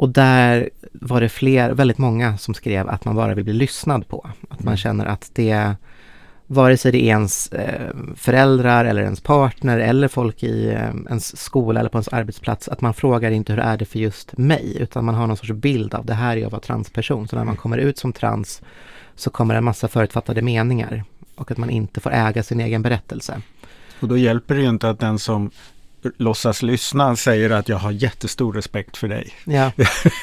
Och 0.00 0.08
där 0.08 0.70
var 0.92 1.20
det 1.20 1.28
fler, 1.28 1.70
väldigt 1.70 1.98
många 1.98 2.38
som 2.38 2.54
skrev 2.54 2.88
att 2.88 3.04
man 3.04 3.16
bara 3.16 3.34
vill 3.34 3.44
bli 3.44 3.52
lyssnad 3.52 4.08
på. 4.08 4.30
Att 4.48 4.60
man 4.62 4.72
Mm. 4.72 4.76
känner 4.76 5.06
att 5.06 5.30
det 5.34 5.74
vare 6.46 6.76
sig 6.76 6.92
det 6.92 6.98
är 7.02 7.06
ens 7.08 7.52
eh, 7.52 7.90
föräldrar 8.16 8.84
eller 8.84 9.02
ens 9.02 9.20
partner 9.20 9.78
eller 9.78 10.08
folk 10.08 10.42
i 10.42 10.68
eh, 10.68 10.90
ens 11.08 11.36
skola 11.36 11.80
eller 11.80 11.90
på 11.90 11.96
ens 11.98 12.08
arbetsplats, 12.08 12.68
att 12.68 12.80
man 12.80 12.94
frågar 12.94 13.30
inte 13.30 13.52
hur 13.52 13.60
är 13.60 13.76
det 13.76 13.84
för 13.84 13.98
just 13.98 14.38
mig, 14.38 14.76
utan 14.80 15.04
man 15.04 15.14
har 15.14 15.26
någon 15.26 15.36
sorts 15.36 15.52
bild 15.52 15.94
av 15.94 16.06
det 16.06 16.14
här 16.14 16.36
är 16.36 16.40
jag 16.40 16.50
var 16.50 16.60
transperson. 16.60 17.28
Så 17.28 17.36
när 17.36 17.44
man 17.44 17.56
kommer 17.56 17.78
ut 17.78 17.98
som 17.98 18.12
trans 18.12 18.62
så 19.16 19.30
kommer 19.30 19.54
en 19.54 19.64
massa 19.64 19.88
förutfattade 19.88 20.42
meningar 20.42 21.04
och 21.34 21.50
att 21.50 21.58
man 21.58 21.70
inte 21.70 22.00
får 22.00 22.12
äga 22.12 22.42
sin 22.42 22.60
egen 22.60 22.82
berättelse. 22.82 23.42
Och 24.00 24.08
då 24.08 24.16
hjälper 24.16 24.54
det 24.54 24.60
ju 24.60 24.68
inte 24.68 24.90
att 24.90 25.00
den 25.00 25.18
som 25.18 25.50
låtsas 26.16 26.62
lyssna 26.62 27.16
säger 27.16 27.50
att 27.50 27.68
jag 27.68 27.76
har 27.76 27.90
jättestor 27.90 28.52
respekt 28.52 28.96
för 28.96 29.08
dig. 29.08 29.30
Ja. 29.44 29.72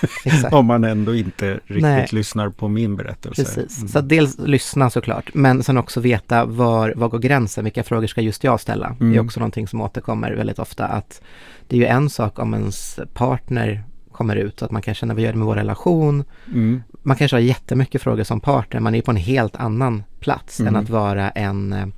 Om 0.51 0.65
man 0.65 0.83
ändå 0.83 1.15
inte 1.15 1.53
riktigt 1.53 1.81
Nej. 1.81 2.07
lyssnar 2.11 2.49
på 2.49 2.67
min 2.67 2.95
berättelse. 2.95 3.43
Precis, 3.43 3.77
Mm. 3.77 3.87
så 3.89 4.01
dels 4.01 4.39
lyssna 4.39 4.89
såklart, 4.89 5.29
men 5.33 5.63
sen 5.63 5.77
också 5.77 5.99
veta 5.99 6.45
var, 6.45 6.93
var 6.95 7.09
går 7.09 7.19
gränsen, 7.19 7.63
vilka 7.63 7.83
frågor 7.83 8.07
ska 8.07 8.21
just 8.21 8.43
jag 8.43 8.59
ställa? 8.59 8.95
Det 8.99 9.05
är 9.05 9.07
Mm. 9.11 9.25
också 9.25 9.39
någonting 9.39 9.67
som 9.67 9.81
återkommer 9.81 10.31
väldigt 10.31 10.59
ofta 10.59 10.85
att 10.85 11.21
det 11.67 11.75
är 11.75 11.79
ju 11.79 11.85
en 11.85 12.09
sak 12.09 12.39
om 12.39 12.53
ens 12.53 12.99
partner 13.13 13.83
kommer 14.11 14.35
ut, 14.35 14.61
att 14.61 14.71
man 14.71 14.81
kan 14.81 14.93
känna 14.93 15.13
vad 15.13 15.23
gör 15.23 15.31
det 15.31 15.37
med 15.37 15.45
vår 15.47 15.55
relation? 15.55 16.23
Mm. 16.53 16.83
Man 17.03 17.17
kanske 17.17 17.37
har 17.37 17.41
jättemycket 17.41 18.01
frågor 18.01 18.23
som 18.23 18.39
partner, 18.39 18.79
man 18.79 18.95
är 18.95 19.01
på 19.01 19.11
en 19.11 19.17
helt 19.17 19.55
annan 19.55 20.03
plats 20.19 20.59
Mm. 20.59 20.75
än 20.75 20.81
att 20.83 20.89
vara 20.89 21.29
en 21.29 21.93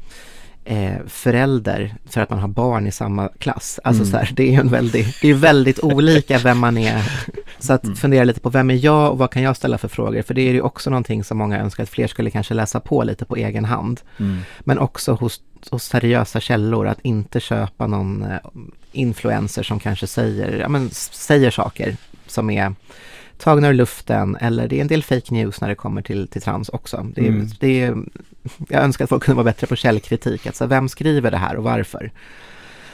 eh, 0.70 0.94
förälder 1.08 1.96
för 2.10 2.22
att 2.22 2.30
man 2.30 2.40
har 2.40 2.48
barn 2.48 2.88
i 2.88 2.92
samma 2.92 3.28
klass. 3.40 3.80
Alltså 3.84 4.04
Mm. 4.04 4.12
så 4.12 4.18
här, 4.18 4.30
det 4.34 4.44
är 4.44 4.52
ju 4.52 4.60
en 4.60 4.70
väldigt, 4.70 5.22
det 5.22 5.28
är 5.28 5.32
ju 5.32 5.38
väldigt 5.38 5.80
olika 5.80 6.38
vem 6.38 6.58
man 6.60 6.78
är. 6.78 7.12
Så 7.60 7.74
att 7.74 7.84
Mm. 7.84 7.96
fundera 7.96 8.24
lite 8.24 8.40
på 8.40 8.50
vem 8.50 8.70
är 8.72 8.86
jag 8.86 9.12
och 9.12 9.18
vad 9.18 9.32
kan 9.32 9.42
jag 9.42 9.56
ställa 9.58 9.78
för 9.78 9.88
frågor? 9.88 10.22
För 10.22 10.34
det 10.34 10.42
är 10.42 10.52
ju 10.54 10.62
också 10.62 10.90
någonting 10.90 11.24
som 11.24 11.38
många 11.38 11.60
önskar 11.60 11.84
att 11.84 11.90
fler 11.90 12.08
skulle 12.08 12.32
kanske 12.32 12.54
läsa 12.54 12.80
på 12.80 13.04
lite 13.04 13.26
på 13.26 13.36
egen 13.36 13.66
hand. 13.66 14.02
Mm. 14.20 14.38
Men 14.60 14.80
också 14.80 15.14
hos, 15.14 15.42
hos 15.72 15.84
seriösa 15.84 16.40
källor, 16.40 16.88
att 16.88 17.00
inte 17.02 17.40
köpa 17.40 17.88
någon 17.88 18.24
eh, 18.24 18.38
influencer 18.92 19.64
som 19.64 19.80
kanske 19.80 20.08
säger, 20.08 20.60
ja, 20.60 20.70
men, 20.70 20.90
säger 21.12 21.52
saker 21.52 21.96
som 22.28 22.50
är 22.50 22.74
tagna 23.40 23.70
ur 23.70 23.74
luften 23.74 24.36
eller 24.36 24.68
det 24.68 24.78
är 24.78 24.82
en 24.82 24.88
del 24.88 25.04
fake 25.04 25.34
news 25.34 25.62
när 25.62 25.70
det 25.70 25.76
kommer 25.76 26.02
till, 26.02 26.28
till 26.28 26.42
trans 26.42 26.70
också. 26.70 27.08
Det 27.16 27.22
är, 27.22 27.30
Mm. 27.30 27.48
det 27.60 27.94
jag 28.70 28.84
önskar 28.84 29.04
att 29.06 29.10
folk 29.10 29.24
kunde 29.24 29.36
vara 29.36 29.44
bättre 29.46 29.68
på 29.68 29.76
källkritik, 29.76 30.48
alltså 30.48 30.66
vem 30.66 30.90
skriver 30.90 31.32
det 31.32 31.38
här 31.38 31.56
och 31.56 31.64
varför? 31.64 32.12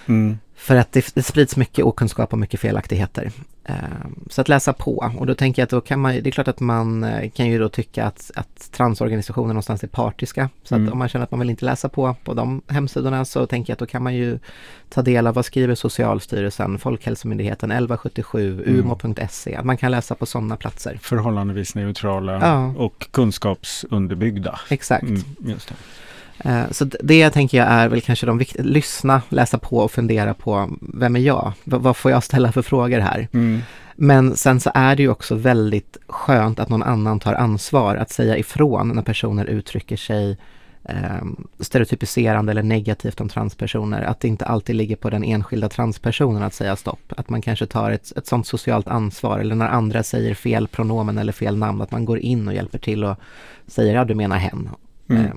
Mm. 0.06 0.38
För 0.58 0.76
att 0.76 0.92
det, 0.92 1.16
det 1.16 1.24
sprids 1.24 1.58
mycket 1.58 1.86
okunskap 1.86 2.34
och 2.34 2.40
mycket 2.40 2.60
felaktigheter. 2.60 3.32
Ehm, 3.66 4.20
Så 4.30 4.42
att 4.42 4.50
läsa 4.50 4.74
på 4.74 5.12
och 5.18 5.26
då 5.26 5.36
tänker 5.36 5.62
jag 5.62 5.64
att 5.66 5.70
då 5.70 5.82
kan 5.82 6.00
man, 6.00 6.12
det 6.14 6.28
är 6.28 6.32
klart 6.32 6.48
att 6.48 6.60
man 6.60 7.04
eh, 7.04 7.30
kan 7.30 7.48
ju 7.48 7.60
då 7.60 7.70
tycka 7.70 8.06
att, 8.06 8.32
att 8.36 8.72
transorganisationer 8.72 9.48
någonstans 9.48 9.84
är 9.84 9.88
partiska. 9.88 10.50
Så 10.64 10.76
Mm. 10.76 10.88
att 10.88 10.94
om 10.94 11.00
man 11.00 11.10
känner 11.10 11.24
att 11.24 11.32
man 11.32 11.40
vill 11.40 11.50
inte 11.50 11.66
läsa 11.66 11.90
på 11.90 12.16
på 12.24 12.34
de 12.34 12.62
hemsidorna 12.68 13.26
så 13.26 13.46
tänker 13.46 13.72
jag 13.72 13.76
att 13.76 13.80
då 13.80 13.86
kan 13.86 14.04
man 14.04 14.16
ju 14.16 14.40
ta 14.90 15.02
del 15.02 15.28
av 15.28 15.34
vad 15.36 15.46
skriver 15.46 15.76
Socialstyrelsen, 15.76 16.80
Folkhälsomyndigheten, 16.80 17.72
1177, 17.72 18.64
Mm. 18.68 18.80
umo.se. 18.80 19.56
Att 19.56 19.66
man 19.66 19.78
kan 19.78 19.92
läsa 19.92 20.16
på 20.16 20.26
sådana 20.26 20.56
platser. 20.58 21.00
Förhållandevis 21.02 21.76
neutrala 21.76 22.34
Ja. 22.34 22.74
och 22.78 23.08
kunskapsunderbyggda. 23.12 24.60
Exakt. 24.70 25.04
Mm, 25.04 25.24
Så 26.72 26.86
d- 26.86 26.98
det 27.04 27.30
tänker 27.30 27.58
jag 27.58 27.68
är 27.68 27.88
väl 27.90 28.02
kanske 28.02 28.26
de 28.26 28.38
viktiga, 28.38 28.64
lyssna, 28.64 29.22
läsa 29.30 29.58
på 29.58 29.78
och 29.78 29.92
fundera 29.92 30.34
på 30.34 30.70
vem 30.82 31.16
är 31.16 31.20
jag? 31.20 31.54
V- 31.64 31.78
vad 31.80 31.98
får 31.98 32.12
jag 32.12 32.24
ställa 32.24 32.52
för 32.52 32.62
frågor 32.62 33.00
här? 33.00 33.28
Mm. 33.34 33.62
Men 33.96 34.36
sen 34.36 34.60
så 34.60 34.72
är 34.74 34.96
det 34.96 35.04
ju 35.04 35.10
också 35.10 35.36
väldigt 35.36 35.98
skönt 36.08 36.60
att 36.60 36.70
någon 36.70 36.84
annan 36.84 37.20
tar 37.20 37.34
ansvar 37.34 37.96
att 37.96 38.10
säga 38.12 38.38
ifrån 38.38 38.90
när 38.96 39.02
personer 39.02 39.46
uttrycker 39.46 39.98
sig 39.98 40.38
eh, 40.84 41.26
stereotypiserande 41.60 42.52
eller 42.52 42.64
negativt 42.64 43.22
om 43.22 43.30
transpersoner. 43.30 44.02
Att 44.02 44.20
det 44.20 44.28
inte 44.28 44.46
alltid 44.46 44.76
ligger 44.76 44.96
på 44.96 45.10
den 45.10 45.24
enskilda 45.24 45.70
transpersonen 45.70 46.44
att 46.44 46.54
säga 46.54 46.76
stopp. 46.76 47.14
Att 47.18 47.30
man 47.30 47.42
kanske 47.42 47.66
tar 47.66 47.92
ett, 47.92 48.18
ett 48.18 48.28
sånt 48.28 48.48
socialt 48.48 48.88
ansvar 48.88 49.40
eller 49.40 49.56
när 49.56 49.68
andra 49.70 50.04
säger 50.04 50.34
fel 50.34 50.68
pronomen 50.68 51.18
eller 51.18 51.34
fel 51.34 51.58
namn, 51.58 51.82
att 51.82 51.92
man 51.92 52.06
går 52.06 52.20
in 52.20 52.48
och 52.48 52.54
hjälper 52.54 52.80
till 52.80 53.04
och 53.04 53.18
säger 53.68 53.96
ja 53.96 54.06
du 54.06 54.16
menar 54.16 54.38
hen. 54.38 54.70
Mm. 55.10 55.26
Eh, 55.26 55.32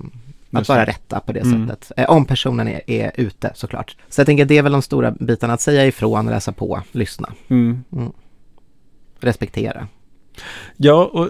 att 0.51 0.67
bara 0.67 0.85
rätta 0.85 1.19
på 1.19 1.31
det 1.31 1.39
Mm. 1.39 1.67
sättet. 1.67 1.91
Eh, 1.97 2.09
om 2.09 2.25
personen 2.25 2.67
är, 2.67 2.81
är 2.89 3.11
ute 3.15 3.51
såklart. 3.55 3.95
Så 4.09 4.19
jag 4.21 4.25
tänker 4.25 4.45
det 4.45 4.57
är 4.57 4.63
väl 4.63 4.71
de 4.71 4.81
stora 4.81 5.11
bitarna, 5.11 5.53
att 5.53 5.61
säga 5.61 5.85
ifrån, 5.85 6.25
läsa 6.25 6.51
på, 6.51 6.81
lyssna, 6.91 7.29
Mm. 7.49 7.83
respektera. 9.19 9.87
Ja, 10.77 11.09
och 11.13 11.29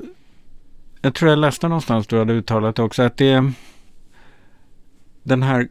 jag 1.01 1.13
tror 1.13 1.29
jag 1.29 1.39
läste 1.39 1.67
någonstans 1.67 2.07
du 2.07 2.19
hade 2.19 2.33
uttalat 2.33 2.79
också 2.79 3.03
att 3.03 3.17
det 3.17 3.51
den 5.23 5.43
här 5.43 5.67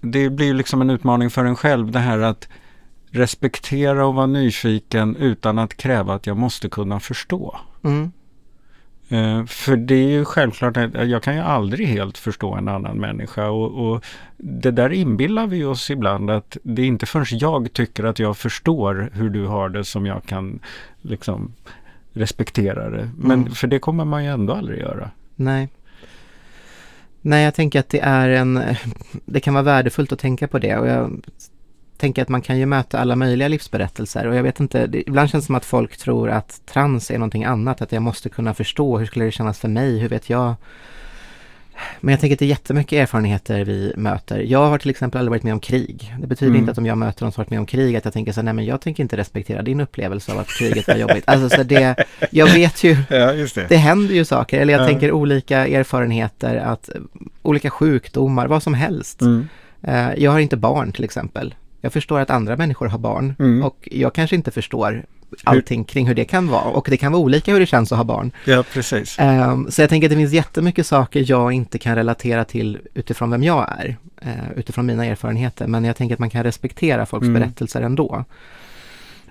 det 0.00 0.30
blir 0.30 0.46
ju 0.46 0.52
liksom 0.54 0.80
en 0.80 0.90
utmaning 0.90 1.30
för 1.30 1.44
en 1.44 1.56
själv 1.56 1.90
det 1.90 1.98
här 1.98 2.18
att 2.18 2.48
respektera 3.10 4.06
och 4.06 4.14
vara 4.14 4.26
nyfiken 4.26 5.16
utan 5.16 5.58
att 5.58 5.76
kräva 5.76 6.14
att 6.14 6.26
jag 6.26 6.36
måste 6.36 6.68
kunna 6.68 7.00
förstå. 7.00 7.56
Mm. 7.84 8.12
Eh, 9.08 9.44
för 9.44 9.76
det 9.76 9.94
är 9.94 10.08
ju 10.08 10.24
självklart 10.24 10.76
att 10.76 11.08
jag 11.08 11.22
kan 11.22 11.34
ju 11.34 11.40
aldrig 11.40 11.86
helt 11.86 12.18
förstå 12.18 12.54
en 12.54 12.68
annan 12.68 12.96
människa 12.98 13.48
och, 13.48 13.88
och 13.92 14.04
det 14.36 14.70
där 14.70 14.90
inbillar 14.92 15.46
vi 15.46 15.64
oss 15.64 15.90
ibland 15.90 16.30
att 16.30 16.56
det 16.62 16.82
är 16.82 16.86
inte 16.86 17.06
förrän 17.06 17.26
jag 17.30 17.72
tycker 17.72 18.04
att 18.04 18.18
jag 18.18 18.36
förstår 18.36 19.10
hur 19.12 19.30
du 19.30 19.46
har 19.46 19.68
det 19.68 19.84
som 19.84 20.06
jag 20.06 20.24
kan 20.24 20.60
liksom 21.02 21.52
respektera 22.12 22.90
det. 22.90 23.10
Men 23.18 23.40
Mm. 23.40 23.52
för 23.52 23.66
det 23.66 23.78
kommer 23.78 24.04
man 24.04 24.24
ju 24.24 24.30
ändå 24.30 24.52
aldrig 24.52 24.80
göra. 24.80 25.10
Nej. 25.36 25.68
Nej, 27.20 27.44
jag 27.44 27.54
tänker 27.54 27.80
att 27.80 27.88
det 27.88 28.00
är 28.00 28.28
en, 28.28 28.62
det 29.24 29.40
kan 29.40 29.54
vara 29.54 29.64
värdefullt 29.64 30.12
att 30.12 30.18
tänka 30.18 30.48
på 30.48 30.58
det 30.58 30.76
och 30.76 30.88
jag 30.88 31.22
tänker 32.02 32.22
att 32.22 32.28
man 32.28 32.42
kan 32.42 32.58
ju 32.58 32.66
möta 32.66 32.98
alla 32.98 33.16
möjliga 33.16 33.48
livsberättelser 33.48 34.26
och 34.26 34.34
jag 34.36 34.42
vet 34.42 34.60
inte, 34.60 34.86
det, 34.86 35.08
ibland 35.08 35.30
känns 35.30 35.44
det 35.44 35.46
som 35.46 35.54
att 35.54 35.64
folk 35.64 35.96
tror 35.96 36.30
att 36.30 36.60
trans 36.72 37.10
är 37.10 37.14
någonting 37.18 37.44
annat, 37.44 37.82
att 37.82 37.92
jag 37.92 38.02
måste 38.02 38.28
kunna 38.28 38.54
förstå, 38.54 38.98
hur 38.98 39.06
skulle 39.06 39.24
det 39.24 39.30
kännas 39.32 39.58
för 39.58 39.68
mig, 39.68 39.98
hur 39.98 40.08
vet 40.08 40.30
jag? 40.30 40.54
Men 42.00 42.12
jag 42.12 42.20
tänker 42.20 42.34
att 42.34 42.38
det 42.38 42.44
är 42.44 42.48
jättemycket 42.48 42.92
erfarenheter 43.02 43.64
vi 43.64 43.92
möter. 43.96 44.38
Jag 44.38 44.66
har 44.66 44.78
till 44.78 44.90
exempel 44.90 45.18
aldrig 45.18 45.30
varit 45.30 45.42
med 45.42 45.52
om 45.52 45.60
krig. 45.60 46.14
Det 46.20 46.26
betyder 46.26 46.50
Mm. 46.50 46.60
inte 46.60 46.72
att 46.72 46.78
om 46.78 46.86
jag 46.86 46.98
möter 46.98 47.22
någon 47.24 47.32
som 47.32 47.40
varit 47.42 47.50
med 47.50 47.58
om 47.58 47.66
krig 47.66 47.96
att 47.96 48.04
jag 48.04 48.12
tänker 48.14 48.32
så 48.32 48.40
här, 48.40 48.44
nej 48.44 48.54
men 48.54 48.64
jag 48.64 48.80
tänker 48.80 49.02
inte 49.02 49.16
respektera 49.16 49.62
din 49.62 49.80
upplevelse 49.80 50.32
av 50.32 50.38
att 50.38 50.48
kriget 50.48 50.88
var 50.88 50.94
jobbigt. 50.96 51.24
Alltså 51.26 51.56
så 51.56 51.62
det, 51.62 52.04
jag 52.30 52.46
vet 52.46 52.84
ju 52.84 52.96
Ja, 53.10 53.32
just 53.32 53.58
det 53.68 53.76
händer 53.76 54.14
ju 54.14 54.24
saker, 54.24 54.60
eller 54.60 54.72
jag 54.72 54.82
Ja. 54.82 54.86
tänker 54.86 55.12
olika 55.12 55.66
erfarenheter, 55.66 56.56
att 56.56 56.90
olika 57.42 57.70
sjukdomar, 57.70 58.46
vad 58.46 58.62
som 58.62 58.74
helst. 58.74 59.20
Mm. 59.20 59.48
Eh, 59.82 60.10
Jag 60.16 60.30
har 60.30 60.38
inte 60.40 60.56
barn 60.56 60.92
till 60.92 61.04
exempel. 61.04 61.54
Jag 61.84 61.92
förstår 61.92 62.20
att 62.20 62.30
andra 62.30 62.56
människor 62.56 62.86
har 62.86 62.98
barn 62.98 63.34
Mm. 63.38 63.62
och 63.62 63.88
jag 63.90 64.14
kanske 64.14 64.36
inte 64.36 64.50
förstår 64.50 65.04
allting 65.44 65.84
kring 65.84 66.06
hur 66.06 66.14
det 66.14 66.24
kan 66.24 66.48
vara 66.48 66.62
och 66.64 66.86
det 66.90 66.96
kan 66.96 67.12
vara 67.12 67.22
olika 67.22 67.52
hur 67.52 67.60
det 67.60 67.66
känns 67.66 67.92
att 67.92 67.98
ha 67.98 68.04
barn. 68.04 68.32
Ja, 68.44 68.64
precis. 68.72 69.16
Ehm, 69.18 69.70
Så 69.70 69.82
jag 69.82 69.88
tänker 69.90 70.06
att 70.06 70.10
det 70.10 70.16
finns 70.16 70.32
jättemycket 70.32 70.86
saker 70.86 71.24
jag 71.30 71.52
inte 71.52 71.78
kan 71.78 71.94
relatera 71.96 72.44
till 72.44 72.78
utifrån 72.94 73.30
vem 73.30 73.42
jag 73.42 73.68
är, 73.78 73.96
eh, 74.22 74.30
utifrån 74.56 74.86
mina 74.86 75.04
erfarenheter, 75.06 75.66
men 75.66 75.84
jag 75.84 75.96
tänker 75.96 76.14
att 76.14 76.18
man 76.18 76.30
kan 76.30 76.42
respektera 76.44 77.06
folks 77.06 77.26
Mm. 77.26 77.40
berättelser 77.40 77.82
ändå. 77.82 78.24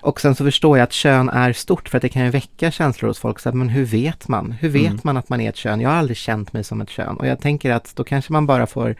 Och 0.00 0.20
sen 0.20 0.34
så 0.34 0.44
förstår 0.44 0.78
jag 0.78 0.84
att 0.84 0.92
kön 0.92 1.28
är 1.28 1.52
stort 1.52 1.88
för 1.88 1.98
att 1.98 2.02
det 2.02 2.08
kan 2.08 2.24
ju 2.24 2.30
väcka 2.30 2.70
känslor 2.70 3.08
hos 3.08 3.18
folk. 3.18 3.38
Så 3.40 3.48
att, 3.48 3.54
men 3.54 3.68
hur 3.68 3.84
vet 3.84 4.28
man? 4.28 4.52
Hur 4.52 4.68
vet 4.68 4.86
Mm. 4.86 5.00
man 5.04 5.16
att 5.16 5.28
man 5.28 5.40
är 5.40 5.48
ett 5.48 5.56
kön? 5.56 5.80
Jag 5.80 5.90
har 5.90 5.96
aldrig 5.96 6.16
känt 6.16 6.52
mig 6.52 6.64
som 6.64 6.80
ett 6.80 6.90
kön. 6.90 7.16
Och 7.16 7.26
jag 7.26 7.40
tänker 7.40 7.70
att 7.72 7.92
då 7.96 8.04
kanske 8.04 8.32
man 8.32 8.46
bara 8.46 8.66
får 8.66 8.94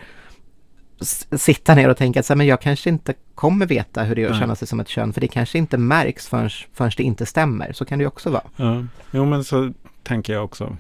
sitta 1.39 1.75
ner 1.75 1.89
och 1.89 1.97
tänka 1.97 2.21
att 2.21 2.27
så 2.27 2.33
här, 2.33 2.37
men 2.37 2.47
jag 2.47 2.61
kanske 2.61 2.91
inte 2.91 3.15
kommer 3.35 3.67
veta 3.67 4.03
hur 4.03 4.15
det 4.15 4.23
är 4.23 4.31
att 4.31 4.39
känna 4.39 4.55
sig 4.57 4.69
som 4.69 4.81
ett 4.81 4.89
kön. 4.89 5.13
För 5.13 5.21
det 5.21 5.29
kanske 5.29 5.59
inte 5.59 5.79
märks 5.79 6.29
förrän, 6.29 6.51
förrän 6.73 6.91
det 6.97 7.03
inte 7.03 7.27
stämmer. 7.27 7.73
Så 7.73 7.85
kan 7.85 7.99
det 7.99 8.03
ju 8.03 8.09
också 8.09 8.31
vara. 8.31 8.43
Ja, 8.57 8.85
jo 9.11 9.25
men 9.25 9.45
så 9.45 9.73
tänker 10.03 10.33
jag 10.33 10.45
också. 10.45 10.77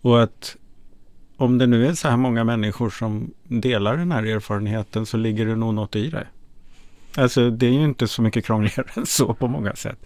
Och 0.00 0.22
att 0.22 0.56
om 1.36 1.58
det 1.58 1.66
nu 1.66 1.86
är 1.86 1.94
så 1.94 2.08
här 2.08 2.16
många 2.16 2.44
människor 2.44 2.90
som 2.90 3.30
delar 3.44 3.96
den 3.96 4.12
här 4.12 4.22
erfarenheten 4.22 5.06
så 5.06 5.16
ligger 5.16 5.46
det 5.46 5.56
nog 5.56 5.74
något 5.74 5.96
i 5.96 6.10
det. 6.10 6.26
Alltså 7.16 7.50
det 7.50 7.66
är 7.66 7.70
ju 7.70 7.84
inte 7.84 8.08
så 8.08 8.22
mycket 8.22 8.44
krångligare 8.44 8.86
än 8.96 9.06
så 9.06 9.34
på 9.34 9.48
många 9.48 9.74
sätt. 9.74 9.98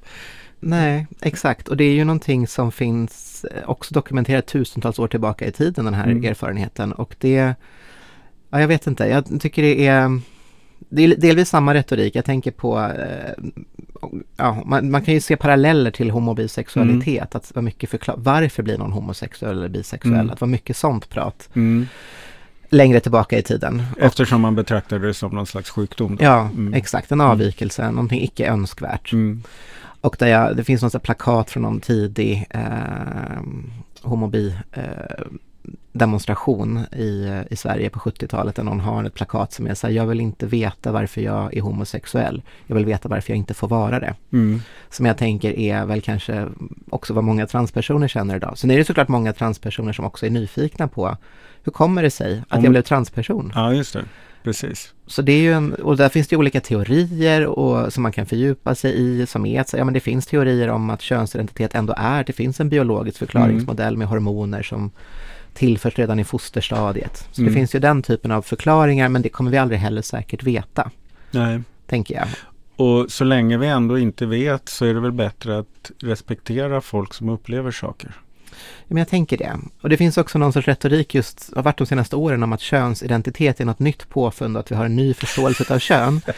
Nej, 0.60 1.06
exakt. 1.20 1.68
Och 1.68 1.76
det 1.76 1.84
är 1.84 1.94
ju 1.94 2.04
någonting 2.04 2.46
som 2.46 2.72
finns 2.72 3.44
eh, 3.44 3.68
också 3.70 3.94
dokumenterat 3.94 4.46
tusentals 4.46 4.98
år 4.98 5.08
tillbaka 5.08 5.46
i 5.46 5.52
tiden, 5.52 5.84
den 5.84 5.94
här 5.94 6.06
Mm. 6.06 6.24
erfarenheten. 6.24 6.92
Och 6.92 7.14
det, 7.18 7.54
ja 8.52 8.60
jag 8.60 8.68
vet 8.68 8.86
inte, 8.86 9.04
jag 9.04 9.40
tycker 9.40 9.62
det 9.62 9.86
är, 9.86 10.20
det 10.88 11.02
är 11.02 11.16
delvis 11.16 11.48
samma 11.48 11.74
retorik. 11.74 12.14
Jag 12.16 12.24
tänker 12.24 12.50
på, 12.50 12.80
eh, 12.80 13.44
ja, 14.36 14.62
man, 14.66 14.90
man 14.90 15.02
kan 15.02 15.14
ju 15.14 15.20
se 15.20 15.36
paralleller 15.36 15.90
till 15.90 16.10
homobisexualitet. 16.10 17.34
Att 17.34 17.54
vara 17.54 17.62
mycket 17.62 17.90
förklar, 17.90 18.14
varför 18.18 18.62
blir 18.62 18.78
någon 18.78 18.92
homosexuell 18.92 19.58
eller 19.58 19.68
bisexuell? 19.68 20.14
Mm. 20.14 20.30
Att 20.30 20.40
vara 20.40 20.50
mycket 20.50 20.76
sånt 20.76 21.08
prat 21.08 21.48
längre 22.68 23.00
tillbaka 23.00 23.38
i 23.38 23.42
tiden. 23.42 23.82
Och, 23.96 24.02
Eftersom 24.02 24.40
man 24.40 24.54
betraktar 24.54 24.98
det 24.98 25.14
som 25.14 25.34
någon 25.34 25.46
slags 25.46 25.70
sjukdom. 25.70 26.16
Då. 26.16 26.24
ja, 26.24 26.40
Mm. 26.40 26.74
exakt. 26.74 27.12
En 27.12 27.20
avvikelse, 27.20 27.90
någonting 27.90 28.22
icke 28.22 28.46
önskvärt. 28.46 29.12
Mm. 29.12 29.42
Och 30.00 30.16
där 30.18 30.26
jag, 30.26 30.56
det 30.56 30.64
finns 30.64 30.82
något 30.82 31.02
plakat 31.02 31.50
från 31.50 31.62
någon 31.62 31.80
tidig 31.80 32.46
eh, 32.50 33.42
homobi 34.02 34.56
eh, 34.72 34.82
demonstration 35.92 36.78
i, 36.92 37.42
i 37.50 37.56
Sverige 37.56 37.90
på 37.90 37.98
70-talet 37.98 38.56
där 38.56 38.62
någon 38.62 38.80
har 38.80 39.04
ett 39.04 39.14
plakat 39.14 39.52
som 39.52 39.66
är 39.66 39.74
så 39.74 39.86
här, 39.86 39.94
jag 39.94 40.06
vill 40.06 40.20
inte 40.20 40.46
veta 40.46 40.92
varför 40.92 41.20
jag 41.20 41.56
är 41.56 41.60
homosexuell. 41.60 42.42
Jag 42.66 42.76
vill 42.76 42.84
veta 42.84 43.08
varför 43.08 43.30
jag 43.30 43.38
inte 43.38 43.54
får 43.54 43.68
vara 43.68 44.00
det. 44.00 44.14
Mm. 44.32 44.60
Som 44.90 45.06
jag 45.06 45.18
tänker 45.18 45.58
är 45.58 45.84
väl 45.84 46.00
kanske 46.00 46.48
också 46.90 47.14
vad 47.14 47.24
många 47.24 47.46
transpersoner 47.46 48.08
känner 48.08 48.36
idag. 48.36 48.58
Sen 48.58 48.70
är 48.70 48.78
det 48.78 48.84
såklart 48.84 49.08
många 49.08 49.32
transpersoner 49.32 49.92
som 49.92 50.04
också 50.04 50.26
är 50.26 50.30
nyfikna 50.30 50.88
på 50.88 51.16
hur 51.64 51.72
kommer 51.72 52.02
det 52.02 52.10
sig 52.10 52.42
att 52.48 52.58
Om- 52.58 52.64
jag 52.64 52.70
blev 52.70 52.82
transperson? 52.82 53.52
Ja, 53.54 53.74
just 53.74 53.92
det. 53.92 54.04
Precis. 54.44 54.94
Så 55.06 55.22
det 55.22 55.32
är 55.32 55.40
ju 55.40 55.52
en, 55.52 55.74
och 55.74 55.96
där 55.96 56.08
finns 56.08 56.28
det 56.28 56.36
olika 56.36 56.60
teorier 56.60 57.46
och, 57.46 57.92
som 57.92 58.02
man 58.02 58.12
kan 58.12 58.26
fördjupa 58.26 58.74
sig 58.74 58.94
i 59.00 59.26
som 59.26 59.46
är 59.46 59.60
att, 59.60 59.72
ja 59.72 59.84
men 59.84 59.94
det 59.94 60.00
finns 60.00 60.26
teorier 60.26 60.68
om 60.68 60.90
att 60.90 61.02
könsidentitet 61.02 61.74
ändå 61.74 61.94
är, 61.96 62.24
det 62.24 62.32
finns 62.32 62.60
en 62.60 62.68
biologisk 62.68 63.18
förklaringsmodell 63.18 63.96
med 63.96 64.08
hormoner 64.08 64.62
som 64.62 64.90
tillförs 65.54 65.98
redan 65.98 66.18
i 66.20 66.24
fosterstadiet. 66.24 67.28
Så 67.32 67.40
Mm. 67.40 67.52
det 67.52 67.58
finns 67.60 67.74
ju 67.74 67.78
den 67.78 68.02
typen 68.02 68.30
av 68.30 68.42
förklaringar 68.42 69.08
men 69.08 69.22
det 69.22 69.28
kommer 69.28 69.50
vi 69.50 69.58
aldrig 69.58 69.80
heller 69.80 70.02
säkert 70.02 70.42
veta, 70.42 70.90
Nej. 71.30 71.60
tänker 71.86 72.14
jag. 72.14 72.26
Och 72.76 73.10
så 73.10 73.24
länge 73.24 73.58
vi 73.58 73.66
ändå 73.66 73.98
inte 73.98 74.26
vet 74.26 74.68
så 74.68 74.84
är 74.84 74.94
det 74.94 75.00
väl 75.00 75.12
bättre 75.12 75.58
att 75.58 75.90
respektera 76.02 76.80
folk 76.80 77.14
som 77.14 77.28
upplever 77.28 77.70
saker. 77.70 78.14
Men 78.92 78.98
jag 79.00 79.08
tänker 79.08 79.36
det. 79.36 79.58
Och 79.80 79.88
det 79.88 79.96
finns 79.96 80.18
också 80.18 80.38
någon 80.38 80.52
sorts 80.52 80.68
retorik 80.68 81.14
just, 81.14 81.50
har 81.56 81.62
varit 81.62 81.78
de 81.78 81.86
senaste 81.86 82.16
åren 82.16 82.42
om 82.42 82.52
att 82.52 82.60
könsidentitet 82.60 83.60
är 83.60 83.64
något 83.64 83.78
nytt 83.78 84.08
påfund 84.08 84.56
och 84.56 84.60
att 84.60 84.70
vi 84.70 84.74
har 84.74 84.84
en 84.84 84.96
ny 84.96 85.14
förståelse 85.14 85.74
av 85.74 85.78
kön. 85.78 86.20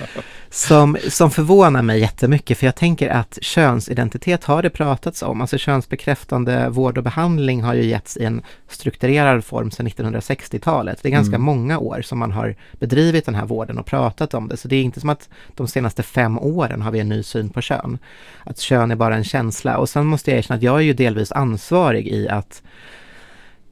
Som, 0.50 0.96
som 1.08 1.30
förvånar 1.30 1.82
mig 1.82 2.00
jättemycket 2.00 2.58
för 2.58 2.66
jag 2.66 2.74
tänker 2.76 3.08
att 3.08 3.38
könsidentitet 3.42 4.44
har 4.44 4.62
det 4.62 4.70
pratats 4.70 5.22
om. 5.22 5.40
Alltså 5.40 5.58
könsbekräftande 5.58 6.68
vård 6.68 6.98
och 6.98 7.04
behandling 7.04 7.62
har 7.62 7.74
ju 7.74 7.84
getts 7.84 8.16
i 8.16 8.24
en 8.24 8.42
strukturerad 8.68 9.44
form 9.44 9.70
sedan 9.70 9.88
1960-talet. 9.88 10.98
Det 11.02 11.08
är 11.08 11.10
ganska 11.10 11.34
Mm. 11.34 11.44
många 11.44 11.78
år 11.78 12.02
som 12.02 12.18
man 12.18 12.32
har 12.32 12.56
bedrivit 12.72 13.26
den 13.26 13.34
här 13.34 13.46
vården 13.46 13.78
och 13.78 13.86
pratat 13.86 14.34
om 14.34 14.48
det. 14.48 14.56
Så 14.56 14.68
det 14.68 14.76
är 14.76 14.82
inte 14.82 15.00
som 15.00 15.10
att 15.10 15.28
de 15.54 15.68
senaste 15.68 16.02
fem 16.02 16.38
åren 16.38 16.82
har 16.82 16.90
vi 16.90 17.00
en 17.00 17.08
ny 17.08 17.22
syn 17.22 17.48
på 17.50 17.60
kön. 17.60 17.98
Att 18.44 18.58
kön 18.58 18.90
är 18.90 18.96
bara 18.96 19.16
en 19.16 19.24
känsla. 19.24 19.78
Och 19.78 19.88
sen 19.88 20.06
måste 20.06 20.30
jag 20.30 20.38
erkänna 20.38 20.56
att 20.56 20.62
jag 20.62 20.76
är 20.76 20.80
ju 20.84 20.92
delvis 20.92 21.32
ansvarig 21.32 22.08
i 22.08 22.28
att 22.28 22.43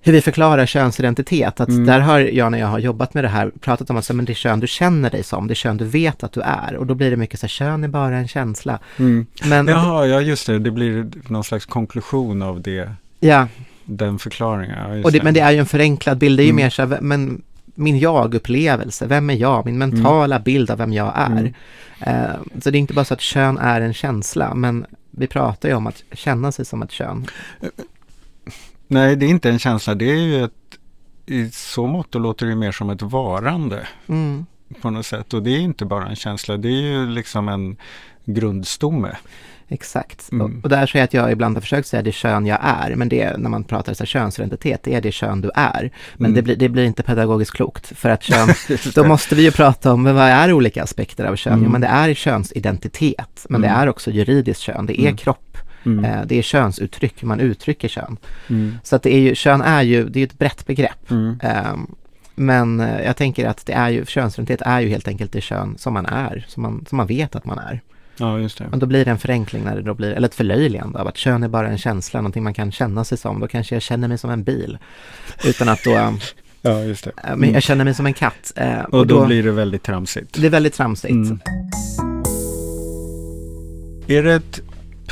hur 0.05 0.13
vi 0.13 0.21
förklarar 0.21 0.67
könsidentitet. 0.67 1.61
Att 1.61 1.69
Mm. 1.69 1.87
där 1.87 2.01
har 2.01 2.19
jag 2.21 2.53
när 2.53 2.59
jag 2.59 2.67
har 2.67 2.79
jobbat 2.79 3.15
med 3.15 3.25
det 3.25 3.29
här 3.29 3.51
pratat 3.61 3.91
om 3.91 3.97
att 3.97 4.05
så, 4.05 4.15
men 4.15 4.25
det 4.25 4.35
kön 4.35 4.61
du 4.61 4.67
känner 4.67 5.11
dig 5.11 5.23
som, 5.23 5.47
det 5.49 5.55
kön 5.55 5.77
du 5.77 5.85
vet 5.85 6.23
att 6.23 6.33
du 6.33 6.41
är. 6.41 6.77
Och 6.77 6.87
då 6.87 6.95
blir 6.95 7.11
det 7.11 7.17
mycket 7.17 7.41
så 7.41 7.45
här, 7.47 7.49
kön 7.49 7.85
är 7.85 7.89
bara 7.89 8.17
en 8.17 8.29
känsla. 8.29 8.79
Men 9.45 9.67
Jaha, 9.69 10.07
ja 10.07 10.21
just 10.21 10.47
det. 10.47 10.59
Det 10.59 10.71
blir 10.71 11.09
någon 11.29 11.45
slags 11.45 11.67
konklusion 11.67 12.43
av 12.43 12.61
det, 12.61 12.91
ja, 13.21 13.49
den 13.85 14.19
förklaringen. 14.19 14.97
Ja, 14.99 15.05
och 15.05 15.13
det, 15.13 15.23
men 15.23 15.35
det 15.35 15.41
är 15.41 15.51
ju 15.51 15.59
en 15.59 15.67
förenklad 15.67 16.19
bild. 16.19 16.39
Det 16.39 16.43
är 16.43 16.45
ju 16.45 16.51
Mm. 16.51 16.63
mer 16.65 16.71
så 16.71 16.87
här, 16.87 16.99
men 17.01 17.43
min 17.75 17.99
jag-upplevelse, 17.99 19.07
vem 19.07 19.31
är 19.31 19.35
jag? 19.35 19.65
Min 19.67 19.79
mentala 19.79 20.39
bild 20.39 20.71
av 20.71 20.79
vem 20.79 20.93
jag 20.93 21.13
är. 21.17 21.27
Mm. 21.27 21.53
Eh, 22.01 22.61
så 22.63 22.71
det 22.71 22.79
är 22.79 22.81
inte 22.81 22.95
bara 22.95 23.05
så 23.05 23.15
att 23.15 23.21
kön 23.21 23.59
är 23.59 23.81
en 23.81 23.95
känsla, 23.95 24.55
men 24.55 24.87
vi 25.11 25.27
pratar 25.27 25.69
ju 25.69 25.75
om 25.75 25.87
att 25.87 26.03
känna 26.13 26.53
sig 26.53 26.65
som 26.65 26.83
ett 26.83 26.91
kön. 26.91 27.27
Nej, 28.92 29.16
det 29.16 29.26
är 29.26 29.31
inte 29.31 29.50
en 29.50 29.59
känsla. 29.59 29.94
Det 29.94 30.11
är 30.11 30.16
ju 30.16 30.44
ett, 30.44 30.52
i 31.26 31.50
så 31.50 31.87
mått 31.87 32.14
låter 32.14 32.46
det 32.46 32.55
mer 32.57 32.72
som 32.72 32.90
ett 32.90 33.02
varande 33.02 33.87
Mm. 34.09 34.46
på 34.81 34.90
något 34.90 35.07
sätt. 35.07 35.35
Och 35.35 35.42
det 35.42 35.50
är 35.50 35.59
inte 35.61 35.85
bara 35.85 36.07
en 36.07 36.16
känsla. 36.16 36.57
Det 36.57 36.68
är 36.68 36.83
ju 36.83 37.07
liksom 37.07 37.48
en 37.48 37.76
grundstomme. 38.24 39.16
Exakt. 39.68 40.32
Mm. 40.32 40.47
Och, 40.59 40.64
och 40.64 40.68
där 40.70 40.86
säger 40.86 41.01
jag 41.03 41.05
att 41.05 41.14
jag 41.14 41.32
ibland 41.32 41.57
har 41.57 41.61
försökt 41.61 41.88
säga 41.88 42.03
det 42.03 42.12
kön 42.12 42.47
jag 42.47 42.59
är, 42.62 42.95
men 42.95 43.09
det 43.09 43.20
är 43.20 43.38
när 43.38 43.51
man 43.51 43.64
pratar 43.64 43.95
så 43.95 44.03
här, 44.03 44.07
könsidentitet, 44.07 44.80
det 44.82 44.95
är 44.95 45.01
det 45.01 45.12
kön 45.12 45.40
du 45.40 45.51
är. 45.55 45.90
Men 46.16 46.24
Mm. 46.26 46.34
det, 46.34 46.43
blir, 46.43 46.57
det 46.57 46.68
blir 46.68 46.84
inte 46.84 47.03
pedagogiskt 47.03 47.53
klokt, 47.53 47.99
för 47.99 48.09
att 48.11 48.22
kön, 48.22 48.49
då 48.95 49.05
måste 49.05 49.34
vi 49.34 49.43
ju 49.43 49.51
prata 49.51 49.93
om 49.93 50.03
men 50.03 50.14
vad 50.14 50.24
är 50.28 50.53
olika 50.53 50.82
aspekter 50.82 51.24
av 51.24 51.36
kön? 51.36 51.53
Mm. 51.53 51.64
Jo, 51.64 51.70
men 51.70 51.80
det 51.80 51.86
är 51.86 52.14
könsidentitet, 52.14 53.47
men 53.49 53.61
det 53.61 53.68
Mm. 53.68 53.80
är 53.80 53.88
också 53.88 54.11
juridiskt 54.11 54.61
kön, 54.62 54.86
det 54.86 55.01
är 55.01 55.05
Mm. 55.05 55.16
kropp, 55.16 55.51
Mm. 55.87 56.05
eh, 56.05 56.20
det 56.26 56.39
är 56.39 56.43
könsuttryck, 56.43 57.22
man 57.22 57.41
uttrycker 57.41 57.89
kön. 57.89 58.16
Mm. 58.49 58.74
Så 58.83 58.97
att 58.97 59.03
det 59.03 59.14
är 59.14 59.20
ju, 59.20 59.35
kön 59.35 59.61
är 59.62 59.83
ju, 59.83 60.09
det 60.09 60.20
är 60.20 60.24
ett 60.24 60.39
brett 60.39 60.66
begrepp. 60.66 61.11
Mm. 61.11 61.39
Ehm, 61.43 61.87
men 62.35 62.80
eh, 62.80 63.05
jag 63.05 63.16
tänker 63.16 63.49
att 63.49 63.66
det 63.66 63.72
är 63.72 63.89
ju, 63.89 64.05
könsidentitet 64.07 64.62
är 64.66 64.80
ju 64.80 64.89
helt 64.89 65.09
enkelt 65.09 65.33
det 65.33 65.41
kön 65.41 65.74
som 65.78 65.93
man 65.95 66.07
är, 66.07 66.45
som 66.49 66.62
man, 66.62 66.85
som 66.89 66.97
man 66.97 67.07
vet 67.07 67.37
att 67.37 67.45
man 67.45 67.59
är. 67.59 67.80
Ja, 68.16 68.39
just 68.39 68.59
det. 68.59 68.64
Men 68.70 68.78
då 68.78 68.87
blir 68.87 69.05
det 69.05 69.11
en 69.11 69.18
förenkling 69.18 69.64
när 69.64 69.76
det 69.76 69.83
då 69.83 69.95
blir, 69.95 70.11
eller 70.12 70.28
ett 70.28 70.35
förlöjligande 70.35 70.99
av 71.01 71.09
att 71.09 71.16
kön 71.16 71.43
är 71.43 71.49
bara 71.49 71.68
en 71.68 71.78
känsla, 71.78 72.20
någonting 72.20 72.43
man 72.43 72.55
kan 72.55 72.72
känna 72.72 73.05
sig 73.05 73.18
som. 73.18 73.41
Då 73.41 73.47
kanske 73.49 73.74
jag 73.74 73.83
känner 73.83 74.09
mig 74.09 74.18
som 74.18 74.30
en 74.30 74.43
bil. 74.45 74.78
Utan 75.45 75.68
att 75.68 75.85
då, 75.85 75.91
Ja, 76.64 76.80
just 76.85 77.05
det. 77.05 77.12
Men 77.24 77.33
Mm. 77.33 77.55
jag 77.55 77.62
känner 77.62 77.85
mig 77.85 77.95
som 77.95 78.07
en 78.07 78.14
katt. 78.14 78.53
Eh, 78.57 78.80
Och 78.83 79.07
då 79.07 79.26
blir 79.26 79.43
det 79.43 79.51
väldigt 79.53 79.83
tramsigt. 79.83 80.41
det 80.41 80.47
är 80.47 80.51
väldigt 80.51 80.74
tramsigt. 80.74 81.11
Mm. 81.12 81.39
Är 84.07 84.22
det 84.22 84.35
ett 84.35 84.61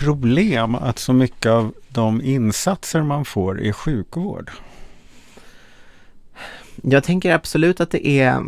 problem 0.00 0.74
att 0.74 0.98
så 0.98 1.12
mycket 1.12 1.46
av 1.50 1.72
de 1.88 2.22
insatser 2.22 3.02
man 3.02 3.24
får 3.24 3.60
är 3.62 3.72
sjukvård? 3.72 4.50
Jag 6.82 7.04
tänker 7.04 7.32
absolut 7.34 7.80
att 7.80 7.90
det 7.90 8.06
är 8.06 8.42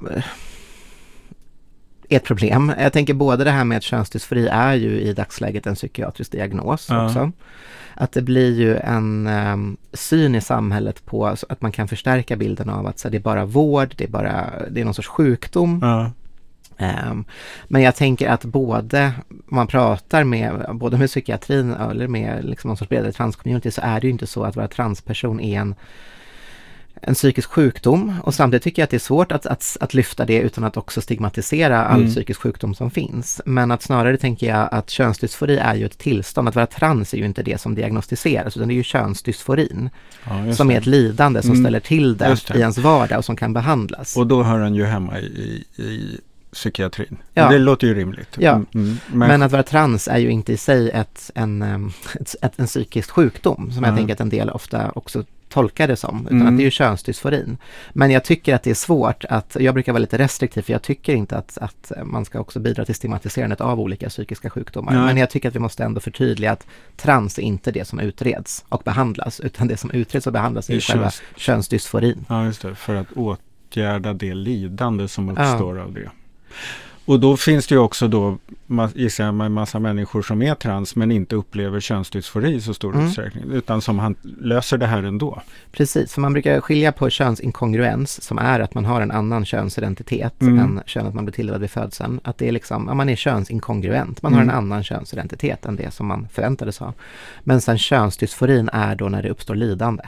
ett 2.09 2.25
problem. 2.25 2.73
Jag 2.79 2.93
tänker 2.93 3.15
både 3.15 3.45
det 3.45 3.51
här 3.51 3.65
med 3.65 3.77
att 3.77 3.83
könsdysfori 3.83 4.49
är 4.49 4.75
ju 4.75 5.01
i 5.01 5.13
dagsläget 5.13 5.67
en 5.67 5.75
psykiatrisk 5.75 6.33
diagnos 6.33 6.87
Ja. 6.91 7.07
också. 7.07 7.33
Att 7.95 8.13
det 8.13 8.23
blir 8.23 8.53
ju 8.53 8.77
en 8.77 9.27
um, 9.27 9.77
syn 9.93 10.35
i 10.35 10.41
samhället 10.41 11.05
på 11.07 11.27
att 11.27 11.61
man 11.61 11.73
kan 11.73 11.89
förstärka 11.89 12.37
bilden 12.37 12.71
av 12.71 12.87
att 12.87 12.99
så, 12.99 13.09
det 13.09 13.17
är 13.17 13.21
bara 13.21 13.45
vård, 13.45 13.95
det 13.97 14.05
är 14.05 14.09
bara, 14.09 14.51
det 14.71 14.81
är 14.81 14.85
någon 14.85 14.95
sorts 14.95 15.09
sjukdom. 15.09 15.79
Ja. 15.83 16.11
Ehm, 16.79 17.25
men 17.69 17.83
jag 17.83 17.97
tänker 17.97 18.29
att 18.29 18.45
både, 18.45 19.13
om 19.31 19.43
man 19.57 19.67
pratar 19.67 20.25
med, 20.25 20.67
både 20.73 20.99
med 20.99 21.09
psykiatrin 21.09 21.73
eller 21.73 22.09
med 22.09 22.45
liksom 22.45 22.69
någon 22.69 22.77
sorts 22.77 22.89
bredare 22.89 23.13
transcommunity 23.13 23.71
så 23.71 23.81
är 23.85 24.01
det 24.01 24.07
ju 24.07 24.11
inte 24.13 24.27
så 24.27 24.45
att 24.45 24.57
vara 24.57 24.69
transperson 24.69 25.41
är 25.41 25.61
en, 25.61 25.75
en 27.05 27.15
psykisk 27.15 27.51
sjukdom 27.51 28.15
och 28.25 28.35
samtidigt 28.35 28.63
tycker 28.65 28.83
jag 28.83 28.85
att 28.85 28.91
det 28.91 28.97
är 28.97 28.99
svårt 28.99 29.33
att, 29.33 29.47
att, 29.47 29.77
att 29.81 29.95
lyfta 29.95 30.25
det 30.25 30.39
utan 30.41 30.65
att 30.65 30.77
också 30.77 31.01
stigmatisera 31.01 31.85
all 31.85 32.01
Mm. 32.01 32.13
psykisk 32.13 32.41
sjukdom 32.41 32.75
som 32.75 32.91
finns. 32.91 33.41
Men 33.47 33.71
att 33.71 33.83
snarare 33.83 34.17
tänker 34.17 34.47
jag 34.49 34.69
att 34.73 34.91
könsdysfori 34.91 35.57
är 35.59 35.75
ju 35.75 35.87
ett 35.87 35.99
tillstånd, 35.99 36.49
att 36.49 36.55
vara 36.55 36.67
trans 36.67 37.15
är 37.15 37.19
ju 37.19 37.25
inte 37.25 37.43
det 37.43 37.61
som 37.61 37.75
diagnostiseras 37.75 38.57
utan 38.57 38.69
det 38.69 38.75
är 38.75 38.77
ju 38.77 38.83
könsdysforin 38.83 39.91
Ja, 40.29 40.55
som 40.55 40.71
är 40.71 40.79
ett 40.79 40.87
lidande 40.87 41.43
som 41.43 41.51
Mm. 41.51 41.65
ställer 41.65 41.81
till 41.81 42.17
det, 42.17 42.41
det. 42.49 42.59
i 42.59 42.61
ens 42.61 42.79
vardag 42.79 43.19
och 43.19 43.25
som 43.25 43.37
kan 43.37 43.53
behandlas. 43.53 44.17
Och 44.17 44.27
då 44.27 44.43
hör 44.43 44.59
den 44.61 44.75
ju 44.75 44.85
hemma 44.85 45.19
i, 45.19 45.65
i 45.77 46.19
psykiatrin. 46.53 47.17
Ja. 47.35 47.49
Det 47.49 47.59
låter 47.59 47.87
ju 47.87 47.95
rimligt. 47.95 48.37
Ja. 48.39 48.53
Mm, 48.53 48.67
mm. 48.75 48.97
Men, 49.13 49.29
Men 49.29 49.43
att 49.43 49.53
vara 49.53 49.63
trans 49.63 50.09
är 50.09 50.19
ju 50.19 50.31
inte 50.31 50.53
i 50.53 50.57
sig 50.57 50.91
ett, 50.91 51.31
en, 51.35 51.63
ett, 52.21 52.35
ett, 52.43 52.53
en 52.59 52.67
psykisk 52.67 53.11
sjukdom 53.11 53.73
som 53.73 53.85
jag 53.85 53.93
Ja. 53.93 53.97
tänker 53.97 54.15
att 54.15 54.21
en 54.21 54.29
del 54.29 54.51
ofta 54.51 54.91
också 54.95 55.25
tolkar 55.49 55.89
det 55.89 55.97
som, 55.97 56.27
utan 56.27 56.41
Mm. 56.41 56.49
att 56.49 56.57
det 56.59 56.63
är 56.63 56.65
ju 56.65 56.71
könsdysforin. 56.71 57.59
Men 57.93 58.11
jag 58.11 58.25
tycker 58.25 58.55
att 58.55 58.63
det 58.63 58.71
är 58.71 58.75
svårt 58.75 59.25
att, 59.29 59.57
jag 59.61 59.75
brukar 59.75 59.93
vara 59.93 60.01
lite 60.01 60.19
restriktiv 60.19 60.63
för 60.63 60.73
jag 60.73 60.83
tycker 60.83 61.15
inte 61.15 61.37
att, 61.37 61.59
att 61.59 61.93
man 62.05 62.25
ska 62.25 62.41
också 62.41 62.61
bidra 62.61 62.85
till 62.85 62.95
stigmatiserandet 62.95 63.61
av 63.61 63.81
olika 63.81 64.09
psykiska 64.09 64.51
sjukdomar. 64.51 64.93
Nej. 64.93 65.03
Men 65.05 65.17
jag 65.17 65.31
tycker 65.31 65.49
att 65.49 65.55
vi 65.55 65.59
måste 65.59 65.85
ändå 65.85 66.01
förtydliga 66.01 66.53
att 66.53 66.67
trans 66.97 67.39
är 67.39 67.43
inte 67.43 67.71
det 67.73 67.85
som 67.85 68.01
utreds 68.01 68.65
och 68.69 68.83
behandlas, 68.85 69.41
utan 69.41 69.69
det 69.69 69.77
som 69.77 69.91
utreds 69.91 70.27
och 70.27 70.33
behandlas 70.33 70.71
är 70.71 70.75
är 70.75 70.81
själva 70.81 71.05
köns- 71.11 71.23
könsdysforin. 71.37 72.25
Ja, 72.29 72.45
just 72.45 72.63
det. 72.63 72.75
För 72.75 72.95
att 72.95 73.13
åtgärda 73.13 74.13
det 74.13 74.35
lidande 74.35 75.09
som 75.09 75.29
Ja. 75.29 75.33
uppstår 75.53 75.79
av 75.79 75.93
det. 75.93 76.11
Och 77.05 77.21
då 77.21 77.37
finns 77.37 77.67
det 77.67 77.75
ju 77.75 77.79
också 77.79 78.09
då, 78.09 78.39
gissar 78.95 79.25
jag, 79.25 79.41
en 79.47 79.53
massa 79.53 79.79
människor 79.79 80.23
som 80.23 80.43
är 80.43 80.55
trans 80.55 80.97
men 80.97 81.11
inte 81.13 81.37
upplever 81.37 81.81
könsdysfori 81.81 82.55
i 82.55 82.61
så 82.61 82.75
stor 82.75 82.95
Mm. 82.95 83.07
utsträckning. 83.07 83.45
Utan 83.53 83.81
som 83.83 83.99
han 83.99 84.15
löser 84.41 84.79
det 84.79 84.87
här 84.87 85.03
ändå. 85.03 85.43
Precis, 85.73 86.13
för 86.13 86.21
man 86.21 86.33
brukar 86.33 86.61
skilja 86.61 86.93
på 86.93 87.11
könsinkongruens 87.11 88.23
som 88.23 88.39
är 88.39 88.61
att 88.61 88.75
man 88.75 88.85
har 88.85 89.01
en 89.01 89.11
annan 89.11 89.45
könsidentitet 89.45 90.43
Mm. 90.43 90.59
än 90.59 90.81
könet 90.87 91.15
man 91.15 91.25
blir 91.25 91.33
tilldelad 91.33 91.61
vid 91.61 91.71
födseln. 91.71 92.21
Att 92.25 92.39
det 92.39 92.49
är 92.49 92.53
liksom, 92.53 92.85
man 92.97 93.09
är 93.09 93.17
könsinkongruent, 93.17 94.23
man 94.23 94.35
har 94.35 94.41
en 94.41 94.51
Mm. 94.51 94.59
annan 94.65 94.83
könsidentitet 94.85 95.65
än 95.67 95.77
det 95.77 95.91
som 95.95 96.07
man 96.07 96.29
förväntades 96.33 96.79
ha. 96.79 96.93
Men 97.41 97.61
sen 97.61 97.79
könsdysforin 97.79 98.69
är 98.73 98.95
då 98.95 99.09
när 99.09 99.23
det 99.23 99.29
uppstår 99.31 99.55
lidande. 99.55 100.03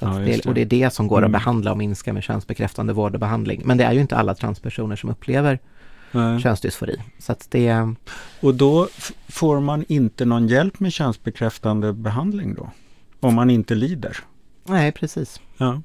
Ja, 0.00 0.06
det, 0.08 0.46
och 0.46 0.54
det. 0.54 0.60
är 0.60 0.64
det 0.64 0.92
som 0.92 1.08
går 1.08 1.18
Mm. 1.18 1.28
att 1.28 1.32
behandla 1.32 1.70
och 1.72 1.78
minska 1.78 2.12
med 2.12 2.22
könsbekräftande 2.22 2.92
vård 2.92 3.14
och 3.14 3.20
behandling. 3.20 3.62
Men 3.64 3.78
det 3.78 3.84
är 3.84 3.92
ju 3.92 4.00
inte 4.00 4.16
alla 4.16 4.34
transpersoner 4.34 4.96
som 4.96 5.10
upplever 5.10 5.58
Nej. 6.16 6.40
könsdysfori. 6.40 7.02
Så 7.18 7.32
att 7.32 7.46
det, 7.50 7.94
Och 8.40 8.54
då 8.54 8.88
får 9.28 9.60
man 9.60 9.84
inte 9.88 10.24
någon 10.24 10.48
hjälp 10.48 10.80
med 10.80 10.92
könsbekräftande 10.92 11.92
behandling 11.92 12.54
då? 12.54 12.70
Om 13.20 13.34
man 13.34 13.50
inte 13.50 13.74
lider? 13.74 14.16
nej 14.68 14.92
precis. 14.92 15.40
Ja. 15.56 15.82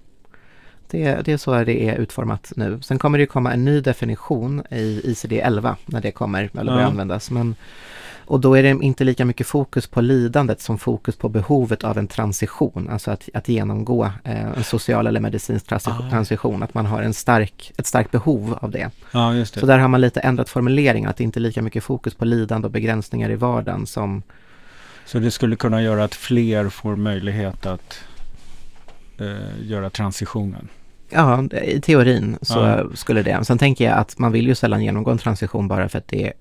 Det, 0.91 1.21
det 1.25 1.31
är 1.33 1.37
så 1.37 1.63
det 1.63 1.89
är 1.89 1.95
utformat 1.95 2.51
nu. 2.55 2.79
Sen 2.81 2.99
kommer 2.99 3.17
det 3.17 3.25
komma 3.25 3.53
en 3.53 3.65
ny 3.65 3.81
definition 3.81 4.63
i 4.69 5.01
ICD-11 5.03 5.75
när 5.85 6.01
det 6.01 6.11
kommer, 6.11 6.49
eller 6.53 6.71
börjar 6.71 6.81
Ja. 6.81 6.87
användas. 6.87 7.31
Men, 7.31 7.55
och 8.25 8.39
då 8.39 8.57
är 8.57 8.63
det 8.63 8.69
inte 8.69 9.03
lika 9.03 9.25
mycket 9.25 9.47
fokus 9.47 9.87
på 9.87 10.01
lidandet 10.01 10.61
som 10.61 10.77
fokus 10.77 11.15
på 11.15 11.29
behovet 11.29 11.83
av 11.83 11.97
en 11.97 12.07
transition, 12.07 12.89
alltså 12.91 13.11
att, 13.11 13.29
att 13.33 13.47
genomgå 13.49 14.05
eh, 14.23 14.45
en 14.57 14.63
social 14.63 15.07
eller 15.07 15.19
medicinsk 15.19 15.71
Ah. 15.71 15.79
transition, 16.09 16.63
att 16.63 16.73
man 16.73 16.85
har 16.85 17.01
en 17.01 17.13
stark, 17.13 17.71
ett 17.77 17.85
starkt 17.85 18.11
behov 18.11 18.57
av 18.61 18.71
det. 18.71 18.89
ja, 19.11 19.33
just 19.33 19.53
det. 19.53 19.59
Så 19.59 19.65
där 19.65 19.77
har 19.77 19.87
man 19.87 20.01
lite 20.01 20.19
ändrat 20.19 20.49
formuleringen, 20.49 21.09
att 21.09 21.17
det 21.17 21.23
inte 21.23 21.39
är 21.39 21.41
lika 21.41 21.61
mycket 21.61 21.83
fokus 21.83 22.13
på 22.15 22.25
lidande 22.25 22.65
och 22.65 22.71
begränsningar 22.71 23.29
i 23.31 23.35
vardagen 23.35 23.85
som 23.87 24.23
Så 25.05 25.19
det 25.19 25.31
skulle 25.31 25.55
kunna 25.55 25.81
göra 25.81 26.03
att 26.03 26.15
fler 26.15 26.69
får 26.69 26.95
möjlighet 26.95 27.65
att 27.65 27.99
eh, 29.17 29.67
göra 29.69 29.89
transitionen? 29.89 30.67
Ja, 31.13 31.43
i 31.63 31.81
teorin 31.81 32.37
så 32.41 32.59
Ja. 32.59 32.83
skulle 32.95 33.21
det. 33.21 33.45
Sen 33.45 33.57
tänker 33.57 33.85
jag 33.85 33.97
att 33.97 34.17
man 34.19 34.31
vill 34.31 34.47
ju 34.47 34.55
sällan 34.55 34.83
genomgå 34.83 35.11
en 35.11 35.17
transition 35.17 35.67
bara 35.67 35.89
för 35.89 35.97
att 35.97 36.07
det 36.07 36.33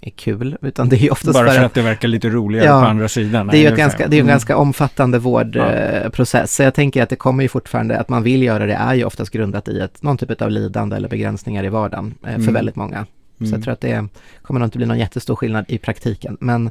är 0.00 0.10
kul, 0.10 0.56
utan 0.62 0.88
det 0.88 1.02
är 1.04 1.12
oftast 1.12 1.34
Bara 1.38 1.50
för 1.50 1.58
att 1.58 1.64
att 1.64 1.74
det 1.74 1.82
verkar 1.82 2.08
lite 2.08 2.28
roligare 2.28 2.66
Ja, 2.66 2.80
på 2.80 2.86
andra 2.86 3.08
sidan? 3.08 3.46
det 3.46 3.58
är 3.58 3.60
ju 3.62 3.68
ett 3.68 3.76
ganska, 3.76 4.08
det 4.08 4.16
är 4.16 4.18
en 4.20 4.24
Mm. 4.24 4.32
ganska 4.32 4.56
omfattande 4.56 5.18
vårdprocess. 5.18 6.54
Så 6.56 6.62
jag 6.62 6.74
tänker 6.74 7.02
att 7.02 7.08
det 7.08 7.16
kommer 7.16 7.42
ju 7.42 7.48
fortfarande, 7.48 7.98
att 8.00 8.08
man 8.08 8.22
vill 8.22 8.42
göra 8.42 8.66
det 8.66 8.74
är 8.74 8.94
ju 8.94 9.04
oftast 9.04 9.30
grundat 9.32 9.68
i 9.68 9.80
ett, 9.80 10.02
någon 10.02 10.18
typ 10.18 10.42
av 10.42 10.50
lidande 10.50 10.96
eller 10.96 11.08
begränsningar 11.08 11.64
i 11.64 11.68
vardagen 11.68 12.14
eh, 12.22 12.28
för 12.32 12.34
Mm. 12.40 12.54
väldigt 12.54 12.76
många. 12.76 13.06
Så 13.38 13.44
Mm. 13.44 13.52
jag 13.54 13.62
tror 13.62 13.72
att 13.72 13.80
det 13.80 14.04
kommer 14.42 14.60
nog 14.60 14.66
inte 14.66 14.78
bli 14.78 14.86
någon 14.86 14.98
jättestor 14.98 15.36
skillnad 15.36 15.64
i 15.68 15.78
praktiken. 15.78 16.36
Men 16.40 16.70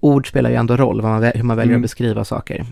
ord 0.00 0.28
spelar 0.28 0.50
ju 0.50 0.56
ändå 0.56 0.76
roll, 0.76 1.02
man, 1.02 1.22
hur 1.34 1.42
man 1.42 1.56
väljer 1.56 1.70
Mm. 1.72 1.80
att 1.80 1.82
beskriva 1.82 2.24
saker. 2.24 2.66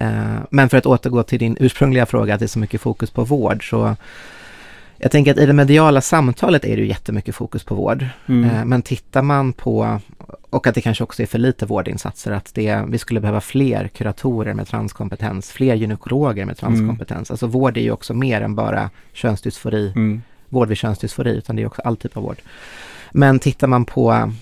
Eh, 0.00 0.36
men 0.50 0.68
för 0.68 0.76
att 0.76 0.86
återgå 0.86 1.22
till 1.22 1.38
din 1.38 1.56
ursprungliga 1.60 2.06
fråga, 2.06 2.34
att 2.34 2.40
det 2.40 2.46
är 2.46 2.48
så 2.48 2.58
mycket 2.58 2.80
fokus 2.80 3.10
på 3.10 3.24
vård, 3.24 3.70
så 3.70 3.96
jag 5.00 5.10
tänker 5.10 5.30
att 5.30 5.38
i 5.38 5.46
det 5.46 5.52
mediala 5.52 6.00
samtalet 6.00 6.64
är 6.64 6.76
det 6.76 6.82
ju 6.82 6.88
jättemycket 6.88 7.34
fokus 7.34 7.64
på 7.64 7.74
vård. 7.74 8.06
Mm. 8.26 8.50
Eh, 8.50 8.64
Men 8.64 8.82
tittar 8.82 9.22
man 9.22 9.52
på, 9.52 10.00
och 10.50 10.66
att 10.66 10.74
det 10.74 10.80
kanske 10.80 11.04
också 11.04 11.22
är 11.22 11.26
för 11.26 11.38
lite 11.38 11.66
vårdinsatser, 11.66 12.32
att 12.32 12.54
det, 12.54 12.84
vi 12.88 12.98
skulle 12.98 13.20
behöva 13.20 13.40
fler 13.40 13.88
kuratorer 13.88 14.54
med 14.54 14.68
transkompetens, 14.68 15.50
fler 15.50 15.74
gynekologer 15.74 16.44
med 16.44 16.56
transkompetens. 16.56 17.30
Alltså 17.30 17.46
vård 17.46 17.76
är 17.76 17.80
ju 17.80 17.90
också 17.90 18.14
mer 18.14 18.40
än 18.40 18.54
bara 18.54 18.90
könsdysfori, 19.12 19.92
Mm. 19.96 20.22
vård 20.48 20.68
vid 20.68 20.76
könsdysfori, 20.78 21.30
utan 21.36 21.56
det 21.56 21.62
är 21.62 21.66
också 21.66 21.82
all 21.82 21.96
typ 21.96 22.16
av 22.16 22.22
vård. 22.22 22.38
Men 23.12 23.38
tittar 23.38 23.66
man 23.66 23.84
på 23.84 24.32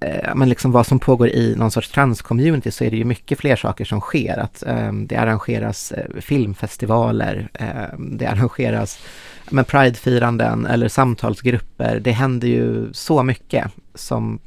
eh, 0.00 0.34
men 0.34 0.48
liksom 0.48 0.72
vad 0.72 0.86
som 0.86 0.98
pågår 0.98 1.28
i 1.28 1.54
någon 1.56 1.70
sorts 1.70 1.90
transcommunity 1.90 2.70
så 2.70 2.84
är 2.84 2.90
det 2.90 2.96
ju 2.96 3.04
mycket 3.04 3.38
fler 3.38 3.56
saker 3.56 3.84
som 3.84 4.00
sker. 4.00 4.38
Att 4.38 4.62
eh, 4.62 4.92
det 4.92 5.16
arrangeras 5.16 5.92
eh, 5.92 6.20
filmfestivaler, 6.20 7.48
eh, 7.54 7.98
det 7.98 8.26
arrangeras 8.26 8.98
men 9.50 9.64
pridefiranden 9.64 10.66
eller 10.66 10.88
samtalsgrupper. 10.88 12.00
Det 12.00 12.12
händer 12.12 12.48
ju 12.48 12.92
så 12.92 13.22
mycket 13.22 13.72
som, 13.94 14.38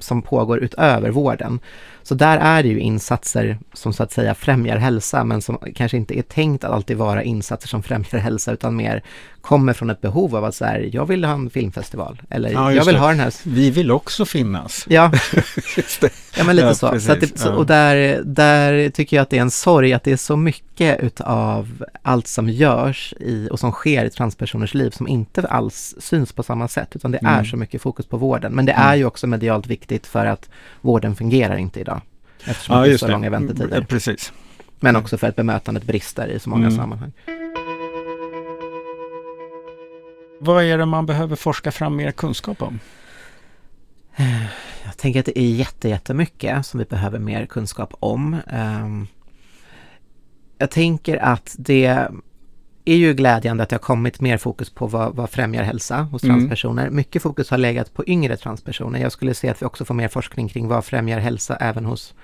som 0.00 0.22
pågår 0.22 0.58
utöver 0.58 1.10
vården. 1.10 1.60
Så 2.02 2.14
där 2.14 2.38
är 2.38 2.62
det 2.62 2.68
ju 2.68 2.80
insatser 2.80 3.58
som 3.72 3.92
så 3.92 4.02
att 4.02 4.12
säga 4.12 4.34
främjar 4.34 4.76
hälsa 4.76 5.24
men 5.24 5.42
som 5.42 5.58
kanske 5.74 5.96
inte 5.96 6.18
är 6.18 6.22
tänkt 6.22 6.64
att 6.64 6.70
alltid 6.70 6.96
vara 6.96 7.22
insatser 7.22 7.68
som 7.68 7.82
främjar 7.82 8.18
hälsa 8.18 8.52
utan 8.52 8.76
mer 8.76 9.02
kommer 9.40 9.72
från 9.72 9.90
ett 9.90 10.00
behov 10.00 10.36
av 10.36 10.44
att 10.44 10.54
så 10.54 10.64
här, 10.64 10.90
jag 10.92 11.06
vill 11.06 11.24
ha 11.24 11.32
en 11.32 11.50
filmfestival 11.50 12.22
eller 12.30 12.50
Ja, 12.50 12.72
jag 12.72 12.84
vill 12.84 12.94
det. 12.94 13.00
ha 13.00 13.08
den 13.08 13.20
här 13.20 13.32
Vi 13.44 13.70
vill 13.70 13.90
också 13.90 14.24
finnas. 14.24 14.84
Ja, 14.90 15.12
ja 16.36 16.44
men 16.44 16.56
lite 16.56 16.68
Ja, 16.68 16.74
så. 16.74 17.00
så, 17.00 17.14
det, 17.14 17.38
så 17.38 17.52
och 17.54 17.66
där, 17.66 18.22
där 18.24 18.90
tycker 18.90 19.16
jag 19.16 19.22
att 19.22 19.30
det 19.30 19.36
är 19.38 19.42
en 19.42 19.50
sorg 19.50 19.92
att 19.92 20.04
det 20.04 20.12
är 20.12 20.16
så 20.16 20.36
mycket 20.36 21.00
utav 21.00 21.84
allt 22.02 22.26
som 22.26 22.48
görs 22.48 23.14
i, 23.20 23.48
och 23.50 23.58
som 23.60 23.72
sker 23.72 24.04
i 24.04 24.10
transpersoners 24.10 24.74
liv 24.74 24.90
som 24.90 25.08
inte 25.08 25.42
alls 25.48 25.94
syns 25.98 26.32
på 26.32 26.42
samma 26.42 26.68
sätt 26.68 26.88
utan 26.96 27.10
det 27.12 27.18
är 27.18 27.32
Mm. 27.34 27.44
så 27.46 27.56
mycket 27.56 27.82
fokus 27.82 28.06
på 28.06 28.16
vården. 28.16 28.52
Men 28.52 28.66
det 28.66 28.72
är 28.72 28.86
Mm. 28.86 28.98
ju 28.98 29.04
också 29.04 29.26
medialt 29.26 29.66
viktigt 29.66 30.06
för 30.06 30.26
att 30.26 30.48
vården 30.80 31.16
fungerar 31.16 31.56
inte 31.56 31.80
idag. 31.80 32.00
Eftersom 32.44 32.76
Ja, 32.76 32.82
det 32.86 32.92
är 32.92 32.96
så 32.96 33.06
det. 33.06 33.12
långa 33.12 33.30
väntetider. 33.30 33.76
Mm, 33.76 33.84
Precis. 33.86 34.32
Men 34.80 34.96
också 34.96 35.18
för 35.18 35.26
att 35.28 35.36
bemötandet 35.36 35.84
brister 35.84 36.28
i 36.28 36.38
så 36.38 36.50
många 36.50 36.66
Mm. 36.66 36.76
sammanhang. 36.78 37.12
Vad 40.42 40.64
är 40.64 40.78
det 40.78 40.86
man 40.86 41.06
behöver 41.06 41.36
forska 41.36 41.70
fram 41.72 41.96
mer 41.96 42.10
kunskap 42.10 42.62
om? 42.62 42.78
Jag 44.84 44.96
tänker 44.96 45.20
att 45.20 45.26
det 45.26 45.38
är 45.38 45.50
jätte, 45.50 45.88
jättemycket 45.88 46.66
som 46.66 46.78
vi 46.78 46.84
behöver 46.86 47.18
mer 47.18 47.46
kunskap 47.46 47.94
om. 48.00 48.36
Ehm, 48.46 49.06
jag 50.58 50.70
tänker 50.70 51.16
att 51.16 51.54
det 51.58 51.86
är 52.84 52.96
ju 52.96 53.14
glädjande 53.14 53.62
att 53.62 53.68
det 53.68 53.74
har 53.76 53.80
kommit 53.80 54.20
mer 54.20 54.38
fokus 54.38 54.70
på 54.70 54.86
vad, 54.86 55.14
vad 55.16 55.30
främjar 55.30 55.62
hälsa 55.62 56.02
hos 56.02 56.24
Mm. 56.24 56.36
transpersoner. 56.36 56.90
Mycket 56.90 57.22
fokus 57.22 57.50
har 57.50 57.58
legat 57.58 57.94
på 57.94 58.04
yngre 58.06 58.36
transpersoner. 58.36 59.00
Jag 59.00 59.12
skulle 59.12 59.34
säga 59.34 59.52
att 59.52 59.62
vi 59.62 59.66
också 59.66 59.84
får 59.84 59.94
mer 59.94 60.08
forskning 60.08 60.48
kring 60.48 60.68
vad 60.68 60.84
främjar 60.84 61.18
hälsa 61.18 61.56
även 61.56 61.84
hos 61.84 62.14